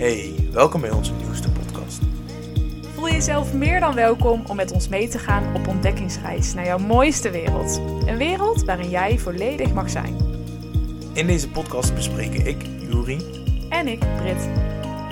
Hey, 0.00 0.34
welkom 0.52 0.80
bij 0.80 0.90
onze 0.90 1.12
nieuwste 1.12 1.50
podcast. 1.50 1.98
Voel 2.94 3.08
jezelf 3.10 3.52
meer 3.52 3.80
dan 3.80 3.94
welkom 3.94 4.42
om 4.46 4.56
met 4.56 4.72
ons 4.72 4.88
mee 4.88 5.08
te 5.08 5.18
gaan 5.18 5.54
op 5.54 5.66
ontdekkingsreis 5.66 6.54
naar 6.54 6.64
jouw 6.64 6.78
mooiste 6.78 7.30
wereld. 7.30 7.80
Een 8.06 8.16
wereld 8.16 8.64
waarin 8.64 8.90
jij 8.90 9.18
volledig 9.18 9.72
mag 9.72 9.90
zijn. 9.90 10.16
In 11.12 11.26
deze 11.26 11.48
podcast 11.48 11.94
bespreken 11.94 12.46
ik, 12.46 12.62
Juri, 12.78 13.18
En 13.68 13.88
ik, 13.88 13.98
Brit. 14.16 14.48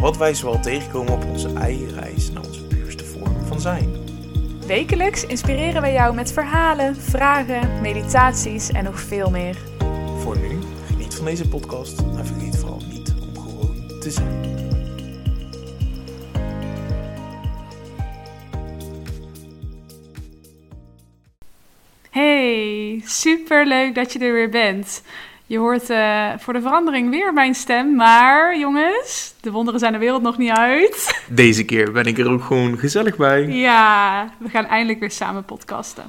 wat 0.00 0.16
wij 0.16 0.34
zoal 0.34 0.60
tegenkomen 0.60 1.12
op 1.12 1.24
onze 1.24 1.52
eigen 1.52 1.88
reis 2.00 2.30
naar 2.30 2.44
onze 2.46 2.64
puurste 2.64 3.04
vorm 3.04 3.46
van 3.46 3.60
zijn. 3.60 3.92
Wekelijks 4.66 5.26
inspireren 5.26 5.80
wij 5.80 5.92
jou 5.92 6.14
met 6.14 6.32
verhalen, 6.32 6.96
vragen, 6.96 7.80
meditaties 7.80 8.70
en 8.70 8.84
nog 8.84 9.00
veel 9.00 9.30
meer. 9.30 9.56
Voor 10.18 10.38
nu, 10.38 10.58
geniet 10.86 11.14
van 11.14 11.24
deze 11.24 11.48
podcast 11.48 11.98
en 11.98 12.26
vergeet 12.26 12.56
vooral 12.56 12.82
niet 12.90 13.14
om 13.20 13.42
gewoon 13.42 14.00
te 14.00 14.10
zijn. 14.10 14.57
Super 23.28 23.66
leuk 23.66 23.94
dat 23.94 24.12
je 24.12 24.18
er 24.18 24.32
weer 24.32 24.48
bent. 24.48 25.02
Je 25.46 25.58
hoort 25.58 25.90
eh, 25.90 26.28
voor 26.38 26.52
de 26.52 26.60
verandering 26.60 27.10
weer 27.10 27.32
mijn 27.32 27.54
stem, 27.54 27.94
maar 27.94 28.58
jongens, 28.58 29.34
de 29.40 29.50
wonderen 29.50 29.80
zijn 29.80 29.92
de 29.92 29.98
wereld 29.98 30.22
nog 30.22 30.38
niet 30.38 30.50
uit. 30.50 31.20
Deze 31.28 31.64
keer 31.64 31.92
ben 31.92 32.04
ik 32.04 32.18
er 32.18 32.30
ook 32.30 32.42
gewoon 32.42 32.78
gezellig 32.78 33.16
bij. 33.16 33.46
Ja, 33.46 34.28
we 34.38 34.48
gaan 34.48 34.64
eindelijk 34.64 35.00
weer 35.00 35.10
samen 35.10 35.44
podcasten. 35.44 36.04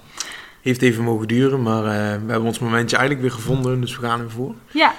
Heeft 0.62 0.82
even 0.82 1.04
mogen 1.04 1.28
duren, 1.28 1.62
maar 1.62 1.84
eh, 1.84 1.92
we 2.26 2.32
hebben 2.32 2.44
ons 2.44 2.60
momentje 2.60 2.98
eigenlijk 2.98 3.28
weer 3.28 3.38
gevonden, 3.40 3.82
dus 3.82 3.98
we 3.98 4.06
gaan 4.06 4.22
ervoor. 4.22 4.56
Ja, 4.72 4.94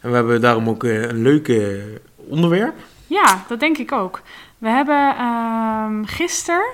En 0.00 0.10
we 0.10 0.16
hebben 0.16 0.40
daarom 0.40 0.68
ook 0.68 0.84
eh, 0.84 1.02
een 1.02 1.22
leuke 1.22 1.82
onderwerp. 2.16 2.74
Ja, 3.06 3.44
dat 3.48 3.60
denk 3.60 3.78
ik 3.78 3.92
ook. 3.92 4.20
We 4.58 4.68
hebben 4.68 5.16
ehm 5.16 6.04
gisteren, 6.04 6.66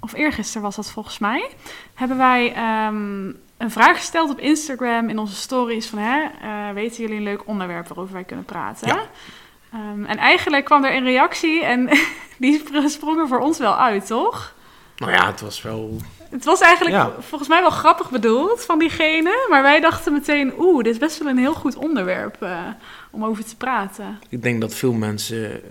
of 0.00 0.12
eergisteren 0.12 0.62
was 0.62 0.76
dat 0.76 0.90
volgens 0.90 1.18
mij, 1.18 1.48
hebben 1.94 2.16
wij 2.16 2.52
ehm, 2.54 3.30
een 3.62 3.70
vraag 3.70 3.96
gesteld 3.96 4.30
op 4.30 4.38
Instagram 4.38 5.08
in 5.08 5.18
onze 5.18 5.34
stories 5.34 5.86
van, 5.86 5.98
hè, 5.98 6.20
eh, 6.42 6.74
weten 6.74 7.02
jullie 7.02 7.16
een 7.16 7.22
leuk 7.22 7.46
onderwerp 7.46 7.88
waarover 7.88 8.14
wij 8.14 8.24
kunnen 8.24 8.44
praten? 8.44 8.88
Ja. 8.88 9.02
Ehm, 9.72 10.04
en 10.04 10.16
eigenlijk 10.18 10.64
kwam 10.64 10.84
er 10.84 10.94
een 10.96 11.04
reactie 11.04 11.64
en 11.64 11.88
die 12.38 12.58
spr- 12.66 12.88
sprong 12.88 13.18
er 13.18 13.28
voor 13.28 13.38
ons 13.40 13.58
wel 13.58 13.76
uit, 13.76 14.06
toch? 14.06 14.54
Nou 14.96 15.12
ja, 15.12 15.26
het 15.26 15.40
was 15.40 15.62
wel... 15.62 15.96
Het 16.30 16.44
was 16.44 16.60
eigenlijk 16.60 16.96
Ja. 16.96 17.12
volgens 17.20 17.48
mij 17.48 17.60
wel 17.60 17.70
grappig 17.70 18.10
bedoeld 18.10 18.64
van 18.64 18.78
diegene, 18.78 19.46
maar 19.50 19.62
wij 19.62 19.80
dachten 19.80 20.12
meteen, 20.12 20.52
oeh, 20.58 20.82
dit 20.84 20.92
is 20.92 20.98
best 20.98 21.18
wel 21.18 21.28
een 21.28 21.38
heel 21.38 21.54
goed 21.54 21.76
onderwerp 21.76 22.42
eh, 22.42 22.58
om 23.10 23.24
over 23.24 23.44
te 23.44 23.56
praten. 23.56 24.18
Ik 24.28 24.42
denk 24.42 24.60
dat 24.60 24.74
veel 24.74 24.92
mensen 24.92 25.52
eh, 25.52 25.62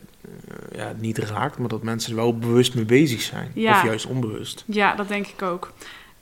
ja, 0.77 0.87
het 0.87 1.01
niet 1.01 1.17
raakt, 1.17 1.57
maar 1.57 1.67
dat 1.69 1.83
mensen 1.83 2.11
er 2.11 2.17
wel 2.17 2.37
bewust 2.37 2.75
mee 2.75 2.85
bezig 2.85 3.21
zijn. 3.21 3.51
Ja. 3.53 3.71
Of 3.71 3.83
juist 3.83 4.05
onbewust. 4.05 4.63
Ja, 4.67 4.95
dat 4.95 5.07
denk 5.07 5.27
ik 5.27 5.41
ook. 5.41 5.71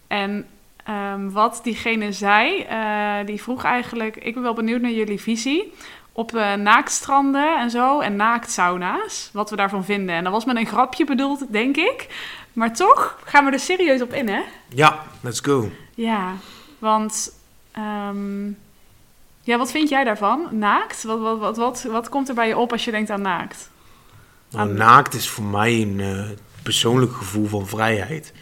En 0.08 0.46
ehm, 0.86 1.30
wat 1.30 1.60
diegene 1.64 2.12
zei, 2.12 2.62
eh, 2.62 3.26
die 3.26 3.42
vroeg 3.42 3.64
eigenlijk... 3.64 4.16
Ik 4.16 4.34
ben 4.34 4.44
wel 4.44 4.54
benieuwd 4.54 4.82
naar 4.82 4.92
jullie 4.92 5.22
visie 5.22 5.74
op 6.12 6.36
eh, 6.36 6.54
naaktstranden 6.54 7.60
en 7.60 7.70
zo 7.70 8.00
en 8.00 8.16
naaktsauna's. 8.16 9.30
Wat 9.34 9.50
we 9.50 9.56
daarvan 9.56 9.86
vinden. 9.86 10.16
En 10.16 10.24
dat 10.24 10.34
was 10.34 10.46
met 10.46 10.56
een 10.56 10.68
grapje 10.68 11.06
bedoeld, 11.06 11.52
denk 11.52 11.78
ik. 11.78 12.08
Maar 12.54 12.74
toch 12.74 13.20
gaan 13.26 13.46
we 13.46 13.52
er 13.52 13.60
serieus 13.60 14.02
op 14.02 14.14
in, 14.14 14.28
hè? 14.28 14.42
Ja, 14.68 15.04
let's 15.22 15.40
go. 15.40 15.72
Ja, 15.96 16.34
want... 16.80 17.32
ehm, 17.72 18.48
ja, 19.50 19.58
wat 19.58 19.72
vind 19.72 19.90
jij 19.90 20.04
daarvan? 20.04 20.48
Naakt? 20.52 21.04
Wat, 21.04 21.20
wat, 21.20 21.40
wat, 21.40 21.58
wat, 21.58 21.84
wat 21.84 22.10
komt 22.10 22.30
er 22.30 22.36
bij 22.36 22.48
je 22.48 22.58
op 22.58 22.72
als 22.72 22.86
je 22.86 22.92
denkt 22.92 23.10
aan 23.10 23.22
naakt? 23.22 23.70
Nou, 24.50 24.74
naakt 24.74 25.14
is 25.14 25.30
voor 25.30 25.44
mij 25.44 25.82
een 25.82 26.00
eh, 26.00 26.38
persoonlijk 26.64 27.14
gevoel 27.14 27.48
van 27.48 27.68
vrijheid. 27.68 28.34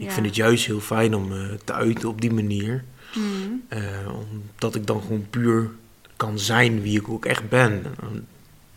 Ik 0.00 0.06
Ja. 0.06 0.12
vind 0.12 0.26
het 0.26 0.36
juist 0.36 0.66
heel 0.66 0.80
fijn 0.80 1.14
om 1.14 1.32
eh, 1.32 1.38
te 1.64 1.72
uiten 1.72 2.08
op 2.08 2.20
die 2.20 2.32
manier. 2.32 2.84
Hmm. 3.12 3.62
Eh, 3.68 3.80
omdat 4.14 4.74
ik 4.74 4.86
dan 4.86 5.00
gewoon 5.00 5.26
puur 5.30 5.70
kan 6.16 6.38
zijn 6.38 6.82
wie 6.82 7.00
ik 7.00 7.08
ook 7.08 7.24
echt 7.24 7.48
ben. 7.48 7.84
En 8.00 8.26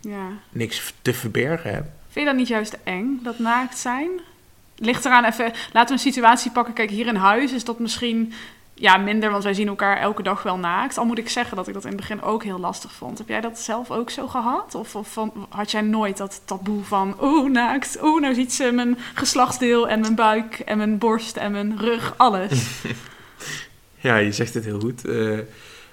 Ja. 0.02 0.28
niks 0.50 0.94
te 1.02 1.14
verbergen 1.14 1.74
heb. 1.74 1.84
Vind 2.10 2.26
je 2.26 2.32
dat 2.32 2.36
niet 2.36 2.48
juist 2.48 2.78
eng, 2.84 3.20
dat 3.24 3.40
naakt 3.40 3.78
zijn? 3.78 4.10
Ligt 4.76 5.06
eraan 5.06 5.24
even, 5.26 5.52
laten 5.74 5.88
we 5.88 6.04
een 6.04 6.12
situatie 6.14 6.52
pakken. 6.52 6.74
Kijk, 6.74 6.90
hier 6.90 7.08
in 7.08 7.16
huis 7.16 7.52
is 7.54 7.64
dat 7.64 7.80
misschien 7.80 8.34
ja, 8.74 8.98
minder, 8.98 9.32
want 9.32 9.44
wij 9.44 9.54
zien 9.54 9.68
elkaar 9.68 9.98
elke 9.98 10.24
dag 10.24 10.44
wel 10.44 10.58
naakt. 10.58 10.98
Al 10.98 11.06
moet 11.06 11.18
ik 11.18 11.30
zeggen 11.30 11.56
dat 11.56 11.68
ik 11.68 11.74
dat 11.74 11.84
in 11.84 11.92
het 11.92 12.00
begin 12.00 12.22
ook 12.22 12.44
heel 12.44 12.60
lastig 12.60 12.92
vond. 12.92 13.18
Heb 13.18 13.28
jij 13.28 13.42
dat 13.42 13.60
zelf 13.60 13.92
ook 13.92 14.10
zo 14.10 14.28
gehad? 14.28 14.76
Of, 14.76 14.96
of 14.96 15.18
had 15.50 15.72
jij 15.72 15.82
nooit 15.82 16.18
dat 16.18 16.42
taboe 16.46 16.84
van, 16.84 17.16
oeh, 17.22 17.52
naakt, 17.52 17.98
oeh, 18.02 18.22
nou 18.22 18.34
ziet 18.34 18.54
ze 18.54 18.72
mijn 18.72 18.98
geslachtsdeel 19.14 19.88
en 19.88 20.00
mijn 20.00 20.16
buik 20.16 20.60
en 20.60 20.78
mijn 20.78 20.98
borst 20.98 21.38
en 21.38 21.52
mijn 21.52 21.78
rug, 21.78 22.14
alles. 22.18 22.62
Ja, 24.04 24.18
je 24.18 24.32
zegt 24.32 24.54
het 24.54 24.66
heel 24.66 24.80
goed. 24.80 25.06
Eh, 25.06 25.40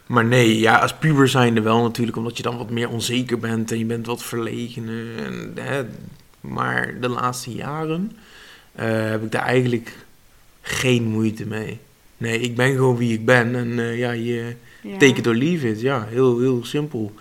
maar 0.07 0.25
nee, 0.25 0.59
ja, 0.59 0.79
als 0.79 0.95
puber 0.95 1.29
zijnde 1.29 1.61
wel 1.61 1.83
natuurlijk, 1.83 2.17
omdat 2.17 2.37
je 2.37 2.43
dan 2.43 2.57
wat 2.57 2.71
meer 2.71 2.89
onzeker 2.89 3.39
bent 3.39 3.71
en 3.71 3.79
je 3.79 3.85
bent 3.85 4.07
wat 4.07 4.23
verlegener. 4.23 5.25
En, 5.25 5.53
hè, 5.55 5.85
maar 6.41 7.01
de 7.01 7.09
laatste 7.09 7.53
jaren 7.53 8.13
eh, 8.73 8.87
heb 8.89 9.23
ik 9.23 9.33
daar 9.33 9.45
eigenlijk 9.45 9.97
geen 10.61 11.03
moeite 11.03 11.47
mee. 11.47 11.81
Nee, 12.21 12.41
ik 12.41 12.55
ben 12.57 12.73
gewoon 12.75 12.97
wie 12.97 13.13
ik 13.13 13.25
ben 13.25 13.55
en 13.57 13.79
eh, 13.79 13.99
ja, 13.99 14.11
je 14.11 14.55
Ja. 14.83 14.97
take 14.97 15.15
it 15.15 15.27
or 15.27 15.35
leave 15.35 15.71
it. 15.71 15.81
Ja, 15.81 16.05
heel, 16.09 16.39
heel 16.41 16.65
simpel. 16.65 17.13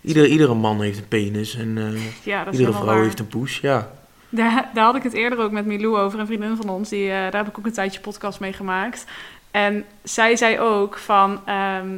Ieder, 0.00 0.26
iedere 0.26 0.54
man 0.54 0.80
heeft 0.82 0.98
een 0.98 1.08
penis 1.08 1.56
en 1.56 1.78
eh, 1.78 2.24
Ja, 2.24 2.50
iedere 2.50 2.72
vrouw 2.72 2.84
waar. 2.84 3.02
heeft 3.02 3.18
een 3.18 3.26
poes, 3.28 3.58
ja. 3.60 3.90
Daar, 4.28 4.70
daar 4.74 4.84
had 4.84 4.94
ik 4.94 5.02
het 5.02 5.12
eerder 5.12 5.38
ook 5.38 5.50
met 5.50 5.66
Milou 5.66 5.96
over, 5.98 6.18
een 6.20 6.26
vriendin 6.26 6.56
van 6.56 6.68
ons. 6.68 6.88
Die, 6.88 7.04
eh, 7.10 7.14
daar 7.14 7.36
heb 7.36 7.48
ik 7.48 7.58
ook 7.58 7.66
een 7.66 7.72
tijdje 7.72 8.00
podcast 8.00 8.40
mee 8.40 8.52
gemaakt. 8.52 9.04
En 9.50 9.84
zij 10.02 10.36
zei 10.36 10.58
ook 10.58 10.98
van... 10.98 11.40
ehm, 11.44 11.88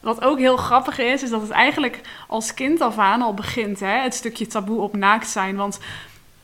wat 0.00 0.24
ook 0.24 0.38
heel 0.38 0.56
grappig 0.56 0.98
is, 0.98 1.22
is 1.22 1.30
dat 1.30 1.40
het 1.42 1.50
eigenlijk 1.50 2.00
als 2.28 2.54
kind 2.54 2.80
af 2.80 2.98
aan 2.98 3.22
al 3.22 3.34
begint. 3.34 3.80
Hè? 3.80 4.00
Het 4.02 4.14
stukje 4.14 4.46
taboe 4.46 4.80
op 4.80 4.96
naakt 4.96 5.28
zijn. 5.28 5.56
Want 5.56 5.78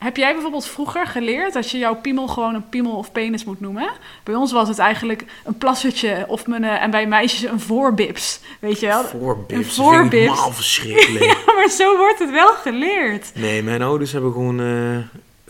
heb 0.03 0.17
jij 0.17 0.33
bijvoorbeeld 0.33 0.65
vroeger 0.67 1.07
geleerd 1.07 1.53
dat 1.53 1.69
je 1.69 1.77
jouw 1.77 1.95
piemel 1.95 2.27
gewoon 2.27 2.55
een 2.55 2.69
piemel 2.69 2.91
of 2.97 3.11
penis 3.11 3.43
moet 3.43 3.59
noemen? 3.59 3.89
Bij 4.23 4.35
ons 4.35 4.51
was 4.51 4.67
het 4.67 4.79
eigenlijk 4.79 5.25
een 5.45 5.57
plassertje 5.57 6.25
of 6.27 6.47
mijn, 6.47 6.63
eh, 6.63 6.81
en 6.81 6.91
bij 6.91 7.07
meisjes 7.07 7.49
een 7.51 7.59
voorbips. 7.59 8.39
Weet 8.59 8.79
je 8.79 8.85
wel? 8.87 9.03
Voorbips, 9.03 9.53
Een 9.53 9.57
dat 9.57 9.65
vind 9.65 10.13
ik 10.13 10.29
voorbips. 10.29 10.55
verschrikkelijk. 10.55 11.23
Ja, 11.45 11.53
maar 11.55 11.69
zo 11.69 11.97
wordt 11.97 12.19
het 12.19 12.31
wel 12.31 12.53
geleerd. 12.53 13.31
Nee, 13.35 13.63
mijn 13.63 13.81
ouders 13.81 14.11
hebben 14.11 14.31
gewoon 14.31 14.59
eh, 14.59 14.97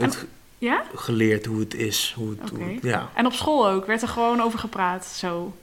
het 0.04 0.26
Ja? 0.58 0.84
geleerd 0.96 1.46
hoe 1.46 1.60
het 1.60 1.74
is. 1.76 2.14
Hoe 2.18 2.30
het, 2.40 2.50
hoe 2.50 2.78
ja. 2.82 3.10
En 3.14 3.26
op 3.26 3.34
school 3.34 3.68
ook, 3.70 3.86
werd 3.86 4.02
er 4.02 4.08
gewoon 4.08 4.42
over 4.42 4.60
gepraat, 4.60 5.06
zo. 5.06 5.54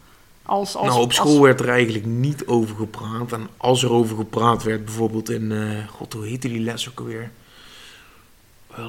Als, 0.43 0.77
als, 0.77 0.87
nou, 0.89 1.01
op 1.01 1.07
als- 1.07 1.15
school 1.17 1.41
werd 1.41 1.61
er 1.61 1.69
eigenlijk 1.69 2.07
niet 2.07 2.47
over 2.47 2.77
gepraat. 2.77 3.33
En 3.33 3.49
als 3.57 3.83
er 3.83 3.93
over 3.93 4.17
gepraat 4.17 4.63
werd, 4.63 4.85
bijvoorbeeld 4.85 5.31
in... 5.31 5.53
eh, 5.53 5.89
God, 5.95 6.13
hoe 6.13 6.27
heette 6.27 6.49
die 6.49 6.61
les 6.61 6.89
ook 6.89 6.99
alweer? 6.99 7.31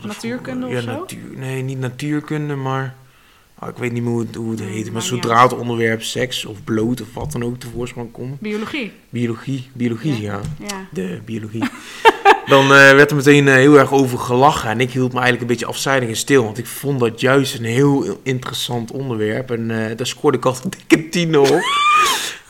Natuurkunde 0.04 0.66
of 0.66 0.72
ja, 0.72 0.82
zo? 0.82 0.92
Natuur, 0.92 1.38
nee, 1.38 1.62
niet 1.62 1.80
natuurkunde, 1.80 2.56
maar... 2.56 2.96
oh, 3.60 3.70
ik 3.70 3.78
weet 3.78 3.92
niet 3.92 4.04
meer 4.04 4.12
hoe 4.12 4.22
het, 4.22 4.36
hoe 4.36 4.52
het 4.52 4.60
Nee, 4.60 4.70
heet. 4.70 4.92
Maar 4.92 5.02
zodra 5.02 5.44
het 5.44 5.58
onderwerp 5.58 6.02
seks 6.02 6.46
of 6.46 6.64
bloot 6.64 7.02
of 7.02 7.14
wat 7.14 7.32
dan 7.32 7.44
ook 7.44 7.60
tevoorschijn 7.60 8.12
komt... 8.12 8.40
Biologie. 8.40 8.92
Biologie, 9.10 9.70
biologie, 9.74 10.22
ja. 10.22 10.40
Ja. 10.60 10.88
De 10.92 11.22
biologie. 11.26 11.64
Dan 12.46 12.64
eh, 12.64 12.70
werd 12.70 13.10
er 13.10 13.16
meteen 13.16 13.48
eh, 13.48 13.54
heel 13.54 13.80
erg 13.80 13.92
over 13.92 14.20
gelachen. 14.20 14.70
En 14.70 14.80
ik 14.80 14.92
hield 14.92 15.14
me 15.14 15.20
eigenlijk 15.20 15.42
een 15.42 15.48
beetje 15.48 15.66
afzijdig 15.66 16.10
en 16.10 16.16
stil. 16.16 16.44
Want 16.44 16.58
ik 16.58 16.66
vond 16.66 17.00
dat 17.00 17.22
juist 17.22 17.60
een 17.60 17.66
heel 17.66 18.20
interessant 18.24 18.92
onderwerp. 18.92 19.52
En 19.52 19.90
eh, 19.90 19.98
daar 19.98 20.08
scoorde 20.08 20.38
ik 20.38 20.46
altijd 20.46 20.64
een 20.64 20.72
dikke 20.88 21.10
tien 21.10 21.38
op. 21.38 21.48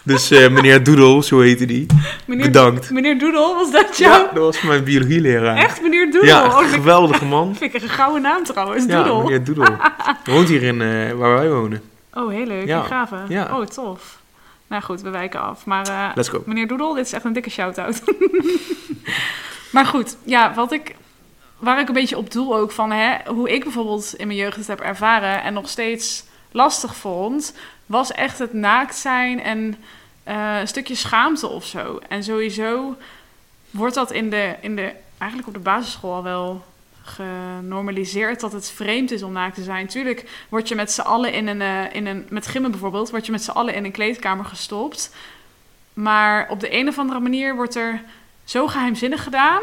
dus 0.03 0.31
eh, 0.31 0.49
meneer 0.49 0.83
Doedel, 0.83 1.23
zo 1.23 1.39
heette 1.39 1.65
die. 1.65 1.85
Meneer, 2.25 2.45
Bedankt. 2.45 2.89
Meneer 2.89 3.19
Doedel, 3.19 3.55
was 3.55 3.71
dat 3.71 3.97
Ja, 3.97 4.09
jou? 4.09 4.27
dat 4.33 4.43
was 4.43 4.61
mijn 4.61 4.83
biologieleraar. 4.83 5.57
Echt, 5.57 5.81
meneer 5.81 6.03
Doedel? 6.11 6.25
Ja, 6.29 6.45
Oh, 6.45 6.57
vind 6.57 6.69
ik- 6.69 6.75
geweldige 6.75 7.25
man. 7.25 7.55
vind 7.55 7.73
ik 7.73 7.81
een 7.81 7.89
gouden 7.89 8.21
naam 8.21 8.43
trouwens, 8.43 8.85
Ja, 8.85 8.95
Doedel. 8.95 9.21
meneer 9.23 9.43
Doedel. 9.43 9.75
Woont 10.25 10.47
hier 10.47 10.63
in 10.63 10.81
eh, 10.81 11.11
waar 11.11 11.33
wij 11.33 11.49
wonen. 11.49 11.81
Oh, 12.13 12.29
heel 12.31 12.45
leuk. 12.45 12.67
Ja. 12.67 12.85
Ja. 12.89 13.07
Ja. 13.27 13.57
Oh, 13.59 13.65
tof. 13.65 14.19
Nou 14.67 14.83
goed, 14.83 15.01
we 15.01 15.09
wijken 15.09 15.41
af. 15.41 15.65
Maar 15.65 15.87
eh, 15.87 16.09
Let's 16.15 16.29
go. 16.29 16.43
meneer 16.45 16.67
Doedel, 16.67 16.93
dit 16.93 17.05
is 17.05 17.13
echt 17.13 17.23
een 17.25 17.33
dikke 17.33 17.49
shout-out. 17.49 18.01
maar 19.71 19.85
goed, 19.85 20.15
ja, 20.23 20.53
wat 20.53 20.71
ik, 20.71 20.95
waar 21.57 21.79
ik 21.79 21.87
een 21.87 21.93
beetje 21.93 22.17
op 22.17 22.31
doel 22.31 22.57
ook 22.57 22.71
van 22.71 22.91
hè, 22.91 23.15
hoe 23.25 23.49
ik 23.51 23.63
bijvoorbeeld 23.63 24.13
in 24.17 24.27
mijn 24.27 24.39
jeugd 24.39 24.55
het 24.57 24.67
heb 24.67 24.79
ervaren 24.79 25.43
en 25.43 25.53
nog 25.53 25.69
steeds 25.69 26.23
lastig 26.51 26.95
vond, 26.95 27.53
was 27.91 28.11
echt 28.11 28.39
het 28.39 28.53
naakt 28.53 28.95
zijn 28.95 29.41
en 29.41 29.75
eh, 30.23 30.59
een 30.59 30.67
stukje 30.67 30.95
schaamte 30.95 31.47
of 31.47 31.65
zo. 31.65 31.99
En 32.07 32.23
sowieso 32.23 32.95
wordt 33.69 33.95
dat 33.95 34.11
in 34.11 34.29
de, 34.29 34.55
in 34.61 34.75
de, 34.75 34.93
eigenlijk 35.17 35.47
op 35.47 35.53
de 35.53 35.69
basisschool 35.69 36.13
al 36.13 36.23
wel 36.23 36.63
genormaliseerd 37.03 38.39
dat 38.39 38.51
het 38.51 38.71
vreemd 38.71 39.11
is 39.11 39.23
om 39.23 39.31
naakt 39.31 39.55
te 39.55 39.63
zijn. 39.63 39.87
Tuurlijk 39.87 40.45
word 40.49 40.67
je 40.67 40.75
met 40.75 40.91
z'n 40.91 41.01
allen 41.01 41.33
in 41.33 41.47
een, 41.47 41.61
eh, 41.61 41.95
in 41.95 42.05
een, 42.05 42.25
met 42.29 42.47
gimmen 42.47 42.71
bijvoorbeeld, 42.71 43.09
word 43.09 43.25
je 43.25 43.31
met 43.31 43.43
z'n 43.43 43.51
allen 43.51 43.73
in 43.73 43.85
een 43.85 43.91
kleedkamer 43.91 44.45
gestopt. 44.45 45.15
Maar 45.93 46.49
op 46.49 46.59
de 46.59 46.73
een 46.73 46.87
of 46.87 46.97
andere 46.97 47.19
manier 47.19 47.55
wordt 47.55 47.75
er 47.75 48.01
zo 48.43 48.67
geheimzinnig 48.67 49.23
gedaan. 49.23 49.61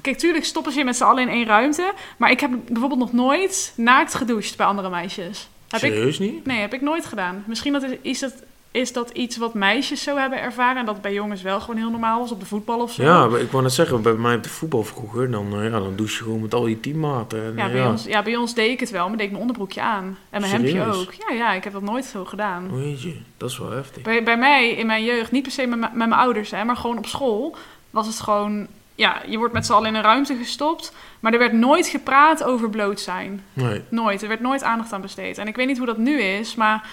Kijk, 0.00 0.18
tuurlijk 0.18 0.44
stoppen 0.44 0.72
ze 0.72 0.78
je 0.78 0.84
met 0.84 0.96
z'n 0.96 1.04
allen 1.04 1.22
in 1.22 1.28
één 1.28 1.46
ruimte. 1.46 1.92
Maar 2.16 2.30
ik 2.30 2.40
heb 2.40 2.50
bijvoorbeeld 2.68 3.00
nog 3.00 3.12
nooit 3.12 3.72
naakt 3.76 4.14
gedoucht 4.14 4.56
bij 4.56 4.66
andere 4.66 4.90
meisjes. 4.90 5.48
Heb 5.72 5.82
ik, 5.82 5.92
Serieus 5.92 6.18
niet? 6.18 6.46
nee, 6.46 6.60
heb 6.60 6.74
ik 6.74 6.80
nooit 6.80 7.06
gedaan. 7.06 7.44
Misschien 7.46 7.72
dat 7.72 7.82
is, 7.82 7.90
is, 8.02 8.18
dat, 8.18 8.34
is 8.70 8.92
dat 8.92 9.10
iets 9.10 9.36
wat 9.36 9.54
meisjes 9.54 10.02
zo 10.02 10.16
hebben 10.16 10.40
ervaren... 10.40 10.76
en 10.80 10.86
dat 10.86 11.02
bij 11.02 11.12
jongens 11.12 11.42
wel 11.42 11.60
gewoon 11.60 11.76
heel 11.76 11.90
normaal 11.90 12.20
was 12.20 12.30
op 12.32 12.40
de 12.40 12.46
voetbal 12.46 12.80
of 12.80 12.92
zo. 12.92 13.02
Ja, 13.02 13.24
ik 13.38 13.50
wou 13.50 13.62
net 13.62 13.72
zeggen, 13.72 14.02
bij 14.02 14.12
mij 14.12 14.34
op 14.36 14.42
de 14.42 14.48
voetbal 14.48 14.84
vroeger, 14.84 15.30
dan, 15.30 15.52
eh, 15.60 15.64
ja, 15.70 15.78
dan 15.78 15.96
douche 15.96 16.16
je 16.16 16.22
gewoon 16.22 16.40
met 16.40 16.54
al 16.54 16.66
je 16.66 16.80
teammaten. 16.80 17.44
En, 17.44 17.52
Ja, 17.56 17.66
eh, 17.66 17.72
bij, 17.72 17.86
Ons, 17.86 18.04
ja, 18.04 18.22
bij 18.22 18.36
ons 18.36 18.54
deed 18.54 18.70
ik 18.70 18.80
het 18.80 18.90
wel, 18.90 19.08
maar 19.08 19.16
deed 19.16 19.24
ik 19.26 19.30
mijn 19.30 19.40
onderbroekje 19.42 19.80
aan. 19.82 20.18
En 20.30 20.40
mijn 20.40 20.52
hemdje 20.52 20.68
Serieus? 20.70 20.96
ook. 20.96 21.12
Ja, 21.12 21.34
ja, 21.34 21.52
ik 21.52 21.64
heb 21.64 21.72
dat 21.72 21.82
nooit 21.82 22.04
zo 22.04 22.24
gedaan. 22.24 22.70
Oh, 22.72 22.82
jeetje, 22.84 23.14
dat 23.36 23.50
is 23.50 23.58
wel 23.58 23.70
heftig. 23.70 24.02
Bij, 24.02 24.22
bij 24.22 24.38
mij 24.38 24.70
in 24.70 24.86
mijn 24.86 25.04
jeugd, 25.04 25.30
niet 25.32 25.42
per 25.42 25.52
se 25.52 25.66
met, 25.66 25.78
mijn- 25.78 25.96
met 25.96 26.08
mijn 26.08 26.20
ouders, 26.20 26.50
hè, 26.50 26.64
maar 26.64 26.76
gewoon 26.76 26.98
op 26.98 27.06
school, 27.06 27.56
was 27.90 28.06
het 28.06 28.20
gewoon... 28.20 28.66
Ja, 28.94 29.22
je 29.26 29.36
wordt 29.38 29.52
met 29.52 29.66
z'n 29.66 29.72
allen 29.72 29.88
in 29.88 29.94
een 29.94 30.02
ruimte 30.02 30.34
gestopt, 30.36 30.92
maar 31.22 31.32
er 31.32 31.38
werd 31.38 31.52
nooit 31.52 31.86
gepraat 31.86 32.42
over 32.42 32.70
bloot 32.70 33.00
zijn. 33.00 33.44
Nee. 33.52 33.82
Nooit. 33.88 34.22
Er 34.22 34.28
werd 34.28 34.40
nooit 34.40 34.62
aandacht 34.62 34.92
aan 34.92 35.00
besteed. 35.00 35.38
En 35.38 35.48
ik 35.48 35.56
weet 35.56 35.66
niet 35.66 35.76
hoe 35.76 35.86
dat 35.86 35.98
nu 35.98 36.20
is, 36.20 36.54
maar 36.54 36.88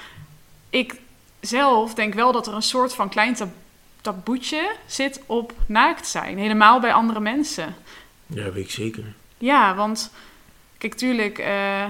ik 0.69 0.95
zelf 1.39 1.93
denk 1.93 2.13
wel 2.13 2.31
dat 2.31 2.47
er 2.47 2.53
een 2.53 2.61
soort 2.61 2.95
van 2.95 3.09
klein 3.09 3.33
tab 3.33 3.49
taboetje 4.01 4.75
zit 4.85 5.21
op 5.25 5.53
naakt 5.65 6.07
zijn. 6.07 6.37
Helemaal 6.37 6.79
bij 6.79 6.93
andere 6.93 7.19
mensen. 7.19 7.75
Ja, 8.25 8.51
weet 8.51 8.63
ik 8.63 8.71
zeker. 8.71 9.03
Ja, 9.37 9.75
want 9.75 10.11
kijk, 10.77 10.93
tuurlijk, 10.93 11.37
eh, 11.37 11.85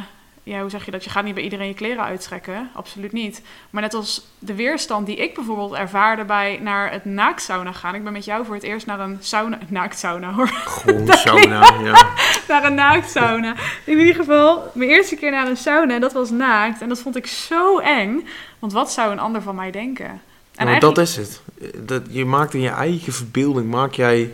ja, 0.49 0.61
hoe 0.61 0.69
zeg 0.69 0.85
je 0.85 0.91
dat? 0.91 1.03
Je 1.03 1.09
gaat 1.09 1.23
niet 1.23 1.33
bij 1.33 1.43
iedereen 1.43 1.67
je 1.67 1.73
kleren 1.73 2.03
uittrekken. 2.03 2.69
Absoluut 2.73 3.11
niet. 3.11 3.41
Maar 3.69 3.81
net 3.81 3.93
als 3.93 4.27
de 4.39 4.55
weerstand 4.55 5.05
die 5.05 5.15
ik 5.15 5.33
bijvoorbeeld 5.35 5.73
ervaarde 5.73 6.25
bij 6.25 6.59
naar 6.61 6.91
het 6.91 7.05
naaktsauna 7.05 7.71
gaan. 7.71 7.95
Ik 7.95 8.03
ben 8.03 8.13
met 8.13 8.25
jou 8.25 8.45
voor 8.45 8.55
het 8.55 8.63
eerst 8.63 8.85
naar 8.85 8.99
een 8.99 9.17
sauna, 9.19 9.57
naaktsauna 9.67 10.33
hoor. 10.33 10.47
Gewoon 10.47 11.07
sauna, 11.17 11.73
ja. 11.83 12.07
naar 12.47 12.63
een 12.63 12.73
naaktsauna. 12.73 13.55
In 13.83 13.99
ieder 13.99 14.15
geval, 14.15 14.71
mijn 14.73 14.89
eerste 14.89 15.15
keer 15.15 15.31
naar 15.31 15.47
een 15.47 15.57
sauna 15.57 15.93
en 15.93 16.01
dat 16.01 16.13
was 16.13 16.29
naakt. 16.29 16.81
En 16.81 16.89
dat 16.89 16.99
vond 16.99 17.15
ik 17.15 17.27
zo 17.27 17.79
eng. 17.79 18.27
Want 18.59 18.73
wat 18.73 18.91
zou 18.91 19.11
een 19.11 19.19
ander 19.19 19.41
van 19.41 19.55
mij 19.55 19.71
denken? 19.71 20.05
En 20.05 20.65
nou, 20.65 20.69
eigenlijk- 20.69 20.95
dat 20.95 21.07
is 21.07 21.15
het. 21.15 21.41
Dat, 21.87 22.03
je 22.09 22.25
maakt 22.25 22.53
in 22.53 22.61
je 22.61 22.69
eigen 22.69 23.13
verbeelding, 23.13 23.69
maak, 23.69 23.93
jij, 23.93 24.33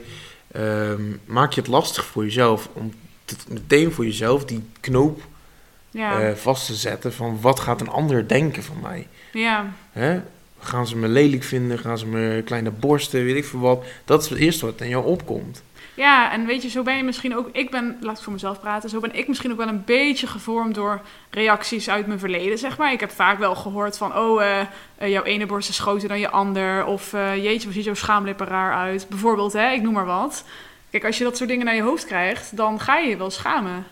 ehm, 0.52 1.02
maak 1.26 1.52
je 1.52 1.62
het 1.62 1.70
lastig 1.70 2.06
voor 2.06 2.24
jezelf 2.24 2.70
om 2.74 2.94
te- 3.26 3.36
meteen 3.50 3.92
voor 3.92 4.06
jezelf 4.06 4.46
die 4.46 4.64
knoop 4.80 5.22
ja, 5.96 6.22
eh, 6.22 6.36
vast 6.36 6.66
te 6.66 6.74
zetten 6.74 7.14
van 7.14 7.42
wat 7.42 7.60
gaat 7.60 7.82
een 7.82 7.90
ander 7.90 8.28
denken 8.28 8.64
van 8.64 8.80
mij. 8.82 9.08
ja, 9.32 9.66
Hè? 9.92 10.22
Gaan 10.60 10.88
ze 10.88 10.98
me 10.98 11.08
lelijk 11.08 11.44
vinden? 11.44 11.80
Gaan 11.80 11.98
ze 11.98 12.06
me 12.06 12.42
kleine 12.46 12.72
borsten? 12.72 13.24
Weet 13.24 13.36
ik 13.36 13.46
veel 13.46 13.60
wat. 13.60 13.86
Dat 14.06 14.24
is 14.24 14.30
het 14.30 14.40
eerste 14.40 14.66
wat 14.66 14.82
in 14.82 14.90
jou 14.90 15.06
opkomt. 15.06 15.64
ja, 15.94 16.32
en 16.32 16.46
weet 16.46 16.62
je, 16.62 16.70
zo 16.70 16.84
ben 16.84 16.98
je 16.98 17.04
misschien 17.04 17.38
ook... 17.38 17.50
Ik 17.52 17.72
ben, 17.72 17.98
laat 18.02 18.18
ik 18.18 18.24
voor 18.24 18.34
mezelf 18.34 18.60
praten, 18.60 18.90
zo 18.90 19.00
ben 19.00 19.16
ik 19.16 19.28
misschien 19.28 19.52
ook 19.52 19.58
wel 19.58 19.68
een 19.68 19.84
beetje 19.86 20.28
gevormd 20.28 20.76
door 20.76 21.02
reacties 21.30 21.90
uit 21.90 22.08
mijn 22.08 22.20
verleden, 22.20 22.58
zeg 22.58 22.78
maar. 22.78 22.92
Ik 22.92 23.00
heb 23.00 23.12
vaak 23.12 23.40
wel 23.40 23.56
gehoord 23.56 23.98
van, 23.98 24.18
oh, 24.18 24.44
eh, 24.44 24.60
eh, 24.98 25.10
jouw 25.10 25.24
ene 25.24 25.46
borst 25.46 25.70
is 25.70 25.80
groter 25.80 26.08
dan 26.08 26.20
je 26.20 26.30
ander. 26.30 26.86
Of, 26.86 27.12
jeetje, 27.12 27.66
wat 27.66 27.76
ziet 27.76 27.84
jouw 27.84 27.94
schaamlippen 27.94 28.48
raar 28.48 28.74
uit. 28.74 29.06
Bijvoorbeeld, 29.10 29.54
hè, 29.54 29.72
ik 29.72 29.82
noem 29.82 29.94
maar 29.94 30.06
wat. 30.06 30.44
Kijk, 30.90 31.06
als 31.06 31.18
je 31.18 31.24
dat 31.24 31.38
soort 31.38 31.50
dingen 31.50 31.66
naar 31.66 31.76
je 31.76 31.82
hoofd 31.82 32.06
krijgt, 32.06 32.58
dan 32.58 32.80
ga 32.80 32.98
je 32.98 33.10
je 33.10 33.18
wel 33.18 33.32
schamen. 33.32 33.86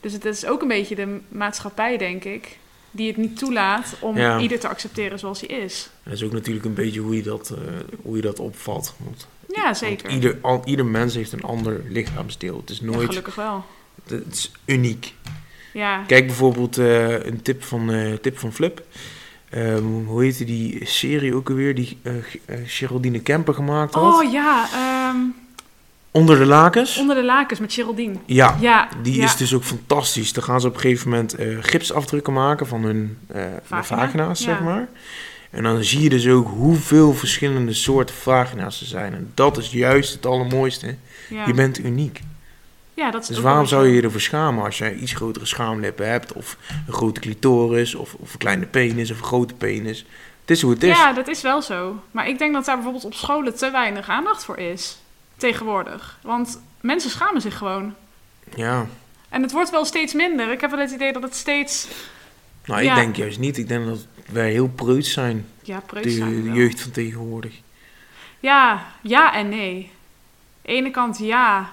Dus 0.00 0.12
het 0.12 0.24
is 0.24 0.46
ook 0.46 0.62
een 0.62 0.68
beetje 0.68 0.94
de 0.94 1.18
maatschappij, 1.28 1.96
denk 1.96 2.24
ik, 2.24 2.58
die 2.90 3.06
het 3.08 3.16
niet 3.16 3.38
toelaat 3.38 3.94
om 4.00 4.16
Ja. 4.16 4.38
ieder 4.38 4.58
te 4.58 4.68
accepteren 4.68 5.18
zoals 5.18 5.40
hij 5.40 5.48
is. 5.58 5.90
Dat 6.02 6.12
is 6.12 6.22
ook 6.22 6.32
natuurlijk 6.32 6.64
een 6.66 6.74
beetje 6.74 7.00
hoe 7.00 7.16
je 7.16 7.22
dat, 7.22 7.50
eh, 7.50 7.58
hoe 8.02 8.16
je 8.16 8.22
dat 8.22 8.38
opvat. 8.38 8.94
Want, 8.98 9.26
Ja, 9.54 9.62
want 9.62 9.76
zeker. 9.78 10.10
ieder, 10.10 10.38
al, 10.42 10.62
ieder 10.64 10.84
mens 10.86 11.14
heeft 11.14 11.32
een 11.32 11.42
ander 11.42 11.80
lichaamsdeel. 11.88 12.56
Het 12.56 12.70
is 12.70 12.78
Ja, 12.78 12.84
nooit... 12.84 13.08
gelukkig 13.08 13.34
wel. 13.34 13.64
het 14.06 14.26
is 14.34 14.52
uniek. 14.64 15.14
Ja, 15.72 16.02
Kijk 16.06 16.26
bijvoorbeeld 16.26 16.78
eh, 16.78 17.24
een 17.24 17.42
tip 17.42 17.62
van, 17.64 17.90
eh, 17.90 18.12
tip 18.12 18.38
van 18.38 18.52
Flip. 18.52 18.82
Ehm, 19.50 19.82
hoe 19.84 20.22
heette 20.22 20.44
die 20.44 20.86
serie 20.86 21.34
ook 21.34 21.48
alweer 21.50 21.74
die 21.74 21.98
Geraldine 22.64 23.20
Kemper 23.20 23.54
gemaakt 23.54 23.94
had? 23.94 24.14
Oh 24.14 24.32
ja, 24.32 24.68
ehm, 24.72 25.16
Onder 26.18 26.38
de 26.38 26.46
lakens? 26.46 26.98
onder 26.98 27.16
de 27.16 27.24
lakens 27.24 27.60
met 27.60 27.72
Geraldine. 27.72 28.16
Ja, 28.26 28.56
Ja, 28.60 28.88
die 29.02 29.16
ja. 29.16 29.24
is 29.24 29.36
dus 29.36 29.54
ook 29.54 29.64
fantastisch. 29.64 30.32
Dan 30.32 30.42
gaan 30.42 30.60
ze 30.60 30.66
op 30.66 30.74
een 30.74 30.80
gegeven 30.80 31.10
moment 31.10 31.34
eh, 31.34 31.56
gipsafdrukken 31.60 32.32
maken 32.32 32.66
van 32.66 32.82
hun 32.82 33.18
eh, 33.26 33.42
Vagina, 33.62 34.00
vagina's, 34.00 34.40
zeg 34.40 34.58
ja. 34.58 34.64
maar. 34.64 34.88
En 35.50 35.62
dan 35.62 35.84
zie 35.84 36.00
je 36.00 36.08
dus 36.08 36.28
ook 36.28 36.48
hoeveel 36.48 37.14
verschillende 37.14 37.72
soorten 37.72 38.14
vagina's 38.14 38.80
er 38.80 38.86
zijn. 38.86 39.14
En 39.14 39.30
dat 39.34 39.56
is 39.56 39.70
juist 39.70 40.12
het 40.12 40.26
allermooiste. 40.26 40.96
Je 41.46 41.52
bent 41.54 41.78
uniek. 41.78 42.20
ja, 42.94 43.10
dat 43.10 43.22
is 43.22 43.28
Dus 43.28 43.38
waarom 43.38 43.66
zou 43.66 43.82
zo. 43.82 43.88
je 43.88 43.94
je 43.94 44.02
ervoor 44.02 44.20
schamen 44.20 44.64
als 44.64 44.78
je 44.78 44.94
iets 44.94 45.12
grotere 45.12 45.46
schaamlippen 45.46 46.10
hebt, 46.10 46.32
of 46.32 46.56
een 46.86 46.92
grote 46.92 47.20
clitoris, 47.20 47.94
of, 47.94 48.14
of 48.14 48.32
een 48.32 48.38
kleine 48.38 48.66
penis, 48.66 49.10
of 49.10 49.18
een 49.18 49.24
grote 49.24 49.54
penis? 49.54 50.06
Het 50.40 50.50
is 50.50 50.62
hoe 50.62 50.72
het 50.72 50.82
is. 50.82 50.96
Ja, 50.96 51.12
dat 51.12 51.28
is 51.28 51.42
wel 51.42 51.62
zo. 51.62 52.00
Maar 52.10 52.28
ik 52.28 52.38
denk 52.38 52.52
dat 52.52 52.64
daar 52.64 52.74
bijvoorbeeld 52.74 53.04
op 53.04 53.14
scholen 53.14 53.56
te 53.56 53.70
weinig 53.70 54.08
aandacht 54.08 54.44
voor 54.44 54.58
is. 54.58 54.98
Tegenwoordig. 55.38 56.18
Want 56.22 56.60
mensen 56.80 57.10
schamen 57.10 57.40
zich 57.40 57.56
gewoon. 57.56 57.94
Ja. 58.54 58.86
En 59.28 59.42
het 59.42 59.52
wordt 59.52 59.70
wel 59.70 59.84
steeds 59.84 60.12
minder. 60.12 60.50
Ik 60.52 60.60
heb 60.60 60.70
wel 60.70 60.80
het 60.80 60.90
idee 60.90 61.12
dat 61.12 61.22
het 61.22 61.34
steeds... 61.34 61.88
Nou, 62.64 62.82
Ja. 62.82 62.90
ik 62.90 62.96
denk 62.96 63.16
juist 63.16 63.38
niet. 63.38 63.58
Ik 63.58 63.68
denk 63.68 63.86
dat 63.86 64.06
wij 64.30 64.50
heel 64.50 64.68
preuts 64.68 65.12
zijn, 65.12 65.46
Ja, 65.62 65.80
preut 65.80 66.02
de, 66.02 66.10
zijn 66.10 66.28
we 66.34 66.42
de 66.42 66.48
wel. 66.48 66.54
jeugd 66.56 66.80
van 66.80 66.90
tegenwoordig. 66.90 67.54
Ja, 68.40 68.86
ja 69.00 69.34
en 69.34 69.48
nee. 69.48 69.90
ene 70.62 70.90
kant 70.90 71.18
ja, 71.18 71.70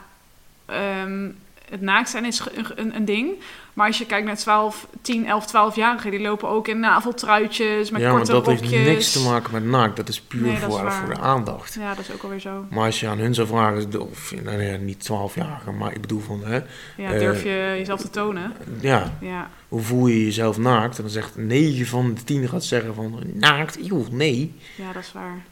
ehm, 0.65 1.29
het 1.69 1.81
naakt 1.81 2.09
zijn 2.09 2.25
is 2.25 2.39
een, 2.39 2.65
een, 2.75 2.95
een 2.95 3.05
ding. 3.05 3.31
Maar 3.75 3.87
als 3.87 3.97
je 3.97 4.05
kijkt 4.05 4.25
naar 4.25 4.37
12, 4.37 4.87
10, 5.01 5.25
11, 5.27 5.47
12-jarigen, 5.47 6.09
die 6.11 6.19
lopen 6.19 6.49
ook 6.49 6.67
in 6.67 6.79
naveltruitjes 6.79 7.89
met 7.91 8.01
ja, 8.01 8.07
maar 8.07 8.17
korte 8.17 8.31
dat 8.31 8.45
rokjes. 8.47 8.69
heeft 8.71 8.87
niks 8.87 9.11
te 9.11 9.19
maken 9.29 9.51
met 9.51 9.65
naakt. 9.65 9.95
Dat 9.95 10.07
is 10.07 10.21
puur 10.21 10.41
Nee, 10.41 10.59
dat 10.59 10.63
voor, 10.79 10.91
voor 10.91 11.13
de 11.13 11.19
aandacht. 11.19 11.73
Ja, 11.73 11.89
dat 11.95 11.99
is 12.07 12.11
ook 12.13 12.23
alweer 12.23 12.39
zo. 12.39 12.65
Maar 12.69 12.85
als 12.85 12.99
je 12.99 13.07
aan 13.07 13.17
hun 13.17 13.33
zou 13.33 13.47
vragen, 13.47 14.01
of 14.09 14.33
nou 14.43 14.61
ja, 14.61 14.77
niet 14.77 14.99
12 14.99 15.35
jaar, 15.35 15.61
maar 15.77 15.93
ik 15.93 16.01
bedoel 16.01 16.19
van, 16.19 16.41
hè, 16.45 16.55
Ja, 16.97 17.11
Eh, 17.13 17.19
durf 17.19 17.43
je 17.43 17.75
jezelf 17.77 18.01
te 18.01 18.09
tonen? 18.09 18.53
ja, 18.79 19.13
Ja, 19.21 19.49
hoe 19.67 19.81
voel 19.81 20.07
je 20.07 20.23
jezelf 20.25 20.57
naakt? 20.57 20.97
En 20.97 21.03
dan 21.03 21.11
zegt 21.11 21.35
9 21.35 21.85
van 21.85 22.13
de 22.13 22.23
10 22.23 22.47
gaat 22.47 22.63
zeggen 22.63 22.95
van, 22.95 23.19
naakt? 23.33 23.77
Eeuw, 23.91 24.05
nee. 24.11 24.53
ja, 24.77 24.91
dat 24.93 25.01
is 25.03 25.11
waar. 25.13 25.43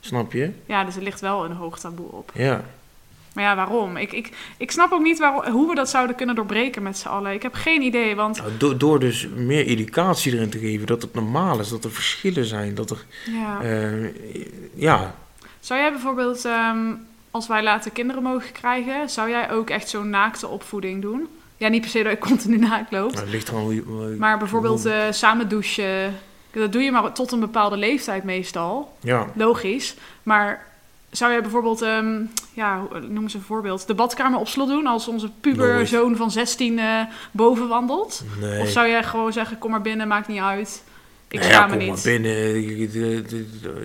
Snap 0.00 0.32
je? 0.32 0.50
Ja, 0.66 0.84
dus 0.84 0.96
er 0.96 1.02
ligt 1.02 1.20
wel 1.20 1.44
een 1.44 1.52
hoog 1.52 1.78
taboe 1.78 2.10
op. 2.10 2.30
Ja. 2.34 2.64
Maar 3.38 3.46
ja, 3.46 3.56
waarom? 3.56 3.96
Ik, 3.96 4.12
ik, 4.12 4.30
ik 4.56 4.70
snap 4.70 4.92
ook 4.92 5.02
niet 5.02 5.18
waarom, 5.18 5.44
hoe 5.52 5.68
we 5.68 5.74
dat 5.74 5.88
zouden 5.88 6.16
kunnen 6.16 6.34
doorbreken 6.34 6.82
met 6.82 6.98
z'n 6.98 7.08
allen. 7.08 7.32
Ik 7.32 7.42
heb 7.42 7.54
geen 7.54 7.82
idee, 7.82 8.14
want 8.16 8.36
Nou, 8.38 8.50
do- 8.58 8.76
door 8.76 9.00
dus 9.00 9.28
meer 9.36 9.66
educatie 9.66 10.32
erin 10.34 10.50
te 10.50 10.58
geven, 10.58 10.86
dat 10.86 11.02
het 11.02 11.14
normaal 11.14 11.60
is, 11.60 11.68
dat 11.68 11.84
er 11.84 11.90
verschillen 11.92 12.44
zijn, 12.44 12.74
dat 12.74 12.90
er, 12.90 13.04
ja. 13.32 13.60
eh, 13.60 14.08
ja, 14.74 15.14
Zou 15.60 15.80
jij 15.80 15.90
bijvoorbeeld, 15.90 16.44
ehm, 16.44 16.78
als 17.30 17.46
wij 17.46 17.62
later 17.62 17.90
kinderen 17.90 18.22
mogen 18.22 18.52
krijgen, 18.52 19.10
zou 19.10 19.28
jij 19.30 19.50
ook 19.50 19.70
echt 19.70 19.88
zo'n 19.88 20.10
naakte 20.10 20.48
opvoeding 20.48 21.02
doen? 21.02 21.26
Ja, 21.56 21.68
niet 21.68 21.80
per 21.80 21.90
se 21.90 22.02
dat 22.02 22.12
ik 22.12 22.20
continu 22.20 22.58
naakt 22.68 22.90
loop. 22.92 23.14
nou, 23.14 23.28
ligt 23.28 23.48
gewoon 23.48 24.18
Maar 24.18 24.38
bijvoorbeeld 24.38 24.84
eh, 24.86 25.02
samen 25.10 25.48
douchen. 25.48 26.14
Dat 26.52 26.72
doe 26.72 26.82
je 26.82 26.92
maar 26.92 27.12
tot 27.12 27.32
een 27.32 27.40
bepaalde 27.40 27.76
leeftijd 27.76 28.24
meestal. 28.24 28.96
ja, 29.00 29.26
Logisch. 29.34 29.94
Maar 30.22 30.66
zou 31.10 31.32
jij 31.32 31.40
bijvoorbeeld, 31.42 31.82
ehm, 31.82 32.20
ja, 32.52 32.80
hoe- 32.80 33.00
noem 33.00 33.22
eens 33.22 33.34
een 33.34 33.40
voorbeeld, 33.40 33.86
de 33.86 33.94
badkamer 33.94 34.38
op 34.38 34.48
slot 34.48 34.68
doen 34.68 34.86
als 34.86 35.08
onze 35.08 35.30
puberzoon 35.40 36.16
van 36.16 36.30
16 36.30 36.78
eh, 36.78 37.00
boven 37.32 37.68
wandelt? 37.68 38.22
nee. 38.40 38.60
Of 38.60 38.68
zou 38.68 38.88
jij 38.88 39.02
gewoon 39.04 39.32
zeggen, 39.32 39.58
kom 39.58 39.70
maar 39.70 39.82
binnen, 39.82 40.08
maakt 40.08 40.28
niet 40.28 40.40
uit. 40.40 40.84
Ik 41.30 41.40
Nou 41.40 41.52
ja, 41.52 41.66
kom 41.66 41.78
niet. 41.78 41.88
maar 41.88 42.00
binnen. 42.04 42.64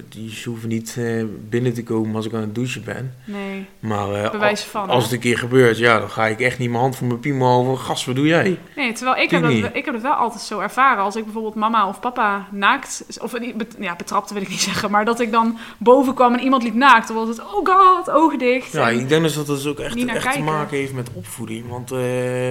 Die, 0.09 0.41
hoeven 0.45 0.69
niet 0.69 0.95
eh, 0.97 1.23
binnen 1.49 1.73
te 1.73 1.83
komen 1.83 2.15
als 2.15 2.25
ik 2.25 2.33
aan 2.33 2.41
het 2.41 2.55
douchen 2.55 2.83
ben. 2.83 3.15
Nee, 3.25 3.65
Maar 3.79 4.13
eh, 4.13 4.55
van. 4.55 4.89
als 4.89 4.97
hè? 4.97 5.03
het 5.03 5.11
een 5.11 5.19
keer 5.19 5.37
gebeurt, 5.37 5.77
ja, 5.77 5.99
dan 5.99 6.09
ga 6.09 6.27
ik 6.27 6.39
echt 6.39 6.59
niet 6.59 6.69
mijn 6.69 6.81
hand 6.81 6.95
voor 6.95 7.07
mijn 7.07 7.19
piemel 7.19 7.59
over. 7.59 7.77
Gast, 7.77 8.05
wat 8.05 8.15
doe 8.15 8.27
jij? 8.27 8.59
Nee, 8.75 8.93
terwijl 8.93 9.23
ik 9.23 9.29
heb, 9.29 9.41
dat, 9.41 9.51
ik 9.51 9.85
heb 9.85 9.93
het 9.93 10.03
wel 10.03 10.13
altijd 10.13 10.41
zo 10.41 10.59
ervaren. 10.59 11.03
Als 11.03 11.15
ik 11.15 11.23
bijvoorbeeld 11.23 11.55
mama 11.55 11.87
of 11.87 11.99
papa 11.99 12.47
naakt... 12.51 13.05
Of 13.21 13.33
ja, 13.79 13.95
betrapte 13.95 14.33
wil 14.33 14.43
ik 14.43 14.49
niet 14.49 14.61
zeggen. 14.71 14.91
Maar 14.91 15.05
dat 15.05 15.19
ik 15.19 15.31
dan 15.31 15.57
boven 15.77 16.13
kwam 16.13 16.33
en 16.33 16.43
iemand 16.43 16.63
liep 16.63 16.73
naakt. 16.73 17.07
Dan 17.07 17.17
was 17.17 17.27
het, 17.27 17.39
oh 17.39 17.65
god, 17.65 18.11
ogen 18.11 18.39
dicht. 18.39 18.71
Ja, 18.71 18.89
ik 18.89 19.09
denk 19.09 19.21
dus 19.21 19.33
dat 19.33 19.47
dat 19.47 19.55
dus 19.55 19.67
ook 19.67 19.79
echt, 19.79 20.05
echt 20.05 20.33
te 20.33 20.41
maken 20.41 20.77
heeft 20.77 20.93
met 20.93 21.09
opvoeding. 21.13 21.69
Want 21.69 21.91
eh, 21.91 21.99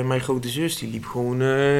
mijn 0.05 0.21
grote 0.21 0.49
zus 0.49 0.79
die 0.79 0.91
liep 0.91 1.05
gewoon 1.05 1.37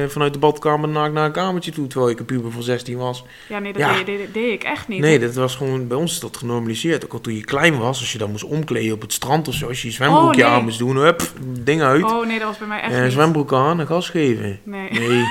vanuit 0.09 0.33
de 0.33 0.39
badkamer 0.39 0.89
naakt 0.89 1.13
naar 1.13 1.25
een 1.25 1.31
kamertje 1.31 1.71
toe. 1.71 1.87
Terwijl 1.87 2.11
ik 2.11 2.19
een 2.19 2.25
puber 2.25 2.51
van 2.51 2.63
16 2.63 2.97
was. 2.97 3.01
Ja, 3.49 3.59
nee, 3.59 3.73
dat 3.73 3.81
Ja. 3.81 3.93
Deed, 3.93 4.05
deed, 4.05 4.33
deed 4.33 4.51
ik 4.53 4.63
echt 4.63 4.87
niet. 4.87 4.99
Nee, 4.99 5.19
dat 5.19 5.33
was 5.35 5.55
gewoon, 5.55 5.87
bij 5.87 5.97
ons 5.97 6.11
is 6.11 6.19
dat 6.19 6.37
genormaliseerd. 6.37 7.05
Ook 7.05 7.13
al 7.13 7.21
toen 7.21 7.35
je 7.35 7.43
klein 7.43 7.77
was, 7.77 7.99
als 7.99 8.11
je 8.11 8.17
dan 8.17 8.31
moest 8.31 8.43
omkleden 8.43 8.93
op 8.93 9.01
het 9.01 9.13
strand 9.13 9.47
of 9.47 9.53
zo. 9.53 9.67
Als 9.67 9.81
je 9.81 9.87
je 9.87 9.93
zwembroekje 9.93 10.41
Oh, 10.43 10.47
nee. 10.47 10.57
aan 10.57 10.63
moest 10.63 10.79
doen, 10.79 10.95
hup, 10.95 11.21
ding 11.41 11.81
uit. 11.81 12.03
Oh 12.03 12.25
nee, 12.25 12.39
dat 12.39 12.47
was 12.47 12.57
bij 12.57 12.67
mij 12.67 12.81
echt 12.81 12.93
Eh, 12.93 13.03
niet. 13.03 13.11
zwembroek 13.11 13.53
aan 13.53 13.79
en 13.79 13.87
gas 13.87 14.09
geven. 14.09 14.59
Nee. 14.63 14.89
Nee. 14.91 15.23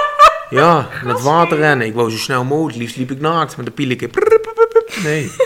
ja, 0.60 0.88
met 1.04 1.22
water 1.22 1.56
rennen. 1.58 1.86
Ik 1.86 1.94
wou 1.94 2.10
zo 2.10 2.16
snel 2.16 2.44
mogelijk. 2.44 2.78
Liefst 2.78 2.96
liep 2.96 3.10
ik 3.10 3.20
naakt 3.20 3.56
met 3.56 3.66
een 3.66 3.74
pieleke. 3.74 4.10
Nee. 5.02 5.30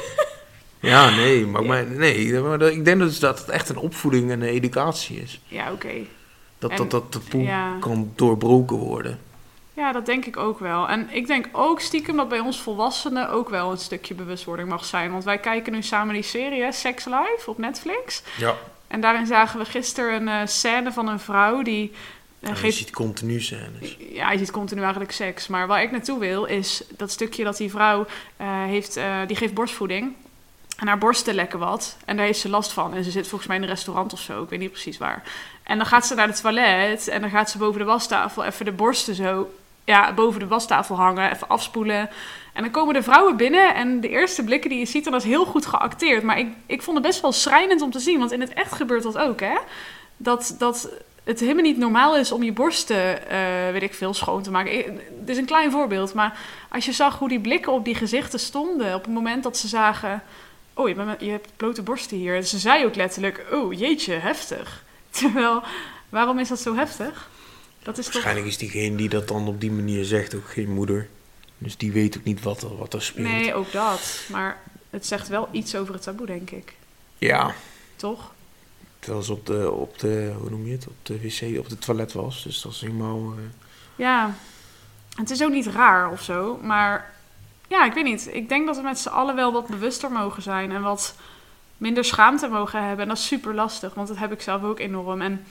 Ja, 0.82 1.10
nee, 1.10 1.46
maar, 1.46 1.64
maar 1.64 1.84
nee, 1.86 2.40
maar 2.40 2.62
ik 2.62 2.84
denk 2.84 2.98
dus 2.98 3.18
dat 3.18 3.38
het 3.38 3.48
echt 3.48 3.68
een 3.68 3.76
opvoeding 3.76 4.30
en 4.30 4.40
een 4.42 4.48
educatie 4.48 5.20
is. 5.22 5.40
Ja, 5.46 5.72
oké. 5.72 5.88
Dat, 6.58 6.70
En- 6.70 6.76
dat, 6.76 6.90
dat 6.90 7.12
de 7.12 7.18
poel 7.18 7.40
ja. 7.42 7.76
kan 7.80 8.12
doorbroken 8.16 8.76
worden. 8.76 9.18
Ja, 9.80 9.92
dat 9.92 10.06
denk 10.06 10.24
ik 10.24 10.36
ook 10.36 10.58
wel. 10.58 10.88
En 10.88 11.08
ik 11.10 11.26
denk 11.26 11.48
ook 11.52 11.80
stiekem 11.80 12.16
dat 12.16 12.28
bij 12.28 12.38
ons 12.38 12.60
volwassenen 12.60 13.28
ook 13.30 13.48
wel 13.48 13.70
een 13.70 13.78
stukje 13.78 14.14
bewustwording 14.14 14.68
mag 14.68 14.84
zijn. 14.84 15.10
Want 15.10 15.24
wij 15.24 15.38
kijken 15.38 15.72
nu 15.72 15.82
samen 15.82 16.14
die 16.14 16.22
serie, 16.22 16.62
hè, 16.62 16.72
Sex 16.72 17.04
Life, 17.04 17.42
op 17.46 17.58
Netflix. 17.58 18.22
Ja. 18.38 18.56
En 18.86 19.00
daarin 19.00 19.26
zagen 19.26 19.58
we 19.58 19.64
gisteren 19.64 20.26
een 20.26 20.40
eh, 20.40 20.46
scène 20.46 20.92
van 20.92 21.08
een 21.08 21.20
vrouw 21.20 21.62
die... 21.62 21.92
je 22.38 22.54
geeft 22.54 22.76
ziet 22.76 22.90
continu 22.90 23.40
scènes. 23.40 23.96
Ja, 23.98 24.32
je 24.32 24.38
ziet 24.38 24.50
continu 24.50 24.80
eigenlijk 24.80 25.12
seks. 25.12 25.46
Maar 25.46 25.66
waar 25.66 25.82
ik 25.82 25.90
naartoe 25.90 26.18
wil, 26.18 26.44
is 26.44 26.82
dat 26.96 27.10
stukje 27.10 27.44
dat 27.44 27.56
die 27.56 27.70
vrouw 27.70 28.06
eh, 28.36 28.46
heeft, 28.64 29.00
die 29.26 29.36
geeft 29.36 29.54
borstvoeding. 29.54 30.14
En 30.76 30.86
haar 30.86 30.98
borsten 30.98 31.34
lekken 31.34 31.58
wat. 31.58 31.96
En 32.04 32.16
daar 32.16 32.26
heeft 32.26 32.40
ze 32.40 32.48
last 32.48 32.72
van. 32.72 32.94
En 32.94 33.04
ze 33.04 33.10
zit 33.10 33.28
volgens 33.28 33.48
mij 33.48 33.56
in 33.56 33.62
een 33.62 33.68
restaurant 33.68 34.12
of 34.12 34.20
zo. 34.20 34.42
Ik 34.42 34.48
weet 34.48 34.58
niet 34.58 34.70
precies 34.70 34.98
waar. 34.98 35.22
En 35.62 35.76
dan 35.76 35.86
gaat 35.86 36.06
ze 36.06 36.14
naar 36.14 36.26
het 36.26 36.40
toilet. 36.40 37.08
En 37.08 37.20
dan 37.20 37.30
gaat 37.30 37.50
ze 37.50 37.58
boven 37.58 37.78
de 37.78 37.86
wastafel 37.86 38.44
even 38.44 38.64
de 38.64 38.72
borsten 38.72 39.14
zo... 39.14 39.50
Ja, 39.90 40.12
boven 40.14 40.40
de 40.40 40.46
wastafel 40.46 40.96
hangen. 40.96 41.32
Even 41.32 41.48
afspoelen. 41.48 42.10
En 42.52 42.62
dan 42.62 42.70
komen 42.70 42.94
de 42.94 43.02
vrouwen 43.02 43.36
binnen. 43.36 43.74
En 43.74 44.00
de 44.00 44.08
eerste 44.08 44.44
blikken 44.44 44.70
die 44.70 44.78
je 44.78 44.86
ziet, 44.86 45.04
dan 45.04 45.14
is 45.14 45.24
heel 45.24 45.44
goed 45.44 45.66
geacteerd. 45.66 46.22
Maar 46.22 46.38
ik, 46.38 46.48
ik 46.66 46.82
vond 46.82 46.96
het 46.96 47.06
best 47.06 47.20
wel 47.20 47.32
schrijnend 47.32 47.82
om 47.82 47.90
te 47.90 47.98
zien. 47.98 48.18
Want 48.18 48.32
in 48.32 48.40
het 48.40 48.52
echt 48.52 48.72
gebeurt 48.72 49.02
dat 49.02 49.18
ook, 49.18 49.40
hè? 49.40 49.56
Dat... 50.16 50.54
dat 50.58 50.88
het 51.24 51.40
helemaal 51.40 51.62
niet 51.62 51.76
normaal 51.76 52.16
is 52.16 52.32
om 52.32 52.42
je 52.42 52.52
borsten, 52.52 53.28
eh, 53.28 53.72
weet 53.72 53.82
ik 53.82 53.94
veel, 53.94 54.14
schoon 54.14 54.42
te 54.42 54.50
maken. 54.50 55.00
Het 55.20 55.28
is 55.28 55.36
een 55.36 55.44
klein 55.44 55.70
voorbeeld, 55.70 56.14
maar 56.14 56.38
als 56.68 56.84
je 56.84 56.92
zag 56.92 57.18
hoe 57.18 57.28
die 57.28 57.40
blikken 57.40 57.72
op 57.72 57.84
die 57.84 57.94
gezichten 57.94 58.40
stonden 58.40 58.94
op 58.94 59.04
het 59.04 59.14
moment 59.14 59.42
dat 59.42 59.56
ze 59.56 59.68
zagen, 59.68 60.22
oh, 60.74 60.88
je, 60.88 61.16
je 61.18 61.30
hebt 61.30 61.48
blote 61.56 61.82
borsten 61.82 62.16
hier. 62.16 62.42
Ze 62.42 62.58
zei 62.58 62.84
ook 62.84 62.94
letterlijk, 62.94 63.46
oh, 63.52 63.78
jeetje, 63.78 64.12
heftig. 64.12 64.84
Terwijl, 65.20 65.62
waarom 66.08 66.38
is 66.38 66.48
dat 66.48 66.60
zo 66.60 66.74
heftig? 66.74 67.28
Dat 67.90 67.98
is 67.98 68.04
toch... 68.04 68.14
Waarschijnlijk 68.14 68.46
is 68.46 68.58
diegene 68.58 68.96
die 68.96 69.08
dat 69.08 69.28
dan 69.28 69.48
op 69.48 69.60
die 69.60 69.70
manier 69.70 70.04
zegt 70.04 70.34
ook 70.34 70.50
geen 70.50 70.72
moeder. 70.74 71.08
Dus 71.58 71.76
die 71.76 71.92
weet 71.92 72.16
ook 72.18 72.24
niet 72.24 72.42
wat 72.42 72.62
er, 72.62 72.76
wat 72.76 72.94
er 72.94 73.02
speelt. 73.02 73.28
Nee, 73.28 73.54
ook 73.54 73.72
dat. 73.72 74.20
Maar 74.28 74.60
het 74.90 75.06
zegt 75.06 75.28
wel 75.28 75.48
iets 75.52 75.74
over 75.76 75.94
het 75.94 76.02
taboe, 76.02 76.26
denk 76.26 76.50
ik. 76.50 76.74
Ja, 77.18 77.54
Toch? 77.96 78.32
terwijl 78.98 79.22
ze 79.24 79.32
op 79.32 79.46
de, 79.46 79.70
op 79.70 79.98
de, 79.98 80.32
hoe 80.40 80.50
noem 80.50 80.66
je 80.66 80.72
het, 80.72 80.86
op 80.86 80.94
de 81.02 81.20
wc, 81.20 81.58
op 81.58 81.68
het 81.68 81.80
toilet 81.80 82.12
was. 82.12 82.42
Dus 82.42 82.60
dat 82.60 82.72
is 82.72 82.80
helemaal... 82.80 83.18
eh, 83.32 83.44
Ja, 83.96 84.34
het 85.14 85.30
is 85.30 85.42
ook 85.42 85.50
niet 85.50 85.66
raar 85.66 86.10
of 86.10 86.22
zo, 86.22 86.58
maar 86.62 87.14
ja, 87.68 87.84
ik 87.84 87.92
weet 87.92 88.04
niet. 88.04 88.28
Ik 88.32 88.48
denk 88.48 88.66
dat 88.66 88.76
we 88.76 88.82
met 88.82 88.98
z'n 88.98 89.08
allen 89.08 89.34
wel 89.34 89.52
wat 89.52 89.66
bewuster 89.66 90.10
mogen 90.12 90.42
zijn 90.42 90.70
en 90.72 90.82
wat 90.82 91.14
minder 91.76 92.04
schaamte 92.04 92.48
mogen 92.48 92.82
hebben. 92.82 93.02
En 93.02 93.08
dat 93.08 93.18
is 93.18 93.26
super 93.26 93.54
lastig, 93.54 93.94
want 93.94 94.08
dat 94.08 94.16
heb 94.16 94.32
ik 94.32 94.40
zelf 94.40 94.62
ook 94.62 94.78
enorm. 94.78 95.20
En 95.20 95.44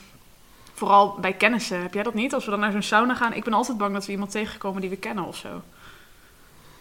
vooral 0.80 1.16
bij 1.20 1.32
kennissen, 1.32 1.82
heb 1.82 1.94
jij 1.94 2.02
dat 2.02 2.14
niet? 2.14 2.34
Als 2.34 2.44
we 2.44 2.50
dan 2.50 2.60
naar 2.60 2.72
zo'n 2.72 2.82
sauna 2.82 3.14
gaan, 3.14 3.32
ik 3.32 3.44
ben 3.44 3.52
altijd 3.52 3.78
bang 3.78 3.92
dat 3.92 4.06
we 4.06 4.12
iemand 4.12 4.30
tegenkomen 4.30 4.80
die 4.80 4.90
we 4.90 4.96
kennen 4.96 5.24
of 5.24 5.36
zo. 5.36 5.48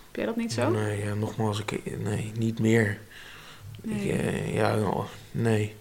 Heb 0.06 0.16
jij 0.16 0.26
dat 0.26 0.36
niet 0.36 0.54
zo? 0.54 0.70
Nee, 0.70 1.04
ja, 1.04 1.14
nogmaals, 1.14 1.60
ik, 1.60 1.98
nee, 2.04 2.32
niet 2.38 2.60
meer. 2.60 3.00
Nee. 3.82 4.00
Ik, 4.10 4.20
eh, 4.20 4.56
ja, 4.56 4.78
nee. 5.32 5.76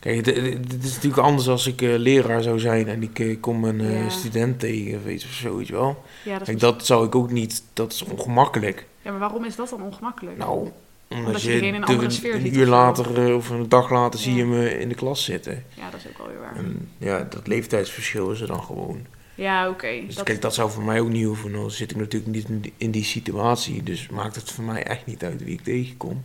Kijk, 0.00 0.26
het, 0.26 0.84
is 0.84 0.94
natuurlijk 0.94 1.22
anders 1.22 1.48
als 1.48 1.66
ik 1.66 1.82
eh, 1.82 1.94
leraar 1.96 2.42
zou 2.42 2.58
zijn 2.58 2.88
en 2.88 3.02
ik 3.02 3.18
eh, 3.18 3.40
kom 3.40 3.64
een 3.64 3.90
Ja. 4.04 4.08
student 4.08 4.60
tegen 4.60 4.98
of 4.98 5.06
iets 5.06 5.24
of 5.24 5.30
zo, 5.32 5.56
weet 5.56 5.66
je 5.66 5.72
wel. 5.72 6.04
Ja, 6.24 6.32
dat 6.32 6.40
is 6.40 6.46
Kijk, 6.46 6.60
dat 6.60 6.86
zou 6.86 7.06
ik 7.06 7.14
ook 7.14 7.30
niet, 7.30 7.64
dat 7.72 7.92
is 7.92 8.02
ongemakkelijk. 8.02 8.86
ja, 9.02 9.10
maar 9.10 9.20
waarom 9.20 9.44
is 9.44 9.56
dat 9.56 9.68
dan 9.68 9.82
ongemakkelijk? 9.82 10.36
Nou, 10.38 10.70
omdat, 11.08 11.26
Omdat 11.26 11.42
je 11.42 11.52
je, 11.52 11.60
diegene 11.60 11.76
in 11.76 11.82
een 11.82 11.86
de- 11.86 11.92
andere 11.92 12.10
sfeer 12.10 12.34
een 12.34 12.40
ziet 12.40 12.56
uur 12.56 12.66
later 12.66 13.26
eh, 13.28 13.34
of 13.34 13.50
een 13.50 13.68
dag 13.68 13.90
later 13.90 14.20
zie 14.20 14.34
je 14.34 14.44
me 14.44 14.78
in 14.78 14.88
de 14.88 14.94
klas 14.94 15.24
zitten. 15.24 15.64
Ja, 15.74 15.90
dat 15.90 16.00
is 16.00 16.06
ook 16.08 16.18
wel 16.18 16.26
weer 16.26 16.38
waar. 16.40 16.56
En 16.56 16.88
ja, 16.98 17.26
dat 17.30 17.46
leeftijdsverschil 17.46 18.30
is 18.30 18.40
er 18.40 18.46
dan 18.46 18.62
gewoon. 18.62 19.06
Ja, 19.34 19.68
oké. 19.68 20.02
Dus 20.06 20.14
Dat- 20.14 20.24
kijk, 20.24 20.42
dat 20.42 20.54
zou 20.54 20.70
voor 20.70 20.82
mij 20.82 21.00
ook 21.00 21.08
niet 21.08 21.24
hoeven. 21.24 21.52
Dan 21.52 21.70
zit 21.70 21.90
ik 21.90 21.96
natuurlijk 21.96 22.32
niet 22.32 22.48
in 22.48 22.60
die, 22.60 22.72
in 22.76 22.90
die 22.90 23.04
situatie. 23.04 23.82
Dus 23.82 24.08
maakt 24.08 24.34
het 24.36 24.50
voor 24.52 24.64
mij 24.64 24.82
echt 24.82 25.06
niet 25.06 25.24
uit 25.24 25.44
wie 25.44 25.52
ik 25.54 25.62
tegenkom. 25.64 26.24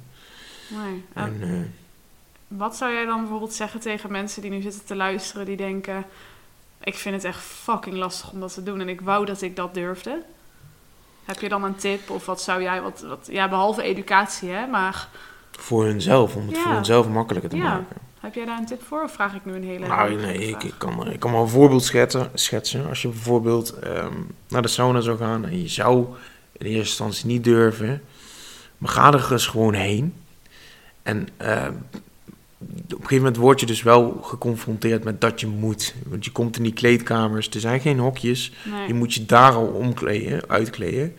Nee. 0.67 1.03
En 1.13 1.23
En, 1.41 1.41
eh, 1.41 1.49
Wat 2.57 2.75
zou 2.75 2.93
jij 2.93 3.05
dan 3.05 3.19
bijvoorbeeld 3.19 3.53
zeggen 3.53 3.79
tegen 3.79 4.11
mensen 4.11 4.41
die 4.41 4.51
nu 4.51 4.61
zitten 4.61 4.85
te 4.85 4.95
luisteren, 4.95 5.45
die 5.45 5.57
denken: 5.57 6.05
Ik 6.83 6.95
vind 6.95 7.15
het 7.15 7.23
echt 7.23 7.41
fucking 7.41 7.95
lastig 7.95 8.31
om 8.31 8.39
dat 8.39 8.53
te 8.53 8.63
doen 8.63 8.79
en 8.81 8.89
ik 8.89 9.01
wou 9.01 9.25
dat 9.25 9.41
ik 9.41 9.55
dat 9.55 9.73
durfde? 9.73 10.21
Heb 11.25 11.39
je 11.39 11.49
dan 11.49 11.63
een 11.63 11.75
tip 11.75 12.09
of 12.09 12.25
wat 12.25 12.41
zou 12.41 12.61
jij, 12.61 12.81
wat, 12.81 13.01
wat 13.07 13.27
ja, 13.31 13.49
behalve 13.49 13.81
educatie, 13.81 14.49
hè, 14.49 14.67
maar 14.67 15.07
voor 15.51 15.85
hunzelf, 15.85 16.35
om 16.35 16.47
het 16.47 16.55
Ja. 16.55 16.61
voor 16.61 16.71
hunzelf 16.73 17.07
makkelijker 17.07 17.49
te 17.49 17.55
Ja. 17.57 17.63
maken. 17.63 17.95
heb 18.19 18.33
jij 18.35 18.45
daar 18.45 18.57
een 18.57 18.65
tip 18.65 18.83
voor 18.83 19.03
of 19.03 19.11
vraag 19.13 19.33
ik 19.35 19.45
nu 19.45 19.53
een 19.55 19.63
hele. 19.63 19.87
Nou, 19.87 20.15
nee, 20.15 20.47
ik, 20.47 20.63
ik, 20.63 20.73
kan, 20.77 21.11
ik 21.11 21.19
kan 21.19 21.31
wel 21.31 21.41
een 21.41 21.47
voorbeeld 21.47 21.83
schetsen, 21.83 22.29
schetsen. 22.33 22.87
Als 22.87 23.01
je 23.01 23.07
bijvoorbeeld 23.07 23.71
ehm, 23.79 24.13
naar 24.47 24.61
de 24.61 24.67
sauna 24.67 25.01
zou 25.01 25.17
gaan 25.17 25.45
en 25.45 25.61
je 25.61 25.67
zou 25.67 26.05
in 26.51 26.65
eerste 26.65 26.79
instantie 26.79 27.25
niet 27.27 27.43
durven, 27.43 28.01
maar 28.77 28.89
ga 28.91 29.13
er 29.13 29.31
eens 29.31 29.47
gewoon 29.47 29.73
heen. 29.73 30.13
En 31.03 31.27
ehm, 31.37 31.73
op 32.93 33.01
een 33.01 33.07
gegeven 33.07 33.23
moment 33.23 33.37
word 33.37 33.59
je 33.59 33.65
dus 33.65 33.83
wel 33.83 34.19
geconfronteerd 34.23 35.03
met 35.03 35.21
dat 35.21 35.39
je 35.39 35.47
moet. 35.47 35.95
Want 36.07 36.25
je 36.25 36.31
komt 36.31 36.57
in 36.57 36.63
die 36.63 36.73
kleedkamers, 36.73 37.49
er 37.49 37.59
zijn 37.59 37.79
geen 37.79 37.99
hokjes. 37.99 38.51
Nee. 38.63 38.87
Je 38.87 38.93
moet 38.93 39.13
je 39.13 39.25
daar 39.25 39.53
al 39.53 39.65
omkleden, 39.65 40.41
uitkleden. 40.47 41.15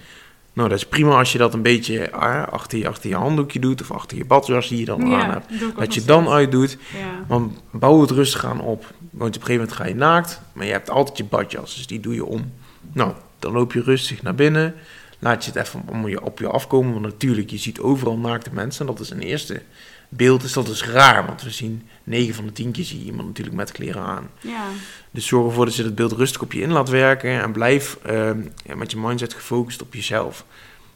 Nou, 0.53 0.69
dat 0.69 0.79
is 0.79 0.87
prima 0.87 1.19
als 1.19 1.33
je 1.33 1.39
dat 1.39 1.55
een 1.55 1.63
beetje 1.63 2.13
ah, 2.13 2.49
achter, 2.49 2.79
je, 2.79 2.89
achter 2.89 3.11
je 3.11 3.17
handdoekje 3.17 3.59
doet 3.59 3.81
of 3.81 3.91
achter 3.91 4.17
je 4.17 4.25
badjas 4.25 4.69
die 4.69 4.79
je 4.79 4.85
dan 4.85 5.07
ja, 5.07 5.23
aan 5.23 5.31
hebt. 5.31 5.77
Dat 5.77 5.95
je 5.95 6.05
dan 6.05 6.29
uitdoet. 6.29 6.79
Ja. 6.99 7.25
Maar 7.29 7.49
bouw 7.71 8.01
het 8.01 8.11
rustig 8.11 8.45
aan 8.45 8.61
op. 8.61 8.93
Want 9.11 9.37
op 9.37 9.41
een 9.41 9.47
gegeven 9.47 9.55
moment 9.55 9.73
ga 9.73 9.87
je 9.87 9.95
naakt, 9.95 10.41
maar 10.53 10.67
je 10.67 10.73
hebt 10.73 10.91
altijd 10.91 11.19
je 11.19 11.25
badjas, 11.25 11.75
dus 11.75 11.87
die 11.87 12.01
doe 12.01 12.15
je 12.15 12.25
om. 12.25 12.53
Nou, 12.93 13.13
dan 13.39 13.53
loop 13.53 13.73
je 13.73 13.83
rustig 13.83 14.23
naar 14.23 14.35
binnen. 14.35 14.75
Laat 15.19 15.45
je 15.45 15.51
het 15.51 15.67
even 15.67 15.83
om 15.87 16.09
je, 16.09 16.23
op 16.23 16.39
je 16.39 16.49
afkomen. 16.49 16.93
Want 16.93 17.05
natuurlijk, 17.05 17.51
je 17.51 17.59
ziet 17.59 17.81
overal 17.81 18.19
naakte 18.19 18.51
mensen. 18.53 18.87
En 18.87 18.93
dat 18.93 19.01
is 19.01 19.11
een 19.11 19.21
eerste 19.21 19.63
beeld. 20.11 20.41
Dus 20.41 20.53
dat 20.53 20.69
is 20.69 20.85
raar. 20.85 21.27
Want 21.27 21.43
we 21.43 21.51
zien 21.51 21.89
9 22.05 22.35
van 22.35 22.47
de 22.47 22.53
10 22.53 22.73
keer 22.73 22.85
zie 22.85 22.99
je 22.99 23.05
iemand 23.05 23.29
natuurlijk 23.29 23.57
met 23.57 23.73
kleren 23.73 24.03
aan. 24.03 24.31
ja, 24.41 24.65
Dus 25.11 25.27
zorg 25.27 25.47
ervoor 25.47 25.65
dat 25.65 25.77
je 25.77 25.83
dat 25.83 25.95
beeld 25.95 26.13
rustig 26.13 26.43
op 26.43 26.53
je 26.53 26.61
in 26.61 26.73
laat 26.73 26.89
werken. 26.89 27.43
En 27.43 27.53
blijf 27.53 27.99
ehm, 28.03 28.41
met 28.77 28.91
je 28.91 28.99
mindset 28.99 29.35
gefocust 29.35 29.83
op 29.83 29.95
jezelf. 29.95 30.45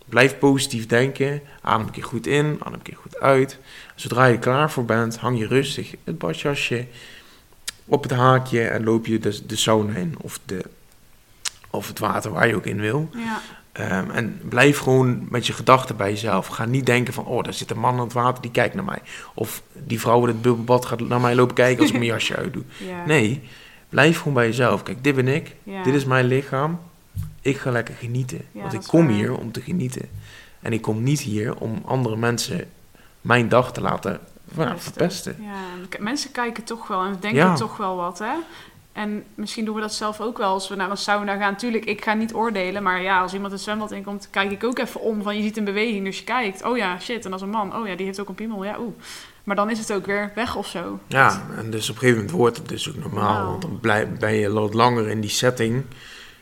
Blijf 0.06 0.38
positief 0.38 0.86
denken. 0.86 1.40
Adem 1.60 1.86
een 1.86 1.92
keer 1.92 2.04
goed 2.04 2.26
in, 2.26 2.56
adem 2.60 2.72
een 2.72 2.82
keer 2.82 2.96
goed 2.96 3.20
uit. 3.20 3.58
Zodra 3.94 4.24
je 4.24 4.32
er 4.32 4.38
klaar 4.38 4.70
voor 4.70 4.84
bent, 4.84 5.16
hang 5.16 5.38
je 5.38 5.46
rustig 5.46 5.94
het 6.04 6.18
badjasje 6.18 6.86
op 7.84 8.02
het 8.02 8.12
haakje 8.12 8.62
en 8.64 8.84
loop 8.84 9.06
je 9.06 9.18
de, 9.18 9.46
de 9.46 9.56
sauna 9.56 9.94
in. 9.94 10.14
Of, 10.20 10.40
de, 10.44 10.64
of 11.70 11.88
het 11.88 11.98
water 11.98 12.32
waar 12.32 12.48
je 12.48 12.54
ook 12.54 12.66
in 12.66 12.80
wil. 12.80 13.08
ja, 13.14 13.40
Ehm, 13.74 14.10
en 14.10 14.40
blijf 14.48 14.78
gewoon 14.78 15.26
met 15.30 15.46
je 15.46 15.52
gedachten 15.52 15.96
bij 15.96 16.10
jezelf. 16.10 16.46
Ga 16.46 16.64
niet 16.64 16.86
denken 16.86 17.14
van, 17.14 17.24
oh, 17.26 17.42
daar 17.42 17.54
zit 17.54 17.70
een 17.70 17.78
man 17.78 17.94
in 17.94 18.00
het 18.00 18.12
water, 18.12 18.42
die 18.42 18.50
kijkt 18.50 18.74
naar 18.74 18.84
mij. 18.84 19.02
Of 19.34 19.62
die 19.72 20.00
vrouw 20.00 20.20
in 20.20 20.28
het 20.28 20.42
bubbelbad 20.42 20.86
gaat 20.86 21.00
naar 21.00 21.20
mij 21.20 21.34
lopen 21.34 21.54
kijken 21.54 21.80
als 21.80 21.88
ik 21.90 21.96
mijn 21.98 22.10
jasje 22.14 22.36
uitdoe. 22.36 22.62
ja. 22.76 23.06
Nee, 23.06 23.42
blijf 23.88 24.18
gewoon 24.18 24.34
bij 24.34 24.46
jezelf. 24.46 24.82
Kijk, 24.82 25.04
dit 25.04 25.14
ben 25.14 25.28
ik. 25.28 25.56
Ja. 25.62 25.82
Dit 25.82 25.94
is 25.94 26.04
mijn 26.04 26.24
lichaam. 26.26 26.80
Ik 27.40 27.56
ga 27.56 27.70
lekker 27.70 27.94
genieten. 27.94 28.40
Ja, 28.52 28.60
want 28.60 28.72
ik 28.72 28.82
kom 28.86 29.06
waar. 29.06 29.14
hier 29.14 29.36
om 29.36 29.52
te 29.52 29.60
genieten. 29.60 30.08
En 30.60 30.72
ik 30.72 30.82
kom 30.82 31.02
niet 31.02 31.20
hier 31.20 31.56
om 31.56 31.82
andere 31.84 32.16
mensen 32.16 32.64
mijn 33.20 33.48
dag 33.48 33.72
te 33.72 33.80
laten 33.80 34.20
Verpesten. 34.54 34.80
verpesten. 34.82 35.36
Ja, 35.40 35.98
mensen 35.98 36.30
kijken 36.32 36.64
toch 36.64 36.88
wel 36.88 37.04
en 37.04 37.16
denken 37.20 37.54
toch 37.54 37.76
wel 37.76 37.96
wat, 37.96 38.18
hè? 38.18 38.32
En 38.94 39.24
misschien 39.34 39.64
doen 39.64 39.74
we 39.74 39.80
dat 39.80 39.94
zelf 39.94 40.20
ook 40.20 40.38
wel 40.38 40.48
als 40.48 40.68
we 40.68 40.74
naar 40.74 40.90
een 40.90 40.96
sauna 40.96 41.36
gaan. 41.36 41.56
Tuurlijk, 41.56 41.84
ik 41.84 42.04
ga 42.04 42.14
niet 42.14 42.34
oordelen, 42.34 42.82
maar 42.82 43.02
ja, 43.02 43.20
als 43.20 43.34
iemand 43.34 43.52
het 43.52 43.60
zwembad 43.60 43.92
inkomt, 43.92 44.28
kijk 44.30 44.50
ik 44.50 44.64
ook 44.64 44.78
even 44.78 45.00
om. 45.00 45.22
Van 45.22 45.36
je 45.36 45.42
ziet 45.42 45.56
een 45.56 45.64
beweging, 45.64 46.04
dus 46.04 46.18
je 46.18 46.24
kijkt. 46.24 46.64
Oh 46.64 46.76
ja, 46.76 47.00
shit, 47.00 47.24
en 47.24 47.32
is 47.32 47.40
een 47.40 47.50
man. 47.50 47.76
Oh 47.76 47.86
ja, 47.88 47.94
die 47.94 48.06
heeft 48.06 48.20
ook 48.20 48.28
een 48.28 48.34
piemel. 48.34 48.64
Ja, 48.64 48.78
oeh. 48.78 48.94
Maar 49.44 49.56
dan 49.56 49.70
is 49.70 49.78
het 49.78 49.92
ook 49.92 50.06
weer 50.06 50.32
weg 50.34 50.56
of 50.56 50.66
zo. 50.66 50.98
Ja, 51.06 51.42
en 51.56 51.70
dus 51.70 51.88
op 51.90 51.94
een 51.94 52.00
gegeven 52.00 52.20
moment 52.20 52.38
wordt 52.38 52.56
het 52.56 52.68
dus 52.68 52.88
ook 52.88 52.96
normaal. 52.96 53.34
Wauw. 53.34 53.50
Want 53.50 53.62
dan 53.62 53.78
blijf, 53.80 54.08
ben 54.18 54.34
je 54.34 54.52
wat 54.52 54.74
langer 54.74 55.08
in 55.08 55.20
die 55.20 55.30
setting. 55.30 55.84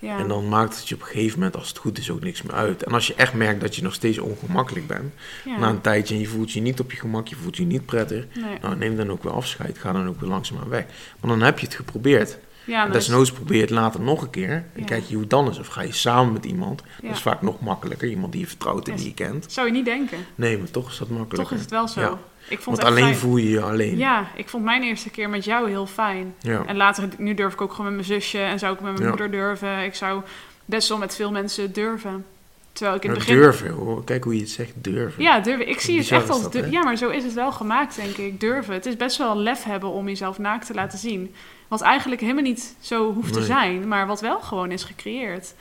Ja. 0.03 0.19
En 0.19 0.29
dan 0.29 0.49
maakt 0.49 0.77
het 0.79 0.89
je 0.89 0.95
op 0.95 1.01
een 1.01 1.07
gegeven 1.07 1.39
moment, 1.39 1.57
als 1.57 1.69
het 1.69 1.79
goed 1.79 1.99
is, 1.99 2.11
ook 2.11 2.23
niks 2.23 2.43
meer 2.43 2.55
uit. 2.55 2.83
En 2.83 2.93
als 2.93 3.07
je 3.07 3.15
echt 3.15 3.35
merkt 3.35 3.61
dat 3.61 3.77
je 3.77 3.83
nog 3.83 3.95
steeds 3.95 4.19
ongemakkelijk 4.19 4.87
bent. 4.87 5.13
ja. 5.45 5.59
Na 5.59 5.69
een 5.69 5.81
tijdje 5.81 6.15
en 6.15 6.21
je 6.21 6.27
voelt 6.27 6.53
je 6.53 6.61
niet 6.61 6.81
op 6.81 6.91
je 6.91 6.97
gemak, 6.99 7.29
je 7.29 7.37
voelt 7.37 7.57
je 7.57 7.65
niet 7.65 7.87
prettig. 7.87 8.27
nee. 8.35 8.59
Nou, 8.63 8.77
neem 8.77 8.97
dan 8.97 9.11
ook 9.11 9.23
weer 9.23 9.33
afscheid. 9.33 9.79
Ga 9.79 9.93
dan 9.93 10.09
ook 10.09 10.21
weer 10.21 10.29
langzaamaan 10.31 10.69
weg. 10.69 10.85
Maar 11.21 11.31
dan 11.31 11.43
heb 11.43 11.59
je 11.59 11.67
het 11.67 11.75
geprobeerd. 11.75 12.39
ja, 12.65 12.81
En 12.85 12.87
dat 12.93 12.97
is- 12.97 13.07
desnoods 13.07 13.33
probeer 13.33 13.57
je 13.57 13.63
het 13.63 13.71
later 13.71 14.01
nog 14.01 14.23
een 14.23 14.31
keer. 14.31 14.65
En 14.75 14.85
kijk 14.85 15.03
je 15.05 15.13
hoe 15.13 15.21
het 15.21 15.31
dan 15.31 15.51
is. 15.51 15.59
Of 15.59 15.67
ga 15.67 15.83
je 15.83 15.93
samen 15.93 16.33
met 16.33 16.45
iemand. 16.45 16.83
Dat 17.03 17.11
is 17.11 17.21
vaak 17.23 17.43
nog 17.43 17.61
makkelijker. 17.61 18.09
Iemand 18.09 18.33
die 18.33 18.41
je 18.41 18.47
vertrouwt 18.47 18.87
en 18.87 18.93
Yes. 18.93 19.01
die 19.03 19.11
je 19.11 19.17
kent. 19.25 19.53
zou 19.53 19.67
je 19.67 19.73
niet 19.73 19.85
denken. 19.85 20.19
Nee, 20.35 20.59
maar 20.59 20.71
toch 20.71 20.91
is 20.91 20.99
dat 20.99 21.09
makkelijker. 21.09 21.43
Toch 21.49 21.53
is 21.53 21.61
het 21.61 21.71
wel 21.71 21.89
zo. 21.89 22.19
Ja. 22.49 22.53
Ik 22.53 22.61
vond 22.61 22.77
Want 22.77 22.89
alleen 22.89 23.05
fijn. 23.05 23.17
voel 23.17 23.37
je 23.37 23.51
je 23.51 23.63
alleen. 23.63 23.97
Ja, 23.99 24.27
ik 24.35 24.49
vond 24.49 24.65
mijn 24.65 24.83
eerste 24.83 25.11
keer 25.11 25.31
met 25.31 25.45
jou 25.45 25.69
heel 25.69 25.87
fijn. 25.87 26.35
Ja. 26.41 26.63
En 26.67 26.77
later, 26.77 27.09
nu 27.19 27.35
durf 27.35 27.53
ik 27.53 27.61
ook 27.61 27.71
gewoon 27.71 27.87
met 27.87 28.07
mijn 28.07 28.21
zusje 28.21 28.39
en 28.39 28.59
zou 28.59 28.75
ik 28.75 28.81
met 28.81 28.91
mijn 28.93 29.03
Ja. 29.03 29.09
moeder 29.09 29.31
durven. 29.31 29.85
Ik 29.85 29.95
zou 29.95 30.23
best 30.65 30.89
wel 30.89 30.99
met 30.99 31.17
veel 31.17 31.31
mensen 31.31 31.73
durven. 31.73 32.25
Terwijl 32.73 32.97
ik 32.97 33.05
in 33.05 33.11
het 33.11 33.19
begin... 33.19 33.37
durven, 33.37 33.71
hoor. 33.71 34.05
kijk 34.05 34.25
hoe 34.25 34.35
je 34.35 34.41
het 34.41 34.51
zegt, 34.51 34.73
durven. 34.75 35.23
Ja, 35.23 35.41
durven. 35.41 35.69
Ik 35.69 35.81
zie 35.81 35.99
het 35.99 36.11
echt 36.11 36.31
als... 36.31 36.51
dat, 36.51 36.71
ja, 36.71 36.83
maar 36.83 36.97
zo 36.97 37.09
is 37.09 37.25
het 37.25 37.33
wel 37.35 37.53
gemaakt, 37.53 37.97
denk 37.97 38.17
ik. 38.17 38.41
Durven. 38.41 38.75
Het 38.75 38.87
is 38.87 38.97
best 38.97 39.19
wel 39.19 39.37
lef 39.37 39.63
hebben 39.65 39.89
om 39.89 40.09
jezelf 40.09 40.39
naakt 40.39 40.67
te 40.67 40.75
laten 40.75 40.99
zien. 40.99 41.35
Wat 41.69 41.81
eigenlijk 41.81 42.21
helemaal 42.21 42.43
niet 42.43 42.77
zo 42.81 43.13
hoeft 43.13 43.33
te 43.33 43.43
zijn, 43.43 43.89
maar 43.89 44.07
wat 44.07 44.21
wel 44.21 44.41
gewoon 44.41 44.71
is 44.71 44.85
gecreëerd. 44.85 45.55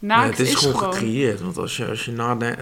Het 0.00 0.38
is, 0.38 0.54
gewoon, 0.54 0.74
gewoon... 0.76 0.92
gecreëerd. 0.92 1.40
Want 1.40 1.58
als 1.58 1.76
je, 1.76 1.86
als 1.86 2.04
je 2.04 2.12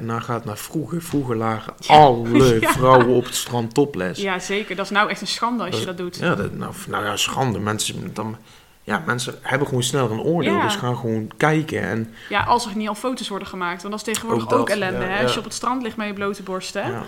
nagaat 0.01 0.45
naar 0.45 0.59
vroeger, 0.59 1.03
vroeger 1.03 1.37
lagen 1.37 1.75
alle 1.87 2.59
Ja. 2.61 2.73
vrouwen 2.73 3.07
op 3.09 3.25
het 3.25 3.35
strand 3.35 3.75
topless. 3.75 4.21
Ja, 4.21 4.39
zeker. 4.39 4.77
Dat 4.77 4.85
is 4.85 4.91
nou 4.91 5.11
echt 5.11 5.21
een 5.21 5.27
schande 5.27 5.63
als 5.63 5.71
Dat 5.71 5.81
je 5.81 5.87
dat 5.87 5.97
doet. 5.97 6.17
Ja, 6.17 6.35
dat, 6.35 6.53
nou, 6.55 6.73
nou 6.89 7.05
ja, 7.05 7.17
schande. 7.17 7.59
Mensen, 7.59 8.11
dan, 8.15 8.37
ja, 8.83 9.03
mensen 9.07 9.35
hebben 9.43 9.69
gewoon 9.69 9.83
sneller 9.83 10.11
een 10.11 10.21
oordeel, 10.21 10.53
Ja. 10.55 10.63
dus 10.63 10.77
gaan 10.77 10.97
gewoon 10.97 11.31
kijken. 11.37 11.81
En, 11.83 12.15
Ja, 12.29 12.43
als 12.43 12.67
er 12.67 12.77
niet 12.77 12.89
al 12.89 12.95
foto's 12.95 13.29
worden 13.29 13.49
gemaakt. 13.49 13.83
Want 13.83 13.95
dat 13.99 14.07
is 14.09 14.15
tegenwoordig 14.15 14.51
Ook 14.53 14.69
ellende. 14.69 15.05
hè? 15.05 15.23
Als 15.23 15.33
je 15.33 15.39
op 15.39 15.45
het 15.45 15.55
strand 15.55 15.83
ligt 15.83 15.97
met 15.97 16.07
je 16.07 16.13
blote 16.13 16.43
borsten. 16.43 16.91
ja. 16.91 17.03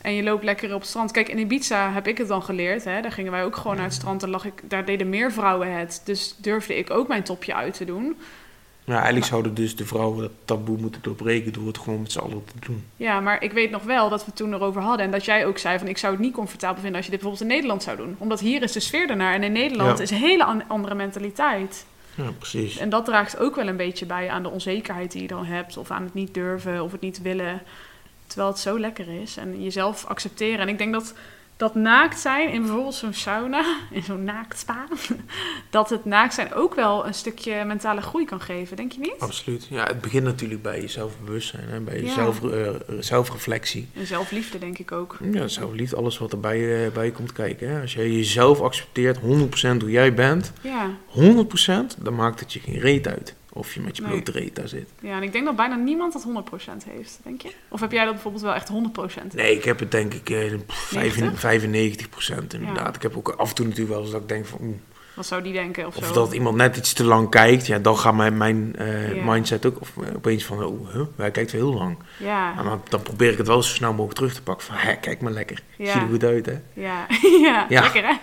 En 0.00 0.14
je 0.14 0.22
loopt 0.22 0.44
lekker 0.44 0.74
op 0.74 0.80
het 0.80 0.88
strand. 0.88 1.10
Kijk, 1.10 1.28
in 1.28 1.38
Ibiza 1.38 1.92
heb 1.92 2.06
ik 2.06 2.18
het 2.18 2.28
dan 2.28 2.42
geleerd. 2.42 2.84
Hè? 2.84 3.00
Daar 3.02 3.12
gingen 3.12 3.32
wij 3.32 3.44
ook 3.44 3.56
gewoon 3.56 3.76
naar 3.76 3.84
het 3.84 3.94
strand. 3.94 4.22
En 4.22 4.28
lag 4.30 4.44
ik, 4.44 4.52
daar 4.68 4.84
deden 4.84 5.08
meer 5.08 5.32
vrouwen 5.32 5.76
het. 5.78 6.02
Dus 6.04 6.34
durfde 6.38 6.76
ik 6.78 6.90
ook 6.90 7.08
mijn 7.08 7.22
topje 7.22 7.54
uit 7.54 7.74
te 7.76 7.84
doen. 7.84 8.16
Ja, 8.86 8.94
eigenlijk 8.96 9.26
zouden 9.26 9.54
dus 9.54 9.76
de 9.76 9.86
vrouwen 9.86 10.20
dat 10.20 10.30
taboe 10.44 10.78
moeten 10.78 11.02
doorbreken 11.02 11.52
door 11.52 11.66
het 11.66 11.78
gewoon 11.78 12.00
met 12.02 12.12
z'n 12.12 12.18
allen 12.18 12.44
te 12.44 12.66
doen. 12.66 12.84
Ja, 12.96 13.20
maar 13.20 13.42
ik 13.42 13.52
weet 13.52 13.70
nog 13.70 13.82
wel 13.82 14.08
dat 14.08 14.20
we 14.20 14.26
het 14.26 14.36
toen 14.36 14.54
erover 14.54 14.82
hadden. 14.82 15.06
En 15.06 15.12
dat 15.12 15.24
jij 15.24 15.46
ook 15.46 15.58
zei 15.58 15.78
van 15.78 15.88
ik 15.88 15.98
zou 15.98 16.12
het 16.12 16.22
niet 16.22 16.32
comfortabel 16.34 16.76
vinden 16.80 16.96
als 16.96 17.04
je 17.04 17.10
dit 17.10 17.20
bijvoorbeeld 17.20 17.50
in 17.50 17.56
Nederland 17.56 17.82
zou 17.82 17.96
doen. 17.96 18.16
Omdat 18.18 18.40
hier 18.40 18.62
is 18.62 18.72
de 18.72 18.80
sfeer 18.80 19.10
ernaar. 19.10 19.34
En 19.34 19.42
in 19.42 19.52
Nederland 19.52 19.96
Ja. 19.98 20.02
is 20.02 20.10
een 20.10 20.16
hele 20.16 20.44
an- 20.44 20.68
andere 20.68 20.94
mentaliteit. 20.94 21.86
Ja, 22.14 22.30
precies. 22.38 22.76
En 22.78 22.88
dat 22.88 23.04
draagt 23.04 23.38
ook 23.38 23.56
wel 23.56 23.66
een 23.68 23.76
beetje 23.76 24.06
bij 24.06 24.30
aan 24.30 24.42
de 24.42 24.50
onzekerheid 24.50 25.12
die 25.12 25.22
je 25.22 25.28
dan 25.28 25.44
hebt. 25.44 25.76
Of 25.76 25.90
aan 25.90 26.02
het 26.02 26.14
niet 26.14 26.34
durven 26.34 26.82
of 26.82 26.92
het 26.92 27.00
niet 27.00 27.22
willen. 27.22 27.62
Terwijl 28.26 28.48
het 28.48 28.58
zo 28.58 28.78
lekker 28.80 29.20
is. 29.22 29.36
En 29.36 29.62
jezelf 29.62 30.04
accepteren. 30.06 30.58
En 30.60 30.68
ik 30.68 30.78
denk 30.78 30.92
dat 30.92 31.14
dat 31.56 31.74
naakt 31.74 32.18
zijn 32.20 32.52
in 32.52 32.60
bijvoorbeeld 32.62 32.94
zo'n 32.94 33.12
sauna, 33.12 33.64
in 33.90 34.02
zo'n 34.02 34.24
naaktspa, 34.24 34.86
dat 35.70 35.90
het 35.90 36.04
naakt 36.04 36.34
zijn 36.34 36.54
ook 36.54 36.74
wel 36.74 37.06
een 37.06 37.14
stukje 37.14 37.64
mentale 37.64 38.00
groei 38.00 38.24
kan 38.24 38.40
geven, 38.40 38.76
denk 38.76 38.92
je 38.92 39.00
niet? 39.00 39.14
Absoluut. 39.18 39.66
Ja, 39.70 39.84
het 39.86 40.00
begint 40.00 40.24
natuurlijk 40.24 40.62
bij 40.62 40.80
je 40.80 40.88
zelfbewustzijn 40.88 41.84
bij 41.84 41.96
je 41.96 42.04
Ja. 42.04 42.12
zelf, 42.14 42.44
eh, 42.50 42.68
zelfreflectie. 43.00 43.88
En 43.94 44.06
zelfliefde, 44.06 44.58
denk 44.58 44.78
ik 44.78 44.92
ook. 44.92 45.18
Ja, 45.32 45.48
zelfliefde, 45.48 45.96
alles 45.96 46.18
wat 46.18 46.32
erbij 46.32 46.84
eh, 46.86 46.92
bij 46.92 47.10
komt 47.10 47.32
kijken. 47.32 47.68
Hè. 47.70 47.80
Als 47.80 47.94
jij 47.94 48.10
jezelf 48.10 48.60
accepteert, 48.60 49.18
100% 49.18 49.80
hoe 49.82 49.90
jij 49.90 50.14
bent, 50.14 50.52
Ja, 50.60 50.90
100%, 51.06 51.96
dan 51.98 52.14
maakt 52.14 52.40
het 52.40 52.52
je 52.52 52.60
geen 52.60 52.78
reet 52.78 53.08
uit. 53.08 53.34
Of 53.56 53.74
je 53.74 53.80
met 53.80 53.96
je 53.96 54.02
Nee. 54.02 54.10
blote 54.12 54.30
reet 54.30 54.56
daar 54.56 54.68
zit. 54.68 54.88
ja, 55.00 55.16
en 55.16 55.22
ik 55.22 55.32
denk 55.32 55.44
dat 55.44 55.56
bijna 55.56 55.74
niemand 55.76 56.12
dat 56.12 56.22
100% 56.24 56.84
heeft, 56.88 57.18
denk 57.22 57.42
je? 57.42 57.50
Of 57.68 57.80
heb 57.80 57.92
jij 57.92 58.04
dat 58.04 58.12
bijvoorbeeld 58.12 58.42
wel 58.42 58.54
echt 58.54 58.68
100%? 58.68 59.34
Nee, 59.34 59.56
ik 59.56 59.64
heb 59.64 59.78
het 59.78 59.90
denk 59.90 60.14
ik 60.14 60.30
eh, 60.30 60.52
pff, 60.66 60.92
90? 60.94 61.40
95% 61.40 62.54
inderdaad. 62.54 62.86
Ja. 62.88 62.94
Ik 62.94 63.02
heb 63.02 63.16
ook 63.16 63.28
af 63.28 63.48
en 63.48 63.54
toe 63.54 63.64
natuurlijk 63.66 63.92
wel 63.94 64.02
eens 64.02 64.10
dat 64.12 64.20
ik 64.22 64.28
denk 64.28 64.46
van... 64.46 64.58
oeh, 64.62 64.76
Wat 65.14 65.26
zou 65.26 65.42
die 65.42 65.52
denken 65.52 65.86
of, 65.86 65.96
of 65.96 66.06
zo? 66.06 66.12
dat 66.12 66.32
iemand 66.32 66.56
net 66.56 66.76
iets 66.76 66.92
te 66.92 67.04
lang 67.04 67.30
kijkt, 67.30 67.66
ja, 67.66 67.78
dan 67.78 67.98
gaat 67.98 68.14
mijn, 68.14 68.36
mijn 68.36 68.76
eh, 68.76 69.24
mindset 69.24 69.66
ook 69.66 69.80
of, 69.80 69.92
eh, 70.02 70.14
opeens 70.16 70.44
van... 70.44 70.64
Oh, 70.64 70.92
huh, 70.92 71.02
hij 71.16 71.30
kijkt 71.30 71.52
wel 71.52 71.60
heel 71.70 71.78
lang. 71.78 71.98
Ja, 72.18 72.58
En 72.58 72.64
dan, 72.64 72.80
dan 72.88 73.02
probeer 73.02 73.32
ik 73.32 73.38
het 73.38 73.46
wel 73.46 73.62
zo 73.62 73.74
snel 73.74 73.90
mogelijk 73.90 74.14
terug 74.14 74.34
te 74.34 74.42
pakken. 74.42 74.66
Van, 74.66 74.76
hè, 74.76 74.96
kijk 74.96 75.20
maar 75.20 75.32
lekker. 75.32 75.62
Zie 75.76 75.86
er 75.86 76.00
goed 76.10 76.24
uit, 76.24 76.46
hè? 76.46 76.56
ja, 76.72 77.06
ja, 77.46 77.66
Ja. 77.68 77.80
lekker 77.80 78.02
hè? 78.04 78.14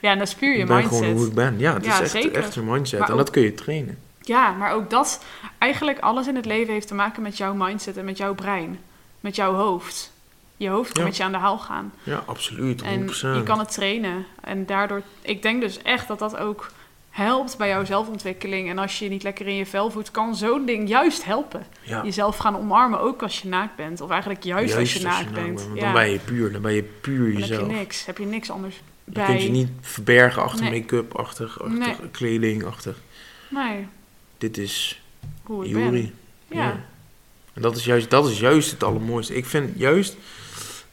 Ja, 0.00 0.10
en 0.12 0.18
dat 0.18 0.28
is 0.28 0.34
puur 0.34 0.52
je 0.54 0.58
ik 0.58 0.66
ben 0.66 0.76
mindset. 0.76 0.98
gewoon 0.98 1.16
hoe 1.16 1.26
ik 1.26 1.34
ben. 1.34 1.54
Ja, 1.58 1.74
het 1.74 1.84
Ja, 1.84 1.94
is 1.94 2.00
echt, 2.00 2.10
zeker. 2.10 2.34
echt 2.34 2.54
je 2.54 2.60
mindset. 2.60 3.08
En 3.08 3.16
dat 3.16 3.30
kun 3.30 3.42
je 3.42 3.54
trainen. 3.54 3.98
Ja, 4.26 4.50
maar 4.52 4.72
ook 4.72 4.90
dat, 4.90 5.24
eigenlijk 5.58 5.98
alles 5.98 6.26
in 6.26 6.36
het 6.36 6.44
leven 6.46 6.72
heeft 6.72 6.86
te 6.88 6.94
maken 6.94 7.22
met 7.22 7.36
jouw 7.36 7.54
mindset 7.54 7.96
en 7.96 8.04
met 8.04 8.16
jouw 8.16 8.34
brein. 8.34 8.78
Met 9.20 9.36
jouw 9.36 9.52
hoofd. 9.54 10.12
Je 10.56 10.68
hoofd 10.68 10.92
kan 10.92 11.02
Ja. 11.02 11.08
met 11.08 11.16
je 11.16 11.22
aan 11.24 11.32
de 11.32 11.38
haal 11.38 11.58
gaan. 11.58 11.92
Ja, 12.02 12.22
absoluut. 12.26 12.82
100%. 12.82 12.84
En 12.84 13.36
je 13.36 13.42
kan 13.42 13.58
het 13.58 13.72
trainen. 13.72 14.26
En 14.40 14.66
daardoor, 14.66 15.02
ik 15.22 15.42
denk 15.42 15.60
dus 15.60 15.82
echt 15.82 16.08
dat 16.08 16.18
dat 16.18 16.36
ook 16.36 16.70
helpt 17.10 17.56
bij 17.56 17.68
jouw 17.68 17.84
zelfontwikkeling. 17.84 18.68
En 18.70 18.78
als 18.78 18.98
je 18.98 19.04
je 19.04 19.10
niet 19.10 19.22
lekker 19.22 19.46
in 19.46 19.54
je 19.54 19.66
vel 19.66 19.90
voelt, 19.90 20.10
kan 20.10 20.36
zo'n 20.36 20.66
ding 20.66 20.88
juist 20.88 21.24
helpen. 21.24 21.66
ja. 21.82 22.02
Jezelf 22.04 22.36
gaan 22.36 22.56
omarmen, 22.56 23.00
ook 23.00 23.22
als 23.22 23.40
je 23.42 23.48
naakt 23.48 23.76
bent. 23.76 24.00
Of 24.00 24.10
eigenlijk 24.10 24.42
juist, 24.44 24.76
als 24.76 24.92
je 24.94 25.02
naakt 25.02 25.32
bent. 25.32 25.62
want 25.64 25.76
ja. 25.78 25.84
Dan 25.84 25.92
ben 25.92 26.10
je 26.10 26.18
puur. 26.18 26.52
Dan 26.52 26.62
ben 26.62 26.72
je 26.74 26.82
puur 26.82 27.16
Dan 27.32 27.40
heb 27.40 27.48
je 27.48 27.48
jezelf. 27.54 27.68
niks. 27.68 28.06
Heb 28.06 28.18
je 28.18 28.26
niks 28.26 28.50
anders 28.50 28.80
Je 29.04 29.12
bij. 29.12 29.24
kunt 29.26 29.42
je 29.42 29.50
niet 29.50 29.70
verbergen 29.80 30.42
achter 30.42 30.64
Nee. 30.70 30.80
make-up, 30.80 31.14
achter, 31.18 31.46
achter 31.58 31.68
Nee. 31.70 31.96
kleding, 32.10 32.64
achter... 32.64 32.94
Nee, 33.48 33.86
Dit 34.38 34.58
is 34.58 35.02
hoe 35.42 35.68
Juri. 35.68 36.12
Ja. 36.48 36.84
En 37.52 37.62
dat 37.62 37.76
is, 37.76 37.84
juist, 37.84 38.10
dat 38.10 38.28
is 38.28 38.38
juist 38.38 38.70
het 38.70 38.84
allermooiste. 38.84 39.34
Ik 39.34 39.46
vind 39.46 39.70
juist, 39.78 40.16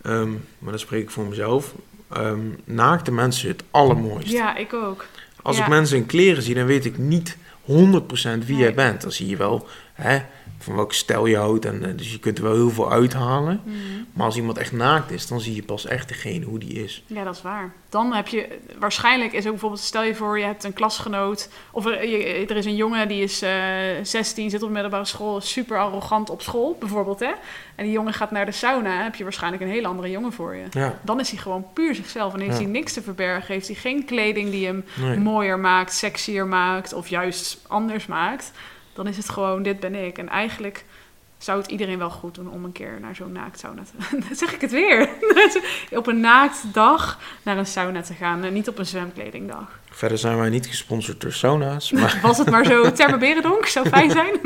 ehm, 0.01 0.29
maar 0.59 0.69
dan 0.69 0.79
spreek 0.79 1.01
ik 1.01 1.09
voor 1.09 1.25
mezelf, 1.25 1.73
ehm, 2.09 2.39
naakte 2.63 3.11
mensen 3.11 3.47
het 3.47 3.63
allermooist. 3.71 4.31
ja, 4.31 4.55
ik 4.55 4.73
ook. 4.73 5.05
Als 5.41 5.57
ja. 5.57 5.63
ik 5.63 5.69
mensen 5.69 5.97
in 5.97 6.05
kleren 6.05 6.43
zie, 6.43 6.55
dan 6.55 6.65
weet 6.65 6.85
ik 6.85 6.97
niet 6.97 7.37
100% 7.61 8.45
wie 8.45 8.55
Nee. 8.55 8.63
jij 8.63 8.73
bent. 8.73 9.01
Dan 9.01 9.11
zie 9.11 9.27
je 9.27 9.37
wel 9.37 9.67
hè, 10.03 10.19
van 10.57 10.75
welke 10.75 10.93
stijl 10.93 11.25
je 11.25 11.37
houdt. 11.37 11.65
En, 11.65 11.85
eh, 11.85 11.97
dus 11.97 12.11
je 12.11 12.19
kunt 12.19 12.37
er 12.37 12.43
wel 12.43 12.53
heel 12.53 12.69
veel 12.69 12.91
uithalen. 12.91 13.61
Mhm. 13.63 13.75
Maar 14.13 14.25
als 14.25 14.35
iemand 14.35 14.57
echt 14.57 14.71
naakt 14.71 15.11
is, 15.11 15.27
dan 15.27 15.39
zie 15.41 15.55
je 15.55 15.63
pas 15.63 15.85
echt 15.85 16.07
degene 16.07 16.45
hoe 16.45 16.59
die 16.59 16.83
is. 16.83 17.03
Ja, 17.07 17.23
dat 17.23 17.35
is 17.35 17.41
waar. 17.41 17.71
Dan 17.89 18.13
heb 18.13 18.27
je, 18.27 18.57
waarschijnlijk 18.79 19.33
is 19.33 19.43
ook 19.45 19.51
bijvoorbeeld, 19.51 19.81
stel 19.81 20.03
je 20.03 20.15
voor, 20.15 20.39
je 20.39 20.45
hebt 20.45 20.63
een 20.63 20.73
klasgenoot. 20.73 21.49
Of 21.71 21.85
er, 21.85 22.07
je- 22.09 22.45
er 22.47 22.55
is 22.57 22.65
een 22.65 22.75
jongen 22.75 23.07
die 23.07 23.23
is 23.23 23.41
eh 23.41 23.51
16, 24.03 24.49
zit 24.49 24.61
op 24.61 24.67
de 24.67 24.73
middelbare 24.73 25.05
school, 25.05 25.37
is 25.37 25.51
super 25.51 25.79
arrogant 25.79 26.29
op 26.29 26.41
school, 26.41 26.75
bijvoorbeeld. 26.79 27.19
Hè? 27.19 27.31
En 27.75 27.83
die 27.83 27.93
jongen 27.93 28.13
gaat 28.13 28.31
naar 28.31 28.45
de 28.45 28.51
sauna, 28.51 29.03
heb 29.03 29.15
je 29.15 29.23
waarschijnlijk 29.23 29.63
een 29.63 29.69
hele 29.69 29.87
andere 29.87 30.09
jongen 30.09 30.33
voor 30.33 30.55
je. 30.55 30.63
Ja, 30.71 30.99
Dan 31.01 31.19
is 31.19 31.29
hij 31.29 31.39
gewoon 31.39 31.65
puur 31.73 31.95
zichzelf 31.95 32.33
en 32.33 32.39
heeft 32.39 32.57
Ja. 32.57 32.61
hij 32.63 32.71
niks 32.71 32.93
te 32.93 33.01
verbergen. 33.01 33.53
Heeft 33.53 33.67
hij 33.67 33.75
geen 33.75 34.05
kleding 34.05 34.51
die 34.51 34.65
hem 34.65 34.85
nee. 35.01 35.17
mooier 35.19 35.59
maakt, 35.59 35.93
sexier 35.93 36.45
maakt 36.47 36.93
of 36.93 37.07
juist 37.07 37.57
anders 37.67 38.05
maakt. 38.05 38.51
Dan 39.03 39.11
is 39.11 39.17
het 39.17 39.29
gewoon, 39.29 39.63
dit 39.63 39.79
ben 39.79 39.95
ik. 39.95 40.17
En 40.17 40.29
eigenlijk 40.29 40.85
zou 41.37 41.61
het 41.61 41.71
iedereen 41.71 41.97
wel 41.97 42.09
goed 42.09 42.35
doen 42.35 42.49
om 42.49 42.63
een 42.63 42.71
keer 42.71 42.97
naar 42.99 43.15
zo'n 43.15 43.31
naaktsauna 43.31 43.81
te 43.83 44.17
Dan 44.27 44.35
zeg 44.35 44.53
ik 44.53 44.61
het 44.61 44.71
weer. 44.71 45.09
op 45.99 46.07
een 46.07 46.19
naaktdag 46.19 47.19
naar 47.43 47.57
een 47.57 47.65
sauna 47.65 48.01
te 48.01 48.13
gaan. 48.13 48.43
En 48.43 48.53
niet 48.53 48.67
op 48.67 48.77
een 48.77 48.85
zwemkledingdag. 48.85 49.79
Verder 49.89 50.17
zijn 50.17 50.37
wij 50.37 50.49
niet 50.49 50.65
gesponsord 50.67 51.21
door 51.21 51.31
sauna's. 51.31 51.91
Maar, 52.01 52.19
Was 52.21 52.37
het 52.37 52.49
maar 52.49 52.65
zo 52.65 52.91
Terme 52.91 53.61
zou 53.65 53.89
fijn 53.89 54.11
zijn. 54.11 54.39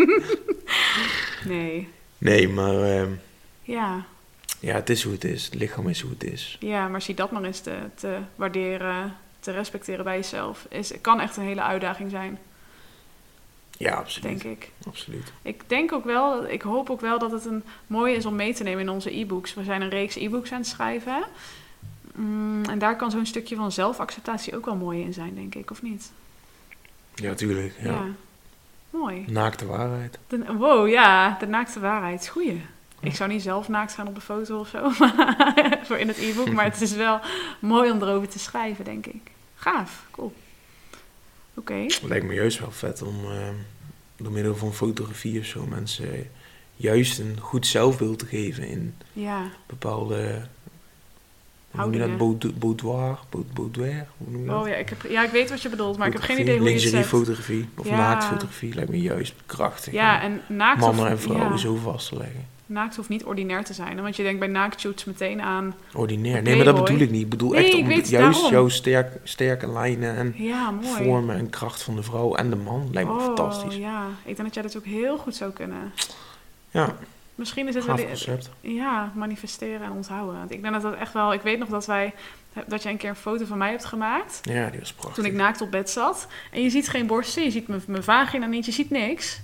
nee. 1.46 1.90
nee, 2.18 2.50
maar 2.50 2.82
ehm, 2.82 3.12
Ja. 3.62 4.06
ja, 4.60 4.74
het 4.76 4.90
is 4.90 5.04
hoe 5.04 5.14
het 5.14 5.24
is. 5.24 5.46
Het 5.46 5.56
lichaam 5.56 5.88
is 5.88 6.02
hoe 6.02 6.12
het 6.12 6.24
is. 6.24 6.58
ja, 6.60 6.88
maar 6.88 7.02
zie 7.02 7.16
dat 7.16 7.32
maar 7.32 7.44
eens 7.44 7.60
te, 7.60 7.76
te 7.96 8.18
waarderen, 8.36 9.16
te 9.40 9.52
respecteren 9.52 10.04
bij 10.04 10.16
jezelf. 10.16 10.66
Is, 10.70 10.92
kan 11.02 11.20
echt 11.20 11.38
een 11.38 11.44
hele 11.44 11.62
uitdaging 11.62 12.12
zijn, 12.12 12.40
Ja, 13.78 13.94
absoluut. 13.94 14.42
denk 14.42 14.58
ik. 14.58 14.72
absoluut. 14.88 15.34
Ik 15.42 15.64
denk 15.68 15.92
ook 15.92 16.06
wel, 16.06 16.48
ik 16.48 16.62
hoop 16.62 16.90
ook 16.90 17.02
wel 17.02 17.20
dat 17.20 17.32
het 17.32 17.46
een 17.46 17.64
mooie 17.88 18.16
is 18.16 18.26
om 18.26 18.36
mee 18.36 18.54
te 18.54 18.64
nemen 18.64 18.82
in 18.82 18.90
onze 18.90 19.18
e-books. 19.18 19.54
We 19.54 19.64
zijn 19.64 19.82
een 19.82 19.90
reeks 19.90 20.16
e-books 20.16 20.52
aan 20.52 20.60
het 20.60 20.68
schrijven. 20.68 21.26
Mm, 22.16 22.64
en 22.66 22.80
daar 22.80 22.96
kan 22.96 23.12
zo'n 23.12 23.26
stukje 23.26 23.56
van 23.56 23.72
zelfacceptatie 23.72 24.56
ook 24.56 24.66
wel 24.66 24.76
mooi 24.76 25.02
in 25.02 25.14
zijn, 25.14 25.36
denk 25.36 25.56
ik, 25.56 25.72
of 25.72 25.82
niet? 25.82 26.12
Ja, 27.16 27.34
tuurlijk. 27.34 27.74
Ja. 27.82 28.06
Mooi. 28.90 29.24
Naakte 29.28 29.66
waarheid. 29.66 30.20
De, 30.28 30.54
wow, 30.58 30.88
ja, 30.88 31.38
de 31.40 31.48
naakte 31.48 31.80
waarheid. 31.80 32.28
Goeie. 32.28 32.62
Ik 33.00 33.16
zou 33.16 33.30
niet 33.30 33.42
zelf 33.42 33.68
naakt 33.68 33.94
gaan 33.94 34.08
op 34.08 34.16
de 34.16 34.22
foto 34.22 34.60
of 34.60 34.68
zo, 34.68 34.90
voor 35.86 35.98
in 35.98 36.08
het 36.08 36.18
e-book. 36.18 36.52
Maar 36.52 36.66
het 36.66 36.82
is 36.82 36.94
wel 36.94 37.20
mooi 37.60 37.92
om 37.92 38.02
erover 38.02 38.28
te 38.28 38.40
schrijven, 38.40 38.86
denk 38.86 39.06
ik. 39.06 39.32
Gaaf, 39.56 40.06
cool. 40.12 40.34
Oké. 41.56 41.74
Het 41.74 42.02
lijkt 42.04 42.26
me 42.26 42.34
juist 42.34 42.60
wel 42.60 42.72
vet 42.72 43.02
om 43.02 43.16
ehm, 43.26 43.54
door 44.18 44.32
middel 44.32 44.56
van 44.56 44.74
fotografie 44.74 45.40
of 45.40 45.46
zo 45.46 45.66
mensen 45.66 46.30
juist 46.76 47.20
een 47.20 47.38
goed 47.40 47.68
zelfbeeld 47.68 48.20
te 48.20 48.26
geven 48.26 48.68
in 48.68 48.96
Ja, 49.14 49.50
bepaalde. 49.66 50.42
Hoe 51.72 51.82
noem 51.84 51.94
je 51.94 52.00
dat? 52.18 52.60
Boudoir? 52.60 53.20
Boudoir? 53.54 54.08
Hoe 54.18 54.32
noem 54.32 54.42
je 54.42 54.48
dat? 54.50 54.62
oh, 54.62 54.68
ja, 54.68 54.76
ik 54.76 54.90
heb, 54.90 55.06
ja, 55.10 55.24
ik 55.24 55.32
weet 55.32 55.50
wat 55.50 55.62
je 55.62 55.70
bedoelt, 55.70 55.98
maar 55.98 56.08
ik 56.08 56.14
heb 56.14 56.22
geen 56.22 56.36
Fotografie, 56.38 56.62
idee 56.62 56.74
hoe 56.74 56.82
je 56.82 56.98
het 56.98 57.06
zegt. 57.06 57.12
Lingeriefotografie 57.12 57.70
of 57.78 57.88
Ja. 57.88 57.96
naaktfotografie 57.96 58.74
lijkt 58.74 58.90
me 58.90 59.02
juist 59.02 59.34
krachtig. 59.46 59.94
Ja, 59.94 60.22
en 60.22 60.42
naakt 60.48 60.80
mannen 60.80 61.08
en 61.08 61.20
vrouwen 61.20 61.52
ja. 61.52 61.58
zo 61.58 61.76
vast 61.76 62.08
te 62.10 62.18
leggen. 62.18 62.48
Naakt 62.66 62.96
hoeft 62.96 63.10
niet 63.10 63.24
ordinair 63.24 63.64
te 63.64 63.74
zijn. 63.74 64.02
Want 64.02 64.16
je 64.16 64.24
denkt 64.24 64.40
bij 64.40 64.48
naaktshoots 64.48 65.04
meteen 65.06 65.42
aan... 65.42 65.76
Ordinair. 65.94 66.42
Nee, 66.42 66.56
maar 66.56 66.66
dat 66.66 66.76
bedoel 66.84 67.00
ik 67.00 67.12
niet. 67.12 67.22
Ik 67.22 67.30
bedoel 67.30 67.52
Nee, 67.52 67.66
echt 67.66 67.74
om 67.76 67.90
juist 67.92 68.12
daarom. 68.12 68.52
jouw 68.52 68.68
sterk, 68.68 69.20
sterke 69.24 69.72
lijnen 69.72 70.16
en 70.16 70.34
Ja, 70.38 70.74
vormen 70.82 71.36
en 71.36 71.50
kracht 71.50 71.84
van 71.84 71.96
de 71.96 72.04
vrouw 72.04 72.36
en 72.36 72.50
de 72.50 72.56
man. 72.56 72.90
Lijkt 72.92 73.10
me 73.10 73.16
oh, 73.16 73.24
fantastisch. 73.24 73.76
ja. 73.76 74.06
Ik 74.24 74.36
denk 74.36 74.38
dat 74.38 74.54
jij 74.54 74.64
dat 74.64 74.78
ook 74.78 74.86
heel 74.86 75.18
goed 75.18 75.36
zou 75.36 75.52
kunnen. 75.52 75.92
Ja, 76.72 76.96
Misschien 77.36 77.68
is 77.68 77.76
het 77.76 77.86
wel... 77.86 77.98
gaaf 77.98 78.06
concept. 78.08 78.50
Ja, 78.62 79.12
manifesteren 79.16 79.82
en 79.82 79.92
onthouden. 79.92 80.38
Want 80.38 80.52
ik 80.52 80.62
denk 80.62 80.74
dat 80.74 80.82
dat 80.84 80.96
echt 80.96 81.14
wel... 81.14 81.34
Ik 81.34 81.42
weet 81.42 81.60
nog 81.60 81.70
dat 81.70 81.86
wij... 81.86 82.14
Dat 82.68 82.84
jij 82.84 82.92
een 82.92 82.98
keer 82.98 83.10
een 83.10 83.16
foto 83.16 83.46
van 83.46 83.58
mij 83.58 83.70
hebt 83.70 83.86
gemaakt. 83.86 84.40
Ja, 84.44 84.70
die 84.70 84.80
was 84.80 84.94
prachtig. 84.94 85.16
Toen 85.16 85.26
ik 85.32 85.38
naakt 85.38 85.62
op 85.62 85.72
bed 85.72 85.90
zat. 85.90 86.28
En 86.52 86.62
je 86.62 86.70
ziet 86.70 86.90
geen 86.90 87.08
borsten, 87.08 87.44
je 87.44 87.52
ziet 87.52 87.68
mijn, 87.68 87.82
mijn 87.88 88.04
vagina 88.04 88.46
niet, 88.46 88.66
je 88.66 88.72
ziet 88.72 88.90
niks. 88.90 89.42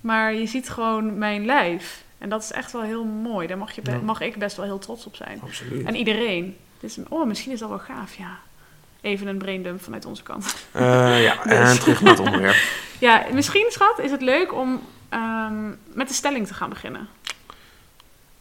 Maar 0.00 0.34
je 0.34 0.46
ziet 0.46 0.68
gewoon 0.68 1.18
mijn 1.18 1.44
lijf. 1.44 2.04
En 2.20 2.28
dat 2.28 2.42
is 2.42 2.52
echt 2.52 2.72
wel 2.72 2.82
heel 2.82 3.04
mooi. 3.04 3.46
Daar 3.46 3.58
mag, 3.58 3.72
je 3.74 3.80
Ja. 3.84 3.98
mag 4.02 4.20
ik 4.20 4.36
best 4.36 4.56
wel 4.56 4.64
heel 4.66 4.78
trots 4.78 5.06
op 5.06 5.16
zijn. 5.16 5.40
Absoluut. 5.42 5.86
En 5.86 5.96
iedereen. 5.96 6.56
Dus, 6.80 6.98
oh, 7.08 7.26
misschien 7.26 7.52
is 7.52 7.58
dat 7.58 7.68
wel 7.68 7.78
gaaf, 7.78 8.14
ja. 8.14 8.38
Even 9.00 9.26
een 9.26 9.38
braindump 9.38 9.82
vanuit 9.82 10.04
onze 10.06 10.22
kant. 10.22 10.54
Eh, 10.72 11.22
ja, 11.22 11.34
Dus. 11.44 11.52
en 11.52 11.78
terug 11.78 12.00
naar 12.00 12.10
het 12.16 12.20
onderwerp. 12.26 12.56
Ja, 12.98 13.24
misschien, 13.32 13.66
schat, 13.68 13.98
is 13.98 14.10
het 14.10 14.22
leuk 14.22 14.54
om 14.54 14.80
ehm, 15.08 15.68
met 15.92 16.08
de 16.08 16.14
stelling 16.14 16.46
te 16.46 16.54
gaan 16.54 16.68
beginnen. 16.68 17.08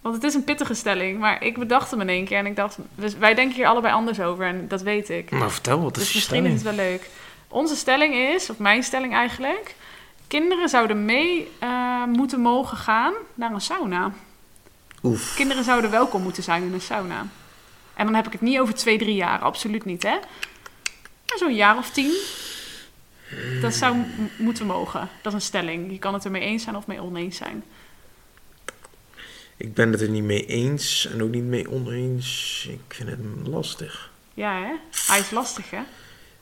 Want 0.02 0.16
het 0.16 0.24
is 0.24 0.34
een 0.34 0.44
pittige 0.44 0.74
stelling, 0.74 1.20
maar 1.20 1.44
ik 1.44 1.58
bedacht 1.58 1.92
hem 1.92 2.02
in 2.02 2.10
één 2.10 2.26
keer 2.26 2.38
en 2.38 2.46
ik 2.46 2.56
dacht, 2.56 2.78
we- 2.96 3.18
wij 3.18 3.34
denken 3.34 3.56
hier 3.56 3.68
allebei 3.68 3.94
anders 3.94 4.20
over 4.20 4.46
en 4.46 4.68
dat 4.68 4.82
weet 4.82 5.10
ik. 5.10 5.32
Nou, 5.32 5.52
vertel, 5.52 5.82
wat 5.82 5.98
is 5.98 6.02
Dus 6.04 6.12
je 6.12 6.18
misschien 6.18 6.46
is 6.46 6.54
het 6.54 6.62
wel 6.62 6.74
leuk. 6.74 7.10
Onze 7.48 7.76
stelling 7.76 8.16
is, 8.16 8.50
of 8.50 8.58
mijn 8.58 8.84
stelling 8.84 9.14
eigenlijk, 9.14 9.76
kinderen 10.30 10.70
zouden 10.70 11.06
mee 11.06 11.48
eh, 11.60 12.04
moeten 12.06 12.40
mogen 12.40 12.78
gaan 12.78 13.14
naar 13.36 13.52
een 13.52 13.62
sauna. 13.62 14.12
Oef. 15.04 15.36
Kinderen 15.36 15.64
zouden 15.64 15.92
welkom 15.92 16.22
moeten 16.22 16.44
zijn 16.44 16.64
in 16.64 16.74
een 16.74 16.82
sauna. 16.82 17.28
En 17.94 18.06
dan 18.06 18.16
heb 18.16 18.26
ik 18.26 18.32
het 18.32 18.42
niet 18.42 18.60
over 18.60 18.74
twee, 18.74 18.98
drie 18.98 19.16
jaar, 19.16 19.40
absoluut 19.40 19.86
niet, 19.86 20.04
hè? 20.04 20.18
Maar 21.28 21.38
zo'n 21.38 21.56
jaar 21.56 21.78
of 21.78 21.90
tien, 21.90 22.14
dat 23.62 23.74
zou 23.74 23.96
moeten 24.38 24.66
mogen. 24.66 25.10
Dat 25.22 25.34
is 25.34 25.40
een 25.40 25.46
stelling. 25.46 25.92
Je 25.92 26.00
kan 26.00 26.14
het 26.14 26.26
ermee 26.26 26.42
eens 26.42 26.64
zijn 26.64 26.76
of 26.76 26.88
mee 26.88 27.02
oneens 27.02 27.38
zijn. 27.38 27.64
Ik 29.58 29.74
ben 29.74 29.92
het 29.92 30.02
er 30.02 30.10
niet 30.10 30.24
mee 30.24 30.46
eens 30.46 31.10
en 31.14 31.24
ook 31.24 31.32
niet 31.32 31.44
mee 31.44 31.72
oneens. 31.72 32.68
Ik 32.70 32.96
vind 32.96 33.10
het 33.10 33.20
lastig. 33.44 34.12
Ja, 34.34 34.62
hè? 34.62 34.74
Hij 35.08 35.20
is 35.20 35.32
lastig, 35.32 35.66
hè? 35.70 35.82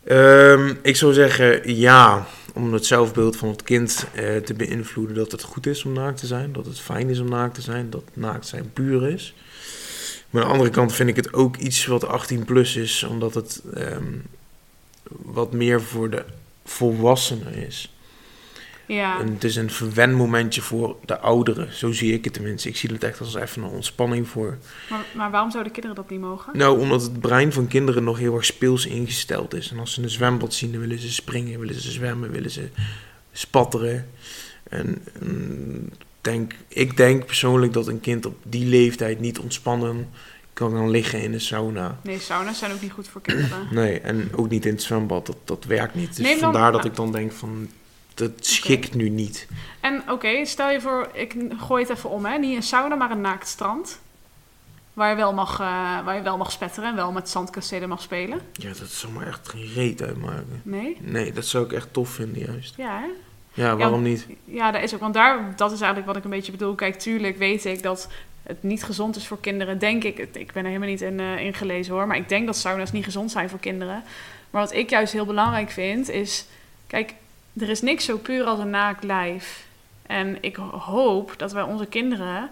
Ehm, 0.03 0.75
ik 0.81 0.95
zou 0.95 1.13
zeggen 1.13 1.75
ja, 1.75 2.25
om 2.57 2.73
het 2.73 2.85
zelfbeeld 2.85 3.37
van 3.37 3.49
het 3.49 3.63
kind 3.63 4.07
eh, 4.13 4.35
te 4.35 4.53
beïnvloeden 4.53 5.15
dat 5.15 5.31
het 5.31 5.43
goed 5.43 5.65
is 5.65 5.85
om 5.85 5.93
naakt 5.93 6.19
te 6.19 6.27
zijn. 6.27 6.53
Dat 6.53 6.65
het 6.65 6.79
fijn 6.79 7.09
is 7.09 7.19
om 7.19 7.29
naakt 7.29 7.55
te 7.55 7.61
zijn. 7.61 7.89
Dat 7.89 8.03
naakt 8.13 8.47
zijn 8.47 8.73
puur 8.73 9.07
is. 9.07 9.33
Maar 10.29 10.41
aan 10.41 10.47
de 10.47 10.53
andere 10.53 10.71
kant 10.71 10.93
vind 10.93 11.09
ik 11.09 11.15
het 11.15 11.33
ook 11.33 11.57
iets 11.57 11.85
wat 11.85 12.05
18 12.05 12.45
plus 12.45 12.75
is. 12.75 13.03
Omdat 13.03 13.33
het 13.33 13.61
ehm, 13.73 14.13
wat 15.07 15.53
meer 15.53 15.81
voor 15.81 16.09
de 16.09 16.25
volwassenen 16.65 17.53
is. 17.53 17.96
Ja. 18.87 19.19
En 19.19 19.33
het 19.33 19.43
is 19.43 19.55
een 19.55 19.71
verwenmomentje 19.71 20.61
voor 20.61 20.95
de 21.05 21.19
ouderen. 21.19 21.73
Zo 21.73 21.91
zie 21.91 22.13
ik 22.13 22.23
het 22.23 22.33
tenminste. 22.33 22.69
Ik 22.69 22.75
zie 22.75 22.91
het 22.91 23.03
echt 23.03 23.19
als 23.19 23.35
even 23.35 23.63
een 23.63 23.69
ontspanning 23.69 24.27
voor. 24.27 24.57
Maar, 24.89 25.05
maar 25.15 25.31
waarom 25.31 25.51
zouden 25.51 25.71
kinderen 25.71 25.97
dat 25.97 26.09
niet 26.09 26.19
mogen? 26.19 26.57
Nou, 26.57 26.79
omdat 26.79 27.01
het 27.01 27.19
brein 27.19 27.53
van 27.53 27.67
kinderen 27.67 28.03
nog 28.03 28.17
heel 28.17 28.35
erg 28.35 28.45
speels 28.45 28.85
ingesteld 28.85 29.53
is. 29.53 29.71
En 29.71 29.79
als 29.79 29.93
ze 29.93 30.03
een 30.03 30.09
zwembad 30.09 30.53
zien, 30.53 30.71
dan 30.71 30.81
willen 30.81 30.99
ze 30.99 31.11
springen, 31.11 31.59
willen 31.59 31.81
ze 31.81 31.91
zwemmen, 31.91 32.31
willen 32.31 32.51
ze 32.51 32.69
spatteren. 33.31 34.09
En, 34.69 35.03
mm, 35.19 35.89
denk, 36.21 36.53
ik 36.67 36.97
denk 36.97 37.25
persoonlijk 37.25 37.73
dat 37.73 37.87
een 37.87 37.99
kind 37.99 38.25
op 38.25 38.35
die 38.43 38.65
leeftijd 38.65 39.19
niet 39.19 39.39
ontspannen 39.39 40.09
kan 40.53 40.71
gaan 40.71 40.89
liggen 40.89 41.21
in 41.21 41.33
een 41.33 41.41
sauna. 41.41 41.99
Nee, 42.03 42.19
sauna's 42.19 42.59
zijn 42.59 42.71
ook 42.71 42.81
niet 42.81 42.91
goed 42.91 43.07
voor 43.07 43.21
kinderen. 43.21 43.67
Nee, 43.71 43.99
en 43.99 44.29
ook 44.35 44.49
niet 44.49 44.65
in 44.65 44.71
het 44.71 44.81
zwembad. 44.81 45.25
Dat, 45.25 45.37
dat 45.43 45.65
werkt 45.65 45.95
niet. 45.95 46.15
Dus 46.15 46.39
vandaar 46.39 46.71
dat 46.71 46.85
ik 46.85 46.95
dan 46.95 47.11
denk 47.11 47.31
van, 47.31 47.69
dat 48.17 48.31
schikt 48.39 48.95
nu 48.95 49.09
niet. 49.09 49.47
En 49.79 50.11
oké, 50.11 50.45
stel 50.45 50.69
je 50.69 50.81
voor, 50.81 51.09
ik 51.13 51.35
gooi 51.57 51.83
het 51.83 51.91
even 51.91 52.09
om, 52.09 52.25
hè? 52.25 52.37
Niet 52.37 52.55
een 52.55 52.63
sauna, 52.63 52.95
maar 52.95 53.11
een 53.11 53.21
naakt 53.21 53.47
strand. 53.47 53.99
Waar 54.93 55.09
je 55.09 55.15
wel 55.15 55.33
mag, 55.33 55.59
eh, 55.59 56.05
waar 56.05 56.15
je 56.15 56.21
wel 56.21 56.37
mag 56.37 56.51
spetteren 56.51 56.89
en 56.89 56.95
wel 56.95 57.11
met 57.11 57.29
zandkastelen 57.29 57.89
mag 57.89 58.01
spelen. 58.01 58.39
Ja, 58.53 58.67
dat 58.67 58.89
zou 58.89 59.13
maar 59.13 59.27
echt 59.27 59.49
geen 59.49 59.73
reet 59.73 60.01
uitmaken. 60.01 60.61
Nee? 60.63 60.97
Nee, 60.99 61.31
dat 61.31 61.45
zou 61.45 61.65
ik 61.65 61.71
echt 61.71 61.93
tof 61.93 62.09
vinden 62.09 62.45
juist. 62.45 62.73
Ja, 62.77 62.99
hè? 62.99 63.07
Ja, 63.63 63.75
waarom 63.75 64.01
niet? 64.01 64.27
Ja, 64.45 64.71
dat 64.71 64.81
is 64.81 64.93
ook. 64.93 64.99
Want 64.99 65.13
daar, 65.13 65.53
dat 65.55 65.71
is 65.71 65.77
eigenlijk 65.77 66.07
wat 66.07 66.17
ik 66.17 66.23
een 66.23 66.29
beetje 66.29 66.51
bedoel. 66.51 66.75
Kijk, 66.75 66.99
tuurlijk 66.99 67.37
weet 67.37 67.65
ik 67.65 67.83
dat 67.83 68.09
het 68.43 68.63
niet 68.63 68.83
gezond 68.83 69.15
is 69.15 69.27
voor 69.27 69.39
kinderen. 69.39 69.79
Denk 69.79 70.03
ik. 70.03 70.17
Ik 70.17 70.51
ben 70.51 70.63
er 70.63 70.67
helemaal 70.67 70.89
niet 70.89 71.01
in 71.01 71.19
eh, 71.19 71.39
ingelezen 71.39 71.93
hoor. 71.93 72.07
Maar 72.07 72.17
ik 72.17 72.29
denk 72.29 72.45
dat 72.45 72.55
sauna's 72.55 72.91
niet 72.91 73.03
gezond 73.03 73.31
zijn 73.31 73.49
voor 73.49 73.59
kinderen. 73.59 74.03
Maar 74.49 74.61
wat 74.61 74.73
ik 74.73 74.89
juist 74.89 75.13
heel 75.13 75.25
belangrijk 75.25 75.69
vind 75.69 76.09
is... 76.09 76.45
Kijk, 76.87 77.13
er 77.59 77.69
is 77.69 77.81
niks 77.81 78.05
zo 78.05 78.17
puur 78.17 78.43
als 78.43 78.59
een 78.59 78.69
naakt 78.69 79.03
lijf. 79.03 79.65
En 80.01 80.37
ik 80.41 80.55
hoop 80.71 81.33
dat 81.37 81.51
wij 81.51 81.63
onze 81.63 81.85
kinderen 81.85 82.49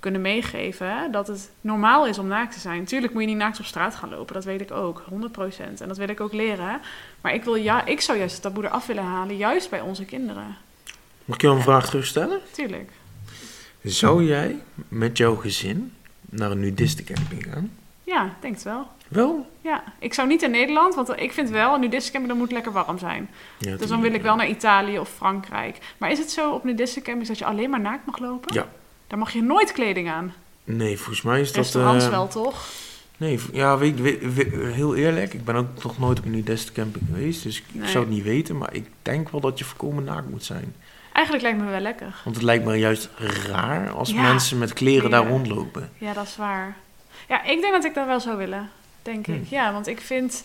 kunnen 0.00 0.20
meegeven 0.20 1.12
dat 1.12 1.26
het 1.26 1.50
normaal 1.60 2.06
is 2.06 2.18
om 2.18 2.26
naakt 2.26 2.52
te 2.52 2.60
zijn. 2.60 2.84
Tuurlijk 2.84 3.12
moet 3.12 3.22
je 3.22 3.28
niet 3.28 3.36
naakt 3.36 3.58
op 3.58 3.64
straat 3.64 3.94
gaan 3.94 4.08
lopen. 4.08 4.34
Dat 4.34 4.44
weet 4.44 4.60
ik 4.60 4.70
ook, 4.70 5.02
100%. 5.02 5.10
En 5.58 5.88
dat 5.88 5.96
wil 5.96 6.08
ik 6.08 6.20
ook 6.20 6.32
leren. 6.32 6.80
Maar 7.20 7.34
ik, 7.34 7.44
wil, 7.44 7.54
ja, 7.54 7.86
ik 7.86 8.00
zou 8.00 8.18
juist 8.18 8.32
het 8.32 8.42
taboe 8.42 8.64
eraf 8.64 8.86
willen 8.86 9.04
halen, 9.04 9.36
juist 9.36 9.70
bij 9.70 9.80
onze 9.80 10.04
kinderen. 10.04 10.56
Mag 11.24 11.36
ik 11.36 11.42
jou 11.42 11.56
een 11.56 11.62
vraag 11.62 11.86
terugstellen? 11.86 12.40
Tuurlijk. 12.50 12.90
Zou 13.82 14.24
jij 14.24 14.56
met 14.88 15.18
jouw 15.18 15.36
gezin 15.36 15.92
naar 16.20 16.50
een 16.50 16.60
nudistencamping 16.60 17.46
gaan? 17.50 17.70
Ja, 18.04 18.24
ik 18.24 18.32
denk 18.40 18.54
het 18.54 18.62
wel. 18.62 18.86
Wel? 19.08 19.50
Ja, 19.60 19.84
ik 19.98 20.14
zou 20.14 20.28
niet 20.28 20.42
in 20.42 20.50
Nederland, 20.50 20.94
want 20.94 21.20
ik 21.20 21.32
vind 21.32 21.50
wel, 21.50 21.74
een 21.74 21.80
nudistcamping, 21.80 22.28
dan 22.28 22.36
moet 22.42 22.52
lekker 22.52 22.72
warm 22.72 22.98
zijn. 22.98 23.28
Ja, 23.58 23.76
Dus 23.76 23.88
dan 23.88 24.00
wil 24.00 24.12
ik 24.12 24.22
wel 24.22 24.36
naar 24.36 24.48
Italië 24.48 24.98
of 24.98 25.10
Frankrijk. 25.16 25.78
Maar 25.98 26.10
is 26.10 26.18
het 26.18 26.30
zo 26.30 26.50
op 26.52 26.64
nudistcampings 26.64 27.28
dat 27.28 27.38
je 27.38 27.44
alleen 27.44 27.70
maar 27.70 27.80
naakt 27.80 28.06
mag 28.06 28.18
lopen? 28.18 28.54
Ja. 28.54 28.68
Daar 29.06 29.18
mag 29.18 29.32
je 29.32 29.42
nooit 29.42 29.72
kleding 29.72 30.10
aan. 30.10 30.34
Nee, 30.64 30.96
volgens 30.96 31.22
mij 31.22 31.40
is 31.40 31.46
dat... 31.46 31.56
Restaurants 31.56 32.04
eh, 32.04 32.10
wel, 32.10 32.28
toch? 32.28 32.66
Nee, 33.16 33.38
ja, 33.52 33.78
weet, 33.78 34.00
weet- 34.00 34.34
weet- 34.34 34.52
heel 34.54 34.94
eerlijk, 34.96 35.34
ik 35.34 35.44
ben 35.44 35.54
ook 35.54 35.82
nog 35.82 35.98
nooit 35.98 36.18
op 36.18 36.24
een 36.24 36.30
nudistencamping 36.30 37.04
geweest, 37.12 37.42
dus 37.42 37.58
ik 37.58 37.64
zou 37.88 38.04
het 38.04 38.14
niet 38.14 38.22
weten, 38.24 38.58
maar 38.58 38.74
ik 38.74 38.86
denk 39.02 39.28
wel 39.30 39.40
dat 39.40 39.58
je 39.58 39.64
voorkomen 39.64 40.04
naakt 40.04 40.30
moet 40.30 40.44
zijn. 40.44 40.74
Eigenlijk 41.12 41.46
lijkt 41.46 41.60
me 41.64 41.70
wel 41.70 41.80
lekker. 41.80 42.14
Want 42.24 42.36
het 42.36 42.44
lijkt 42.44 42.64
me 42.64 42.74
juist 42.76 43.08
raar 43.48 43.90
als 43.90 44.10
Ja, 44.10 44.22
mensen 44.22 44.58
met 44.58 44.72
kleren 44.72 45.10
daar 45.10 45.20
kleren. 45.24 45.38
rondlopen. 45.44 45.90
Ja, 45.98 46.12
dat 46.12 46.24
is 46.24 46.36
waar. 46.36 46.76
Ja, 47.28 47.42
ik 47.44 47.60
denk 47.60 47.72
dat 47.72 47.84
ik 47.84 47.94
dat 47.94 48.06
wel 48.06 48.20
zou 48.20 48.36
willen. 48.36 48.70
Denk 49.12 49.26
Hm. 49.26 49.32
ik. 49.32 49.40
Ja, 49.48 49.72
want 49.72 49.86
ik 49.86 50.00
vind... 50.00 50.44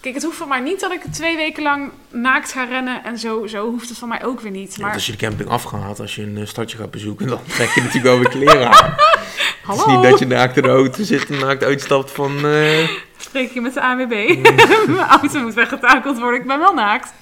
Kijk, 0.00 0.14
het 0.14 0.24
hoeft 0.24 0.36
van 0.36 0.48
mij 0.48 0.60
niet 0.60 0.80
dat 0.80 0.92
ik 0.92 1.02
twee 1.12 1.36
weken 1.36 1.62
lang 1.62 1.90
naakt 2.10 2.52
ga 2.52 2.64
rennen. 2.64 3.04
En 3.04 3.18
zo, 3.18 3.46
zo 3.46 3.70
hoeft 3.70 3.88
het 3.88 3.98
van 3.98 4.08
mij 4.08 4.24
ook 4.24 4.40
weer 4.40 4.50
niet. 4.50 4.78
Maar 4.78 4.92
als 4.92 5.06
je 5.06 5.12
de 5.12 5.18
camping 5.18 5.48
afgaat, 5.48 6.00
als 6.00 6.14
je 6.14 6.22
een 6.22 6.36
eh, 6.38 6.46
stadje 6.46 6.76
gaat 6.76 6.90
bezoeken, 6.90 7.26
dan 7.26 7.40
trek 7.56 7.68
je 7.68 7.80
natuurlijk 7.80 8.04
wel 8.06 8.18
weer 8.18 8.28
kleren 8.28 8.70
aan. 8.72 8.90
Het 8.90 9.76
is 9.76 9.82
hallo, 9.82 10.00
niet 10.00 10.10
dat 10.10 10.18
je 10.18 10.26
naakt 10.26 10.56
in 10.56 10.62
de 10.62 10.68
auto 10.68 11.02
zit 11.02 11.30
en 11.30 11.38
naakt 11.38 11.64
uitstapt 11.64 12.10
van... 12.10 12.46
eh, 12.46 12.88
spreek 13.16 13.50
je 13.52 13.60
met 13.60 13.74
de 13.74 13.80
ANWB. 13.80 14.10
Mijn 14.86 14.98
auto 15.08 15.40
moet 15.40 15.54
weggetakeld 15.54 16.18
worden. 16.18 16.40
Ik 16.40 16.46
ben 16.46 16.58
wel 16.58 16.74
naakt. 16.74 17.12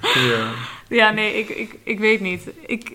ja. 0.00 0.50
Ja, 0.88 1.10
nee, 1.10 1.38
ik, 1.38 1.48
ik, 1.48 1.76
ik 1.84 1.98
weet 1.98 2.20
niet. 2.20 2.42
Ik, 2.66 2.92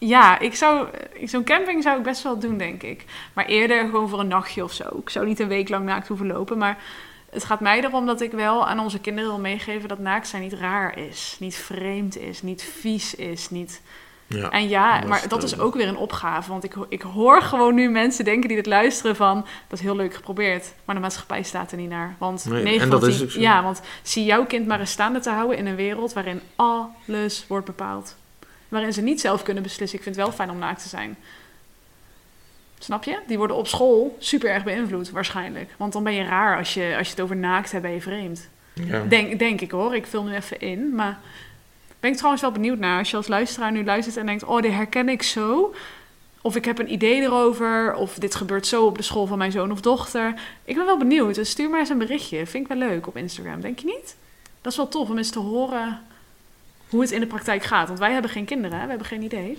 ja, 0.00 0.38
ik 0.38 0.54
zou, 0.54 0.88
zo'n 1.24 1.44
camping 1.44 1.82
zou 1.82 1.98
ik 1.98 2.02
best 2.02 2.22
wel 2.22 2.38
doen, 2.38 2.58
denk 2.58 2.82
ik. 2.82 3.04
Maar 3.32 3.46
eerder 3.46 3.84
gewoon 3.84 4.08
voor 4.08 4.20
een 4.20 4.28
nachtje 4.28 4.64
of 4.64 4.72
zo. 4.72 4.84
Ik 5.02 5.10
zou 5.10 5.26
niet 5.26 5.40
een 5.40 5.48
week 5.48 5.68
lang 5.68 5.84
naakt 5.84 6.08
hoeven 6.08 6.26
lopen. 6.26 6.58
Maar 6.58 6.78
het 7.30 7.44
gaat 7.44 7.60
mij 7.60 7.84
erom 7.84 8.06
dat 8.06 8.20
ik 8.20 8.32
wel 8.32 8.66
aan 8.66 8.80
onze 8.80 8.98
kinderen 9.00 9.30
wil 9.30 9.38
meegeven 9.38 9.88
dat 9.88 9.98
naakt 9.98 10.28
zijn 10.28 10.42
niet 10.42 10.52
raar 10.52 10.98
is. 10.98 11.36
Niet 11.40 11.56
vreemd 11.56 12.18
is, 12.18 12.42
niet 12.42 12.62
vies 12.62 13.14
is, 13.14 13.50
niet... 13.50 13.82
Ja. 14.26 14.50
En 14.50 14.68
ja, 14.68 15.04
maar 15.06 15.28
dat 15.28 15.42
is 15.42 15.58
ook. 15.58 15.74
weer 15.74 15.88
een 15.88 15.96
opgave. 15.96 16.50
Want 16.50 16.64
ik, 16.64 16.74
ik 16.88 17.02
hoor 17.02 17.42
gewoon 17.42 17.74
nu 17.74 17.88
mensen 17.88 18.24
denken 18.24 18.48
die 18.48 18.56
dit 18.56 18.66
luisteren 18.66 19.16
van... 19.16 19.46
dat 19.68 19.78
is 19.78 19.84
heel 19.84 19.96
leuk 19.96 20.14
geprobeerd, 20.14 20.72
maar 20.84 20.94
de 20.94 21.00
maatschappij 21.00 21.42
staat 21.42 21.70
er 21.70 21.76
niet 21.76 21.88
naar. 21.88 22.16
Want 22.18 22.44
Nee, 22.44 22.80
en 22.80 22.90
dat 22.90 23.06
is 23.06 23.26
zo. 23.26 23.40
Ja, 23.40 23.62
want 23.62 23.80
zie 24.02 24.24
jouw 24.24 24.46
kind 24.46 24.66
maar 24.66 24.80
eens 24.80 24.90
staande 24.90 25.20
te 25.20 25.30
houden 25.30 25.58
in 25.58 25.66
een 25.66 25.76
wereld... 25.76 26.12
waarin 26.12 26.40
alles 26.56 27.44
wordt 27.48 27.66
bepaald. 27.66 28.16
Waarin 28.70 28.92
ze 28.92 29.00
niet 29.00 29.20
zelf 29.20 29.42
kunnen 29.42 29.62
beslissen. 29.62 29.98
Ik 29.98 30.04
vind 30.04 30.16
het 30.16 30.24
wel 30.24 30.34
fijn 30.34 30.50
om 30.50 30.58
naakt 30.58 30.82
te 30.82 30.88
zijn. 30.88 31.16
Snap 32.78 33.04
je? 33.04 33.18
Die 33.26 33.38
worden 33.38 33.56
op 33.56 33.66
school 33.66 34.16
super 34.18 34.50
erg 34.50 34.64
beïnvloed, 34.64 35.10
waarschijnlijk. 35.10 35.70
Want 35.76 35.92
dan 35.92 36.04
ben 36.04 36.12
je 36.12 36.24
raar 36.24 36.58
als 36.58 36.74
je, 36.74 36.94
als 36.98 37.06
je 37.06 37.12
het 37.12 37.22
over 37.22 37.36
naakt 37.36 37.70
hebt, 37.70 37.82
ben 37.82 37.92
je 37.92 38.00
vreemd. 38.00 38.48
Ja. 38.72 39.04
Denk, 39.08 39.38
denk 39.38 39.60
ik 39.60 39.70
hoor, 39.70 39.94
ik 39.94 40.06
vul 40.06 40.24
nu 40.24 40.34
even 40.34 40.60
in. 40.60 40.94
Maar 40.94 41.18
ben 42.00 42.10
ik 42.10 42.16
trouwens 42.16 42.42
wel 42.42 42.52
benieuwd 42.52 42.78
naar 42.78 42.98
als 42.98 43.10
je 43.10 43.16
als 43.16 43.28
luisteraar 43.28 43.72
nu 43.72 43.84
luistert 43.84 44.16
en 44.16 44.26
denkt: 44.26 44.44
Oh, 44.44 44.62
dit 44.62 44.72
herken 44.72 45.08
ik 45.08 45.22
zo. 45.22 45.74
Of 46.40 46.56
ik 46.56 46.64
heb 46.64 46.78
een 46.78 46.92
idee 46.92 47.20
erover. 47.20 47.94
Of 47.94 48.14
dit 48.14 48.34
gebeurt 48.34 48.66
zo 48.66 48.86
op 48.86 48.96
de 48.96 49.02
school 49.02 49.26
van 49.26 49.38
mijn 49.38 49.52
zoon 49.52 49.72
of 49.72 49.80
dochter. 49.80 50.34
Ik 50.64 50.74
ben 50.74 50.84
wel 50.84 50.98
benieuwd. 50.98 51.34
Dus 51.34 51.50
stuur 51.50 51.70
maar 51.70 51.80
eens 51.80 51.88
een 51.88 51.98
berichtje. 51.98 52.46
Vind 52.46 52.70
ik 52.70 52.78
wel 52.78 52.88
leuk 52.88 53.06
op 53.06 53.16
Instagram. 53.16 53.60
Denk 53.60 53.78
je 53.78 53.86
niet? 53.86 54.16
Dat 54.60 54.72
is 54.72 54.78
wel 54.78 54.88
tof 54.88 55.08
om 55.08 55.18
eens 55.18 55.30
te 55.30 55.38
horen 55.38 56.00
hoe 56.90 57.00
het 57.00 57.10
in 57.10 57.20
de 57.20 57.26
praktijk 57.26 57.64
gaat. 57.64 57.86
Want 57.86 57.98
wij 57.98 58.12
hebben 58.12 58.30
geen 58.30 58.44
kinderen, 58.44 58.76
hè? 58.76 58.82
we 58.82 58.88
hebben 58.88 59.06
geen 59.06 59.22
idee. 59.22 59.58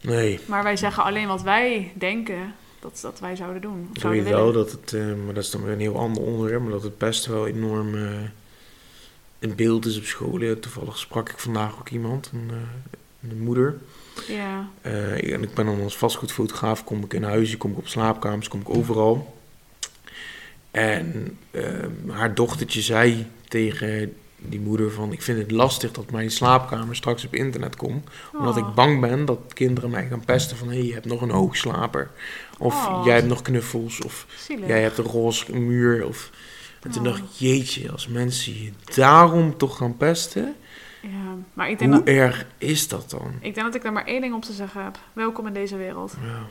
Nee, 0.00 0.40
Maar 0.46 0.62
wij 0.62 0.76
zeggen 0.76 1.04
alleen 1.04 1.26
wat 1.26 1.42
wij 1.42 1.92
denken 1.94 2.54
dat, 2.80 2.98
dat 3.02 3.20
wij 3.20 3.36
zouden 3.36 3.62
doen. 3.62 3.90
Ik 3.92 4.02
weet 4.02 4.28
wel 4.28 4.52
dat 4.52 4.70
het, 4.70 4.92
eh, 4.92 5.00
maar 5.24 5.34
dat 5.34 5.44
is 5.44 5.50
dan 5.50 5.62
weer 5.62 5.72
een 5.72 5.80
heel 5.80 5.98
ander 5.98 6.22
onderwerp, 6.22 6.62
maar 6.62 6.70
dat 6.70 6.82
het 6.82 6.98
best 6.98 7.26
wel 7.26 7.46
enorm 7.46 7.94
eh, 7.94 8.20
in 9.38 9.54
beeld 9.54 9.86
is 9.86 9.98
op 9.98 10.04
school. 10.04 10.40
Ja, 10.40 10.54
Toevallig 10.54 10.98
sprak 10.98 11.28
ik 11.28 11.38
vandaag 11.38 11.78
ook 11.78 11.88
iemand, 11.88 12.30
een, 12.32 12.50
eh, 12.50 13.30
een 13.30 13.42
moeder. 13.42 13.78
Ja, 14.28 14.68
en 14.82 15.42
ik 15.42 15.54
ben 15.54 15.66
dan 15.66 15.82
als 15.82 15.96
vastgoedfotograaf, 15.96 16.84
kom 16.84 17.04
ik 17.04 17.14
in 17.14 17.22
huizen, 17.22 17.58
kom 17.58 17.70
ik 17.70 17.78
op 17.78 17.88
slaapkamers, 17.88 18.48
kom 18.48 18.60
ik 18.60 18.68
overal. 18.68 19.40
En 20.72 21.38
eh, 21.50 21.64
haar 22.08 22.34
dochtertje 22.34 22.80
zei 22.80 23.26
tegen 23.48 24.14
die 24.48 24.60
moeder 24.60 24.90
van... 24.90 25.12
Ik 25.12 25.22
vind 25.22 25.38
het 25.38 25.50
lastig 25.50 25.92
dat 25.92 26.10
mijn 26.10 26.30
slaapkamer 26.30 26.96
straks 26.96 27.24
op 27.24 27.34
internet 27.34 27.76
komt. 27.76 28.08
Omdat 28.38 28.56
Oh. 28.56 28.68
ik 28.68 28.74
bang 28.74 29.00
ben 29.00 29.24
dat 29.24 29.38
kinderen 29.52 29.90
mij 29.90 30.06
gaan 30.06 30.24
pesten 30.24 30.56
van... 30.56 30.68
Hé, 30.68 30.74
hey, 30.74 30.86
je 30.86 30.92
hebt 30.92 31.06
nog 31.06 31.20
een 31.20 31.30
hoogslaper. 31.30 32.10
Of 32.58 32.86
Oh. 32.88 33.02
jij 33.04 33.14
hebt 33.14 33.26
nog 33.28 33.42
knuffels. 33.42 34.00
Of 34.00 34.26
Zielig. 34.36 34.66
jij 34.68 34.82
hebt 34.82 34.98
een 34.98 35.04
roze 35.04 35.52
muur. 35.56 36.06
Of... 36.06 36.30
En 36.82 36.90
toen 36.90 37.06
Oh. 37.06 37.08
dacht 37.12 37.18
ik, 37.22 37.30
jeetje, 37.30 37.90
als 37.92 38.08
mensen 38.08 38.62
je 38.62 38.70
daarom 38.94 39.56
toch 39.56 39.76
gaan 39.76 39.96
pesten... 39.96 40.54
Ja, 41.02 41.36
maar 41.54 41.70
ik 41.70 41.78
denk, 41.78 41.90
Hoe 41.92 42.02
dat, 42.04 42.14
erg 42.14 42.46
is 42.58 42.88
dat 42.88 43.10
dan? 43.10 43.32
ik 43.40 43.54
denk 43.54 43.66
dat 43.66 43.74
ik 43.74 43.82
daar 43.82 43.92
maar 43.92 44.06
één 44.06 44.20
ding 44.20 44.34
op 44.34 44.42
te 44.42 44.52
zeggen 44.52 44.84
heb. 44.84 44.98
Welkom 45.12 45.46
in 45.46 45.52
deze 45.52 45.76
wereld. 45.76 46.14
Ja. 46.24 46.46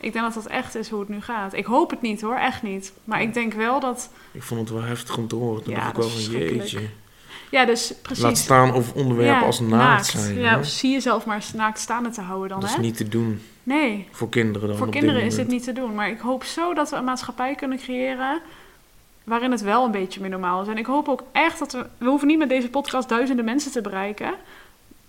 Ik 0.00 0.12
denk 0.12 0.24
dat 0.24 0.34
dat 0.34 0.46
echt 0.52 0.74
is 0.76 0.88
hoe 0.88 1.00
het 1.00 1.08
nu 1.08 1.20
gaat. 1.20 1.52
Ik 1.54 1.64
hoop 1.64 1.90
het 1.90 2.02
niet 2.02 2.20
hoor, 2.20 2.36
echt 2.36 2.62
niet. 2.62 2.92
Maar 3.04 3.22
ik 3.22 3.34
denk 3.34 3.52
wel 3.52 3.80
dat... 3.80 4.10
Ik 4.32 4.42
vond 4.42 4.60
het 4.60 4.70
wel 4.70 4.82
heftig 4.82 5.16
om 5.16 5.28
te 5.28 5.34
horen. 5.34 5.62
Toen 5.62 5.72
Ja, 5.72 5.78
dacht 5.78 5.90
ik 5.90 5.96
wel 5.96 6.08
van, 6.08 6.20
jeetje. 6.32 6.80
Ja, 7.50 7.64
dus 7.64 7.94
precies. 8.02 8.22
Laat 8.22 8.38
staan 8.38 8.74
of 8.74 8.92
onderwerpen 8.92 9.40
Ja, 9.40 9.46
als 9.46 9.60
naakt 9.60 10.06
zijn. 10.06 10.38
Ja, 10.38 10.56
hè? 10.56 10.64
zie 10.64 10.92
jezelf 10.92 11.26
maar 11.26 11.44
naakt 11.54 11.78
staande 11.78 12.10
te 12.10 12.20
houden 12.20 12.48
dan, 12.48 12.60
Dat 12.60 12.68
is 12.68 12.74
hè? 12.74 12.82
niet 12.82 12.96
te 12.96 13.08
doen 13.08 13.40
Nee, 13.62 14.08
voor 14.10 14.28
kinderen 14.28 14.68
dan 14.68 14.76
voor 14.76 14.90
kinderen 14.90 15.22
is 15.22 15.34
dit 15.34 15.48
niet 15.48 15.64
te 15.64 15.72
doen. 15.72 15.94
Maar 15.94 16.10
ik 16.10 16.18
hoop 16.18 16.44
zo 16.44 16.74
dat 16.74 16.90
we 16.90 16.96
een 16.96 17.04
maatschappij 17.04 17.54
kunnen 17.54 17.78
creëren 17.78 18.40
waarin 19.24 19.50
het 19.50 19.60
wel 19.60 19.84
een 19.84 19.90
beetje 19.90 20.20
meer 20.20 20.30
normaal 20.30 20.62
is. 20.62 20.68
En 20.68 20.78
ik 20.78 20.86
hoop 20.86 21.08
ook 21.08 21.22
echt 21.32 21.58
dat 21.58 21.72
we... 21.72 21.86
We 21.98 22.06
hoeven 22.06 22.28
niet 22.28 22.38
met 22.38 22.48
deze 22.48 22.68
podcast 22.68 23.08
duizenden 23.08 23.44
mensen 23.44 23.72
te 23.72 23.80
bereiken. 23.80 24.26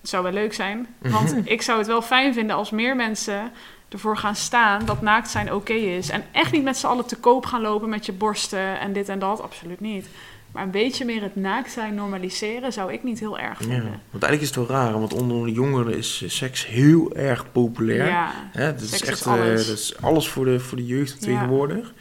Het 0.02 0.10
zou 0.10 0.24
wel 0.24 0.32
leuk 0.32 0.54
zijn. 0.54 0.88
Want 1.02 1.36
ik 1.43 1.62
zou 1.62 1.78
het 1.78 1.88
wel 1.88 2.02
fijn 2.02 2.34
vinden 2.34 2.56
als 2.56 2.69
meer 2.69 2.96
mensen 2.96 3.52
ervoor 3.89 4.17
gaan 4.17 4.36
staan 4.36 4.86
dat 4.86 5.02
naakt 5.02 5.30
zijn 5.30 5.54
oké 5.54 5.74
is. 5.74 6.10
En 6.10 6.24
echt 6.32 6.52
niet 6.52 6.63
met 6.63 6.78
z'n 6.78 6.88
allen 6.88 7.06
te 7.06 7.15
koop 7.15 7.46
gaan 7.46 7.62
lopen 7.62 7.89
met 7.89 8.06
je 8.06 8.13
borsten 8.13 8.80
en 8.80 8.93
dit 8.93 9.10
en 9.10 9.19
dat. 9.19 9.41
Absoluut 9.41 9.80
niet. 9.80 10.08
Maar 10.54 10.63
een 10.63 10.72
beetje 10.72 11.06
meer 11.06 11.22
het 11.22 11.36
naakt 11.36 11.72
zijn 11.72 11.96
normaliseren 11.96 12.74
zou 12.74 12.94
ik 12.94 13.04
niet 13.04 13.20
heel 13.20 13.39
erg 13.39 13.60
Ja, 13.60 13.66
vinden. 13.66 13.84
want 14.12 14.24
eigenlijk 14.24 14.42
is 14.42 14.48
het 14.48 14.56
wel 14.56 14.68
raar, 14.68 14.92
want 15.00 15.13
onder 15.13 15.46
de 15.46 15.52
jongeren 15.52 15.98
is 15.98 16.22
eh, 16.24 16.30
seks 16.30 16.68
heel 16.68 17.16
erg 17.16 17.52
populair. 17.52 18.06
Ja, 18.06 18.32
dat, 18.54 18.82
is 18.82 19.02
echt, 19.02 19.28
alles. 19.28 19.62
eh, 19.62 19.68
dat 19.68 19.78
is 19.78 19.94
alles 20.02 20.28
voor 20.28 20.46
de, 20.46 20.60
voor 20.60 20.78
de 20.78 20.86
jeugd 20.86 21.18
Ja. 21.20 21.26
tegenwoordig. 21.26 21.94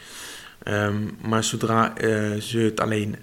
Ehm, 0.63 0.97
maar 1.21 1.45
zodra 1.45 1.97
eh, 1.97 2.33
ze 2.41 2.59
het 2.59 2.81
alleen 2.81 3.17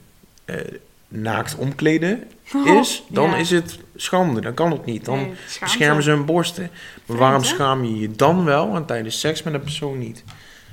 naakt 1.08 1.56
omkleden 1.56 2.24
is, 2.80 3.04
dan 3.10 3.30
Ja. 3.30 3.36
is 3.36 3.50
het 3.50 3.80
schande. 3.96 4.42
Dan 4.42 4.54
kan 4.54 4.72
het 4.72 4.86
niet. 4.86 5.06
Dan 5.06 5.18
Nee, 5.20 5.34
beschermen 5.60 6.04
ze 6.04 6.10
hun 6.10 6.26
borsten. 6.26 6.64
Maar 6.64 6.72
Vreemd, 7.06 7.20
waarom 7.20 7.44
schaam 7.44 7.84
je 7.84 8.00
je 8.00 8.12
dan 8.12 8.44
wel 8.46 8.76
en 8.76 8.86
tijdens 8.86 9.20
seks 9.20 9.44
met 9.44 9.54
een 9.54 9.62
persoon 9.62 9.98
niet? 10.00 10.24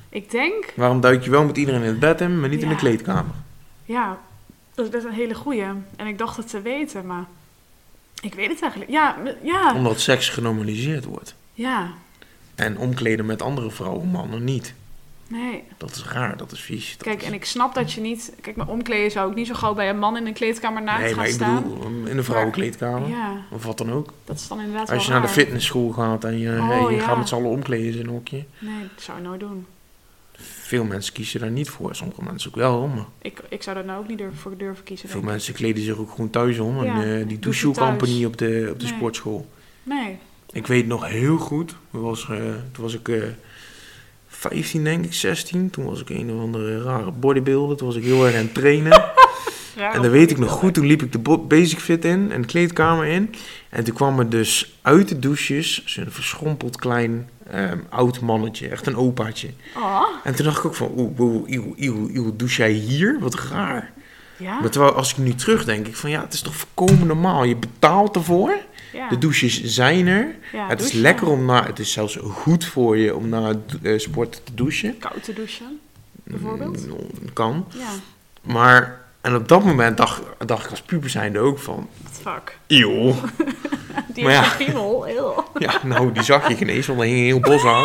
Ik 0.09 0.31
denk, 0.31 0.73
Waarom 0.77 1.01
duik 1.01 1.25
je 1.25 1.31
wel 1.31 1.45
met 1.45 1.57
iedereen 1.57 1.81
in 1.83 1.87
het 1.89 1.99
bed 2.01 2.21
in, 2.21 2.41
maar 2.41 2.49
niet 2.49 2.63
in 2.63 2.69
de 2.69 2.77
kleedkamer? 2.77 3.35
ja, 3.85 4.19
dat 4.77 4.85
is 4.87 4.91
best 4.91 5.05
een 5.05 5.13
hele 5.13 5.35
goeie. 5.35 5.63
En 5.97 6.07
ik 6.07 6.19
dacht 6.19 6.37
het 6.37 6.49
te 6.51 6.61
weten, 6.61 7.07
maar 7.07 7.25
ik 8.23 8.35
weet 8.35 8.49
het 8.49 8.61
eigenlijk. 8.63 8.91
Ja, 8.91 9.17
ja, 9.43 9.75
Omdat 9.75 10.01
seks 10.01 10.29
genormaliseerd 10.29 11.05
wordt. 11.05 11.35
ja, 11.53 11.91
En 12.55 12.79
omkleden 12.79 13.27
met 13.27 13.43
andere 13.43 13.71
vrouwen, 13.71 14.07
mannen 14.09 14.45
niet. 14.45 14.75
nee. 15.29 15.63
Dat 15.77 15.91
is 15.91 16.05
raar, 16.05 16.37
dat 16.37 16.53
is 16.53 16.61
vies. 16.61 16.95
Dat 16.97 17.07
Kijk, 17.07 17.21
is- 17.21 17.27
en 17.27 17.33
ik 17.35 17.45
snap 17.45 17.75
dat 17.75 17.93
je 17.93 18.01
niet... 18.01 18.33
Kijk, 18.41 18.57
met 18.57 18.69
omkleden 18.69 19.11
zou 19.11 19.31
ik 19.31 19.37
niet 19.37 19.47
zo 19.47 19.55
gauw 19.55 19.75
bij 19.75 19.89
een 19.89 19.99
man 19.99 20.17
in 20.17 20.27
een 20.27 20.33
kleedkamer 20.33 20.83
naakt 20.83 20.99
Nee, 21.01 21.09
gaan 21.09 21.17
maar 21.17 21.27
ik 21.27 21.33
staan. 21.33 21.63
bedoel, 21.63 21.85
um, 21.87 22.07
in 22.07 22.17
de 22.17 22.23
vrouwenkleedkamer. 22.23 23.09
Ja, 23.09 23.37
Of 23.51 23.65
wat 23.65 23.79
dan 23.79 23.93
ook. 23.93 24.13
dat 24.25 24.37
is 24.37 24.49
dan 24.49 24.61
inderdaad 24.61 24.91
Als 24.91 25.05
je 25.07 25.11
naar 25.13 25.23
de 25.23 25.29
fitnessschool 25.29 25.91
gaat 25.91 26.25
en 26.25 26.39
je, 26.39 26.59
Oh, 26.61 26.91
je 26.91 26.97
ja. 26.97 27.03
gaat 27.03 27.17
met 27.19 27.29
z'n 27.29 27.35
allen 27.35 27.51
omkleden 27.51 27.93
in 28.01 28.07
een 28.07 28.13
hokje. 28.13 28.45
Nee, 28.59 28.81
dat 28.95 29.03
zou 29.03 29.19
ik 29.19 29.25
nooit 29.25 29.41
doen. 29.41 29.67
Veel 30.67 30.85
mensen 30.85 31.13
kiezen 31.13 31.41
daar 31.41 31.51
niet 31.51 31.69
voor. 31.69 31.95
Sommige 31.95 32.23
mensen 32.23 32.51
ook 32.51 32.57
wel, 32.57 32.87
maar 32.87 33.05
Ik, 33.23 33.43
ik 33.49 33.63
zou 33.63 33.77
daar 33.77 33.85
nou 33.85 34.03
ook 34.03 34.09
niet 34.09 34.19
durven, 34.19 34.39
voor 34.39 34.57
durven 34.57 34.85
kiezen. 34.85 35.09
veel 35.09 35.23
mensen 35.23 35.55
kleden 35.55 35.83
zich 35.83 35.97
ook 35.99 36.11
gewoon 36.11 36.31
thuis 36.31 36.59
om. 36.59 36.85
Ja, 36.85 37.03
en 37.03 37.21
eh, 37.21 37.29
die 37.29 37.39
douche 37.39 37.67
niet 38.07 38.27
op 38.27 38.37
de, 38.37 38.69
op 38.73 38.79
de 38.81 38.85
Nee. 38.87 38.95
sportschool. 38.95 39.49
Nee. 39.83 40.19
Ik 40.53 40.67
weet 40.67 40.87
nog 40.87 41.09
heel 41.09 41.37
goed, 41.37 41.75
toen 41.91 42.01
was, 42.01 42.23
eh, 42.31 42.37
toen 42.73 42.83
was 42.85 42.95
ik 42.95 43.09
eh 43.09 43.23
15 44.27 44.85
denk 44.85 45.05
ik, 45.05 45.15
16. 45.15 45.71
Toen 45.71 45.85
was 45.85 46.01
ik 46.01 46.11
een 46.11 46.31
of 46.33 46.41
andere 46.41 46.83
rare 46.83 47.11
bodybuilder. 47.11 47.77
Toen 47.77 47.87
was 47.87 47.97
ik 47.97 48.05
heel 48.05 48.27
erg 48.27 48.35
aan 48.35 48.41
het 48.43 48.55
trainen. 48.55 48.91
Raar 49.77 49.95
En 49.95 50.03
dat 50.03 50.11
weet 50.11 50.31
ik 50.31 50.39
nog 50.39 50.51
goed, 50.51 50.75
toen 50.75 50.87
liep 50.87 51.03
ik 51.03 51.13
de 51.13 51.39
Basic 51.49 51.79
Fit 51.79 52.05
in 52.05 52.33
en 52.33 52.41
de 52.41 52.47
kleedkamer 52.47 53.07
in. 53.07 53.35
En 53.69 53.85
toen 53.85 53.95
kwam 53.95 54.19
er 54.19 54.31
dus 54.31 54.79
uit 54.83 55.09
de 55.09 55.19
douches 55.19 55.85
zo'n 55.85 56.11
verschrompeld 56.11 56.77
klein 56.77 57.29
ehm, 57.51 57.79
oud 57.89 58.21
mannetje, 58.21 58.69
echt 58.69 58.87
een 58.87 58.97
opaatje. 58.97 59.51
Oh, 59.77 60.03
En 60.25 60.35
toen 60.35 60.45
dacht 60.45 60.59
ik 60.59 60.65
ook 60.65 60.75
van, 60.75 60.93
oeh, 60.97 61.21
oeh, 61.21 61.51
eeuw, 61.51 61.75
eeuw, 61.77 62.09
eeuw, 62.13 62.37
douche 62.37 62.57
jij 62.63 62.71
hier? 62.73 63.19
Wat 63.21 63.35
raar. 63.35 63.93
ja. 64.37 64.61
Maar 64.61 64.71
terwijl 64.71 64.93
als 64.93 65.11
ik 65.11 65.17
nu 65.19 65.35
terugdenk, 65.35 65.87
ik 65.87 65.97
van 65.97 66.11
ja, 66.11 66.21
het 66.21 66.33
is 66.33 66.41
toch 66.41 66.57
volkomen 66.57 67.07
normaal. 67.07 67.45
Je 67.45 67.57
betaalt 67.57 68.17
ervoor, 68.17 68.57
ja. 68.93 69.09
de 69.09 69.19
douches 69.19 69.63
zijn 69.65 70.07
er. 70.07 70.35
ja, 70.53 70.69
het 70.69 70.81
is 70.81 70.93
lekker 70.93 71.27
om 71.29 71.45
na, 71.45 71.67
het 71.67 71.79
is 71.79 71.93
zelfs 71.93 72.19
goed 72.23 72.65
voor 72.65 72.97
je 72.97 73.15
om 73.15 73.29
na 73.29 73.49
het 73.49 73.79
eh, 73.83 73.99
sport 73.99 74.41
te 74.45 74.55
douchen. 74.55 74.99
Koud 74.99 75.23
te 75.23 75.33
douchen, 75.33 75.81
bijvoorbeeld. 76.23 76.87
Mm, 76.87 76.97
kan. 77.33 77.67
Ja, 77.79 77.91
Maar, 78.43 79.06
en 79.27 79.35
op 79.35 79.49
dat 79.49 79.65
moment 79.65 79.97
dacht, 79.97 80.23
dacht 80.47 80.65
ik 80.65 80.71
als 80.71 80.81
puber 80.81 81.11
zijnde 81.11 81.39
ook 81.39 81.59
van, 81.59 81.89
fuck. 82.23 82.59
eeuw. 82.67 83.15
Die 84.15 84.25
Maar 84.25 84.33
ja. 84.33 84.45
een 84.45 84.65
piemel. 84.67 85.07
Ja, 85.59 85.81
nou, 85.85 86.13
die 86.13 86.23
zag 86.23 86.49
je 86.49 86.57
geen 86.57 86.69
eens, 86.69 86.87
want 86.87 87.01
er 87.01 87.07
hing 87.07 87.19
een 87.19 87.25
heel 87.25 87.41
bos 87.41 87.65
aan. 87.65 87.85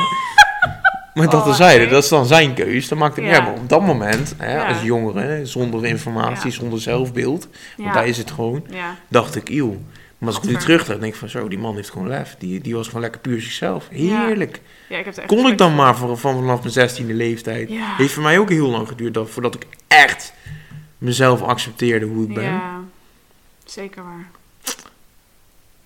Maar 1.13 1.29
dat 1.29 1.41
Oh, 1.41 1.47
er 1.47 1.53
zeiden, 1.55 1.89
dat 1.89 2.03
is 2.03 2.09
dan 2.09 2.25
zijn 2.25 2.53
keus. 2.53 2.87
Dat 2.87 2.97
maakt 2.97 3.15
het 3.15 3.25
Ja. 3.25 3.41
Maar 3.41 3.53
op 3.53 3.69
dat 3.69 3.81
moment, 3.81 4.33
hè, 4.37 4.53
Ja. 4.53 4.65
als 4.67 4.81
jongere, 4.81 5.45
zonder 5.45 5.85
informatie, 5.85 6.49
Ja. 6.51 6.55
zonder 6.55 6.81
zelfbeeld, 6.81 7.47
want 7.77 7.87
Ja. 7.89 7.93
daar 7.93 8.07
is 8.07 8.17
het 8.17 8.31
gewoon, 8.31 8.63
Ja, 8.69 8.95
dacht 9.07 9.35
ik, 9.35 9.49
eeuw. 9.49 9.77
Maar 10.17 10.29
als 10.29 10.37
ik 10.37 10.43
nu 10.49 10.55
terug 10.57 10.85
denk 10.85 11.03
ik 11.03 11.15
van 11.15 11.29
zo, 11.29 11.47
die 11.47 11.59
man 11.59 11.75
heeft 11.75 11.89
gewoon 11.89 12.07
lef. 12.07 12.35
Die, 12.39 12.61
die 12.61 12.75
was 12.75 12.87
gewoon 12.87 13.01
lekker 13.01 13.21
puur 13.21 13.41
zichzelf. 13.41 13.87
Heerlijk. 13.89 14.61
ja 14.89 14.97
ik 14.97 15.05
heb 15.05 15.15
het 15.15 15.17
echt 15.17 15.27
Kon 15.27 15.47
ik 15.51 15.57
dan 15.57 15.75
maar 15.75 15.95
voor, 15.95 16.17
van 16.17 16.33
vanaf 16.35 16.59
mijn 16.59 16.71
zestiende 16.71 17.13
leeftijd. 17.13 17.69
Ja. 17.69 17.95
Heeft 17.97 18.13
voor 18.13 18.23
mij 18.23 18.39
ook 18.39 18.49
heel 18.49 18.67
lang 18.67 18.87
geduurd 18.87 19.13
dat, 19.13 19.29
voordat 19.29 19.55
ik 19.55 19.65
echt 19.87 20.33
mezelf 21.01 21.41
accepteerde 21.41 22.05
hoe 22.05 22.27
ik 22.27 22.33
ben. 22.33 22.43
Ja, 22.43 22.79
zeker 23.65 24.03
waar. 24.03 24.29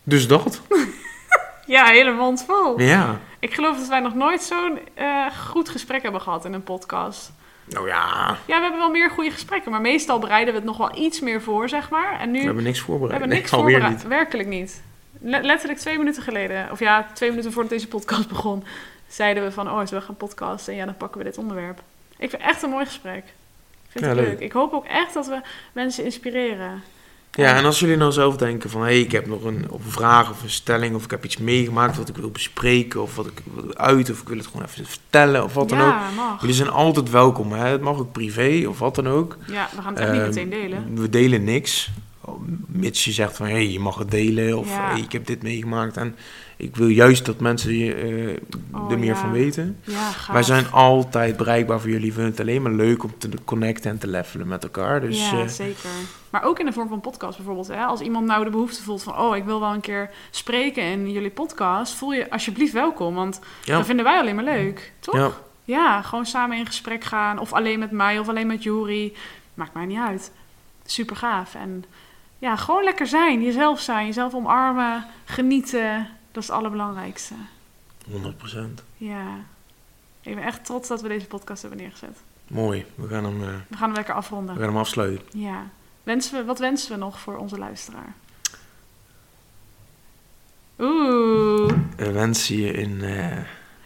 Dus 0.04 0.28
dat. 0.28 0.62
Ja, 1.68 1.86
hele 1.86 2.12
mond 2.12 2.44
vol. 2.48 2.80
Ja. 2.82 3.20
Ik 3.40 3.54
geloof 3.54 3.78
dat 3.78 3.88
wij 3.88 4.00
nog 4.00 4.14
nooit 4.14 4.42
zo'n 4.44 4.80
eh, 4.94 5.26
goed 5.50 5.70
gesprek 5.70 6.02
hebben 6.04 6.22
gehad 6.22 6.46
in 6.46 6.54
een 6.54 6.64
podcast. 6.64 7.32
Nou 7.64 7.88
ja, 7.88 8.38
Ja, 8.46 8.56
we 8.56 8.62
hebben 8.62 8.80
wel 8.80 8.90
meer 8.90 9.10
goede 9.10 9.32
gesprekken, 9.32 9.72
maar 9.72 9.82
meestal 9.82 10.20
bereiden 10.20 10.54
we 10.54 10.60
het 10.60 10.68
nog 10.68 10.78
wel 10.78 10.98
iets 10.98 11.20
meer 11.20 11.42
voor, 11.42 11.70
zeg 11.70 11.90
maar. 11.90 12.20
En 12.20 12.32
nu 12.32 12.40
we 12.40 12.46
hebben 12.46 12.64
niks 12.64 12.80
we 12.80 12.86
voorbereid. 12.86 13.12
hebben 13.12 13.30
Nee, 13.30 13.38
niks 13.38 13.50
voorbereid. 13.52 13.92
niet. 13.92 14.08
Werkelijk 14.08 14.48
niet. 14.50 14.82
Le- 15.22 15.42
letterlijk 15.42 15.80
twee 15.80 15.98
minuten 15.98 16.24
geleden, 16.24 16.72
of 16.72 16.80
ja, 16.80 17.08
twee 17.14 17.30
minuten 17.30 17.52
voordat 17.52 17.72
deze 17.72 17.88
podcast 17.88 18.28
begon, 18.36 18.64
zeiden 19.08 19.44
we 19.44 19.52
van, 19.52 19.72
oh, 19.72 19.86
we 19.86 20.02
gaan 20.02 20.18
podcasten? 20.18 20.74
En 20.74 20.80
ja, 20.80 20.86
dan 20.86 20.98
pakken 20.98 21.18
we 21.18 21.24
dit 21.24 21.38
onderwerp. 21.38 21.78
Ik 22.18 22.30
vind 22.30 22.42
het 22.42 22.52
echt 22.52 22.62
een 22.64 22.70
mooi 22.70 22.86
gesprek. 22.86 23.24
Ik 23.96 24.02
vind 24.02 24.06
Ja, 24.06 24.22
het 24.22 24.30
leuk. 24.30 24.40
leuk. 24.40 24.40
Ik 24.48 24.52
hoop 24.52 24.74
ook 24.74 24.86
echt 24.86 25.14
dat 25.14 25.28
we 25.28 25.42
mensen 25.74 26.04
inspireren. 26.04 26.82
Ja, 27.32 27.56
en 27.56 27.66
als 27.66 27.80
jullie 27.80 27.98
nou 27.98 28.12
zelf 28.12 28.38
denken 28.38 28.70
van... 28.70 28.82
hé, 28.82 28.88
hey, 28.88 29.00
ik 29.00 29.12
heb 29.12 29.28
nog 29.28 29.44
een, 29.44 29.66
of 29.70 29.86
een 29.86 29.92
vraag 29.92 30.30
of 30.32 30.44
een 30.44 30.50
stelling... 30.50 30.96
of 30.96 31.04
ik 31.04 31.12
heb 31.12 31.26
iets 31.26 31.38
meegemaakt 31.38 31.98
wat 31.98 32.10
ik 32.10 32.18
wil 32.18 32.30
bespreken... 32.32 33.02
of 33.02 33.16
wat 33.16 33.26
ik 33.26 33.42
wil 33.54 33.76
uit... 33.78 34.10
of 34.12 34.22
ik 34.22 34.28
wil 34.28 34.38
het 34.38 34.46
gewoon 34.48 34.66
even 34.66 34.86
vertellen 34.86 35.44
of 35.44 35.54
wat 35.54 35.70
dan 35.70 35.80
ook. 35.82 35.86
ja, 35.88 36.10
mag. 36.16 36.40
Jullie 36.42 36.56
zijn 36.56 36.70
altijd 36.70 37.10
welkom. 37.10 37.52
Hè? 37.52 37.68
Het 37.68 37.82
mag 37.82 37.98
ook 37.98 38.12
privé 38.12 38.68
of 38.68 38.80
wat 38.80 38.96
dan 38.96 39.08
ook. 39.08 39.38
Ja, 39.48 39.70
we 39.76 39.82
gaan 39.82 39.94
het 39.94 40.02
echt 40.04 40.12
niet 40.12 40.20
Ehm, 40.22 40.28
meteen 40.30 40.50
delen. 40.50 40.96
We 41.02 41.10
delen 41.10 41.44
niks. 41.44 41.90
Mits 42.68 43.06
je 43.06 43.12
zegt 43.12 43.36
van... 43.38 43.46
hé, 43.46 43.52
hey, 43.52 43.70
je 43.70 43.80
mag 43.80 43.98
het 43.98 44.12
delen. 44.12 44.58
Of 44.58 44.70
Ja. 44.70 44.90
hey, 44.92 45.00
ik 45.00 45.12
heb 45.12 45.26
dit 45.26 45.44
meegemaakt. 45.44 45.98
En 45.98 46.16
ik 46.58 46.76
wil 46.76 46.88
juist 46.88 47.26
dat 47.26 47.40
mensen 47.40 47.72
Oh, 48.72 48.92
er 48.92 49.00
meer 49.00 49.14
ja. 49.14 49.16
van 49.16 49.32
weten. 49.32 49.80
Ja. 49.84 50.12
Wij 50.32 50.44
zijn 50.44 50.72
altijd 50.72 51.38
bereikbaar 51.38 51.80
voor 51.80 51.90
jullie. 51.90 52.08
We 52.08 52.14
vinden 52.14 52.32
het 52.32 52.40
alleen 52.40 52.62
maar 52.62 52.72
leuk 52.72 53.04
om 53.04 53.18
te 53.18 53.30
connecten 53.46 53.92
en 53.92 53.98
te 53.98 54.08
levelen 54.08 54.48
met 54.48 54.64
elkaar. 54.64 55.02
Dus 55.02 55.30
ja, 55.30 55.40
eh, 55.40 55.48
zeker. 55.48 55.90
Maar 56.30 56.44
ook 56.44 56.60
in 56.60 56.66
de 56.66 56.74
vorm 56.74 56.88
van 56.88 57.02
podcast 57.02 57.38
bijvoorbeeld. 57.38 57.68
Hè? 57.68 57.84
Als 57.84 58.02
iemand 58.02 58.26
nou 58.26 58.44
de 58.44 58.50
behoefte 58.50 58.84
voelt 58.84 59.04
van... 59.04 59.18
oh, 59.18 59.36
ik 59.36 59.44
wil 59.44 59.60
wel 59.60 59.74
een 59.74 59.82
keer 59.82 60.10
spreken 60.30 60.84
in 60.84 61.12
jullie 61.12 61.30
podcast... 61.30 61.94
voel 61.94 62.14
je 62.14 62.30
alsjeblieft 62.30 62.74
welkom, 62.74 63.16
want 63.16 63.40
ja. 63.64 63.78
dat 63.78 63.86
vinden 63.86 64.06
wij 64.06 64.20
alleen 64.20 64.36
maar 64.36 64.44
leuk. 64.44 64.94
Toch? 65.00 65.16
Ja. 65.16 65.32
Ja, 65.64 66.02
gewoon 66.02 66.26
samen 66.26 66.58
in 66.58 66.66
gesprek 66.66 67.04
gaan. 67.04 67.40
Of 67.40 67.54
alleen 67.54 67.80
met 67.80 67.92
mij 67.92 68.20
of 68.20 68.30
alleen 68.30 68.48
met 68.48 68.64
Juri. 68.64 69.16
Maakt 69.54 69.74
mij 69.74 69.86
niet 69.86 70.00
uit. 70.00 70.32
Super 70.86 71.16
gaaf. 71.16 71.56
En 71.56 71.86
ja, 72.40 72.56
gewoon 72.56 72.84
lekker 72.84 73.08
zijn. 73.08 73.44
Jezelf 73.44 73.80
zijn. 73.80 74.06
Jezelf 74.06 74.34
omarmen. 74.34 75.06
Genieten. 75.26 76.08
Dat 76.36 76.44
is 76.44 76.50
het 76.50 76.58
allerbelangrijkste. 76.60 77.34
100 78.12 78.38
procent. 78.38 78.84
Ja. 78.98 79.36
Ik 80.22 80.36
ben 80.36 80.44
echt 80.44 80.66
trots 80.66 80.88
dat 80.88 81.02
we 81.02 81.08
deze 81.08 81.26
podcast 81.26 81.62
hebben 81.62 81.80
neergezet. 81.80 82.18
Mooi. 82.48 82.86
We 82.96 83.08
gaan 83.08 83.24
hem, 83.24 83.42
eh, 83.44 83.48
We 83.68 83.76
gaan 83.78 83.86
hem 83.88 83.94
lekker 83.94 84.14
we 84.14 84.20
afronden. 84.20 84.56
gaan 84.56 84.64
hem 84.64 84.78
afsluiten. 84.78 85.40
Ja. 85.40 85.64
Wensen 86.04 86.38
we, 86.38 86.46
wat 86.46 86.60
wensen 86.60 86.92
we 86.92 86.98
nog 86.98 87.20
voor 87.20 87.38
onze 87.38 87.58
luisteraar? 87.58 88.14
Oeh. 90.80 91.74
We 91.96 92.12
wensen 92.12 92.58
je 92.58 92.82
een 92.84 93.02
eh, 93.04 93.38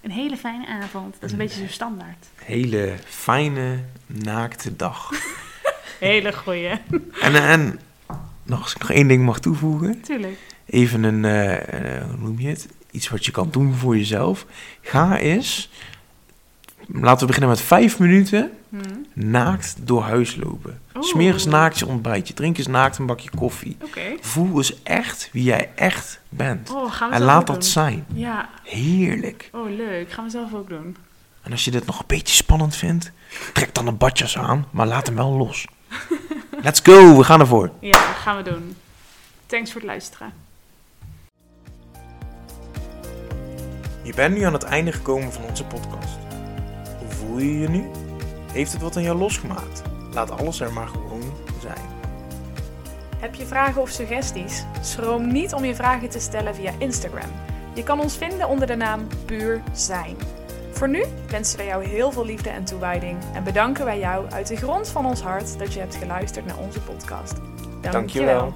Een 0.01 0.11
hele 0.11 0.37
fijne 0.37 0.67
avond. 0.67 1.13
Dat 1.13 1.23
is 1.23 1.31
een 1.31 1.37
beetje 1.37 1.65
zo 1.65 1.71
standaard. 1.71 2.25
hele 2.35 2.95
fijne, 3.05 3.83
naakte 4.05 4.75
dag. 4.75 5.09
Hele 5.99 6.33
goeie. 6.33 6.67
en, 7.21 7.35
en 7.35 7.79
nog, 8.43 8.61
als 8.61 8.71
ik 8.73 8.79
nog 8.79 8.91
één 8.91 9.07
ding 9.07 9.25
mag 9.25 9.39
toevoegen. 9.39 10.01
Tuurlijk. 10.01 10.39
Even 10.69 11.03
een, 11.03 11.25
eh, 11.25 11.97
eh, 11.97 12.03
hoe 12.09 12.17
noem 12.19 12.39
je 12.39 12.47
het? 12.47 12.67
Iets 12.91 13.09
wat 13.09 13.25
je 13.25 13.31
kan 13.31 13.47
doen 13.51 13.73
voor 13.73 13.97
jezelf. 13.97 14.45
Ga 14.81 15.17
eens, 15.17 15.69
laten 16.87 17.19
we 17.19 17.25
beginnen 17.25 17.49
met 17.49 17.61
vijf 17.61 17.99
minuten, 17.99 18.51
Hm. 18.69 18.77
naakt 19.13 19.75
door 19.79 20.01
huis 20.01 20.35
lopen. 20.35 20.81
Oeh. 20.95 21.05
Smeer 21.05 21.33
eens 21.33 21.45
naakt 21.45 21.79
je 21.79 21.87
ontbijtje, 21.87 22.33
drink 22.33 22.57
eens 22.57 22.67
naakt 22.67 22.97
een 22.97 23.05
bakje 23.05 23.29
koffie. 23.37 23.77
Voel 24.21 24.57
eens 24.57 24.83
echt 24.83 25.29
wie 25.31 25.43
jij 25.43 25.69
echt 25.75 26.19
bent. 26.29 26.69
Oh, 26.73 27.01
En 27.11 27.21
laat 27.21 27.47
dat 27.47 27.55
doen. 27.61 27.63
zijn. 27.71 28.05
Ja. 28.13 28.49
Heerlijk. 28.63 29.49
Oh, 29.53 29.69
leuk. 29.69 30.11
Gaan 30.11 30.23
we 30.23 30.29
zelf 30.29 30.53
ook 30.53 30.69
doen. 30.69 30.95
En 31.41 31.51
als 31.51 31.65
je 31.65 31.71
dit 31.71 31.85
nog 31.85 31.99
een 31.99 32.05
beetje 32.07 32.35
spannend 32.35 32.75
vindt, 32.75 33.11
trek 33.53 33.73
dan 33.73 33.87
een 33.87 33.97
badjas 33.97 34.37
aan, 34.37 34.65
maar 34.71 34.87
laat 34.87 35.07
hem 35.07 35.15
wel 35.15 35.31
los. 35.31 35.65
Let's 36.63 36.79
go, 36.83 37.17
we 37.17 37.23
gaan 37.23 37.39
ervoor. 37.39 37.71
Ja, 37.79 37.91
dat 37.91 38.15
gaan 38.21 38.37
we 38.37 38.43
doen. 38.43 38.75
Thanks 39.45 39.71
voor 39.71 39.81
het 39.81 39.89
luisteren. 39.89 40.33
Je 44.01 44.13
bent 44.13 44.35
nu 44.35 44.43
aan 44.43 44.53
het 44.53 44.63
einde 44.63 44.91
gekomen 44.91 45.31
van 45.33 45.43
onze 45.43 45.65
podcast. 45.65 46.17
Hoe 46.99 47.09
voel 47.09 47.37
je 47.37 47.59
je 47.59 47.69
nu? 47.69 47.89
Heeft 48.51 48.71
het 48.71 48.81
wat 48.81 48.95
aan 48.95 49.03
jou 49.03 49.17
losgemaakt? 49.17 49.81
Laat 50.13 50.31
alles 50.31 50.59
er 50.59 50.73
maar 50.73 50.87
gewoon 50.87 51.23
zijn. 51.61 51.97
Heb 53.19 53.35
je 53.35 53.45
vragen 53.45 53.81
of 53.81 53.89
suggesties? 53.89 54.65
Schroom 54.81 55.31
niet 55.31 55.53
om 55.53 55.65
je 55.65 55.75
vragen 55.75 56.09
te 56.09 56.19
stellen 56.19 56.55
via 56.55 56.71
Instagram. 56.77 57.29
Je 57.73 57.83
kan 57.83 57.99
ons 57.99 58.17
vinden 58.17 58.47
onder 58.47 58.67
de 58.67 58.75
naam 58.75 59.07
Puur 59.25 59.61
Zijn. 59.73 60.15
Voor 60.71 60.89
nu 60.89 61.03
wensen 61.29 61.57
we 61.59 61.65
jou 61.65 61.85
heel 61.85 62.11
veel 62.11 62.25
liefde 62.25 62.49
en 62.49 62.63
toewijding 62.63 63.17
en 63.33 63.43
bedanken 63.43 63.85
wij 63.85 63.99
jou 63.99 64.29
uit 64.31 64.47
de 64.47 64.55
grond 64.55 64.89
van 64.89 65.05
ons 65.05 65.21
hart 65.21 65.59
dat 65.59 65.73
je 65.73 65.79
hebt 65.79 65.95
geluisterd 65.95 66.45
naar 66.45 66.57
onze 66.57 66.79
podcast. 66.79 67.35
Dank 67.35 67.83
je 67.83 67.91
Dankjewel. 67.91 68.41
wel. 68.41 68.53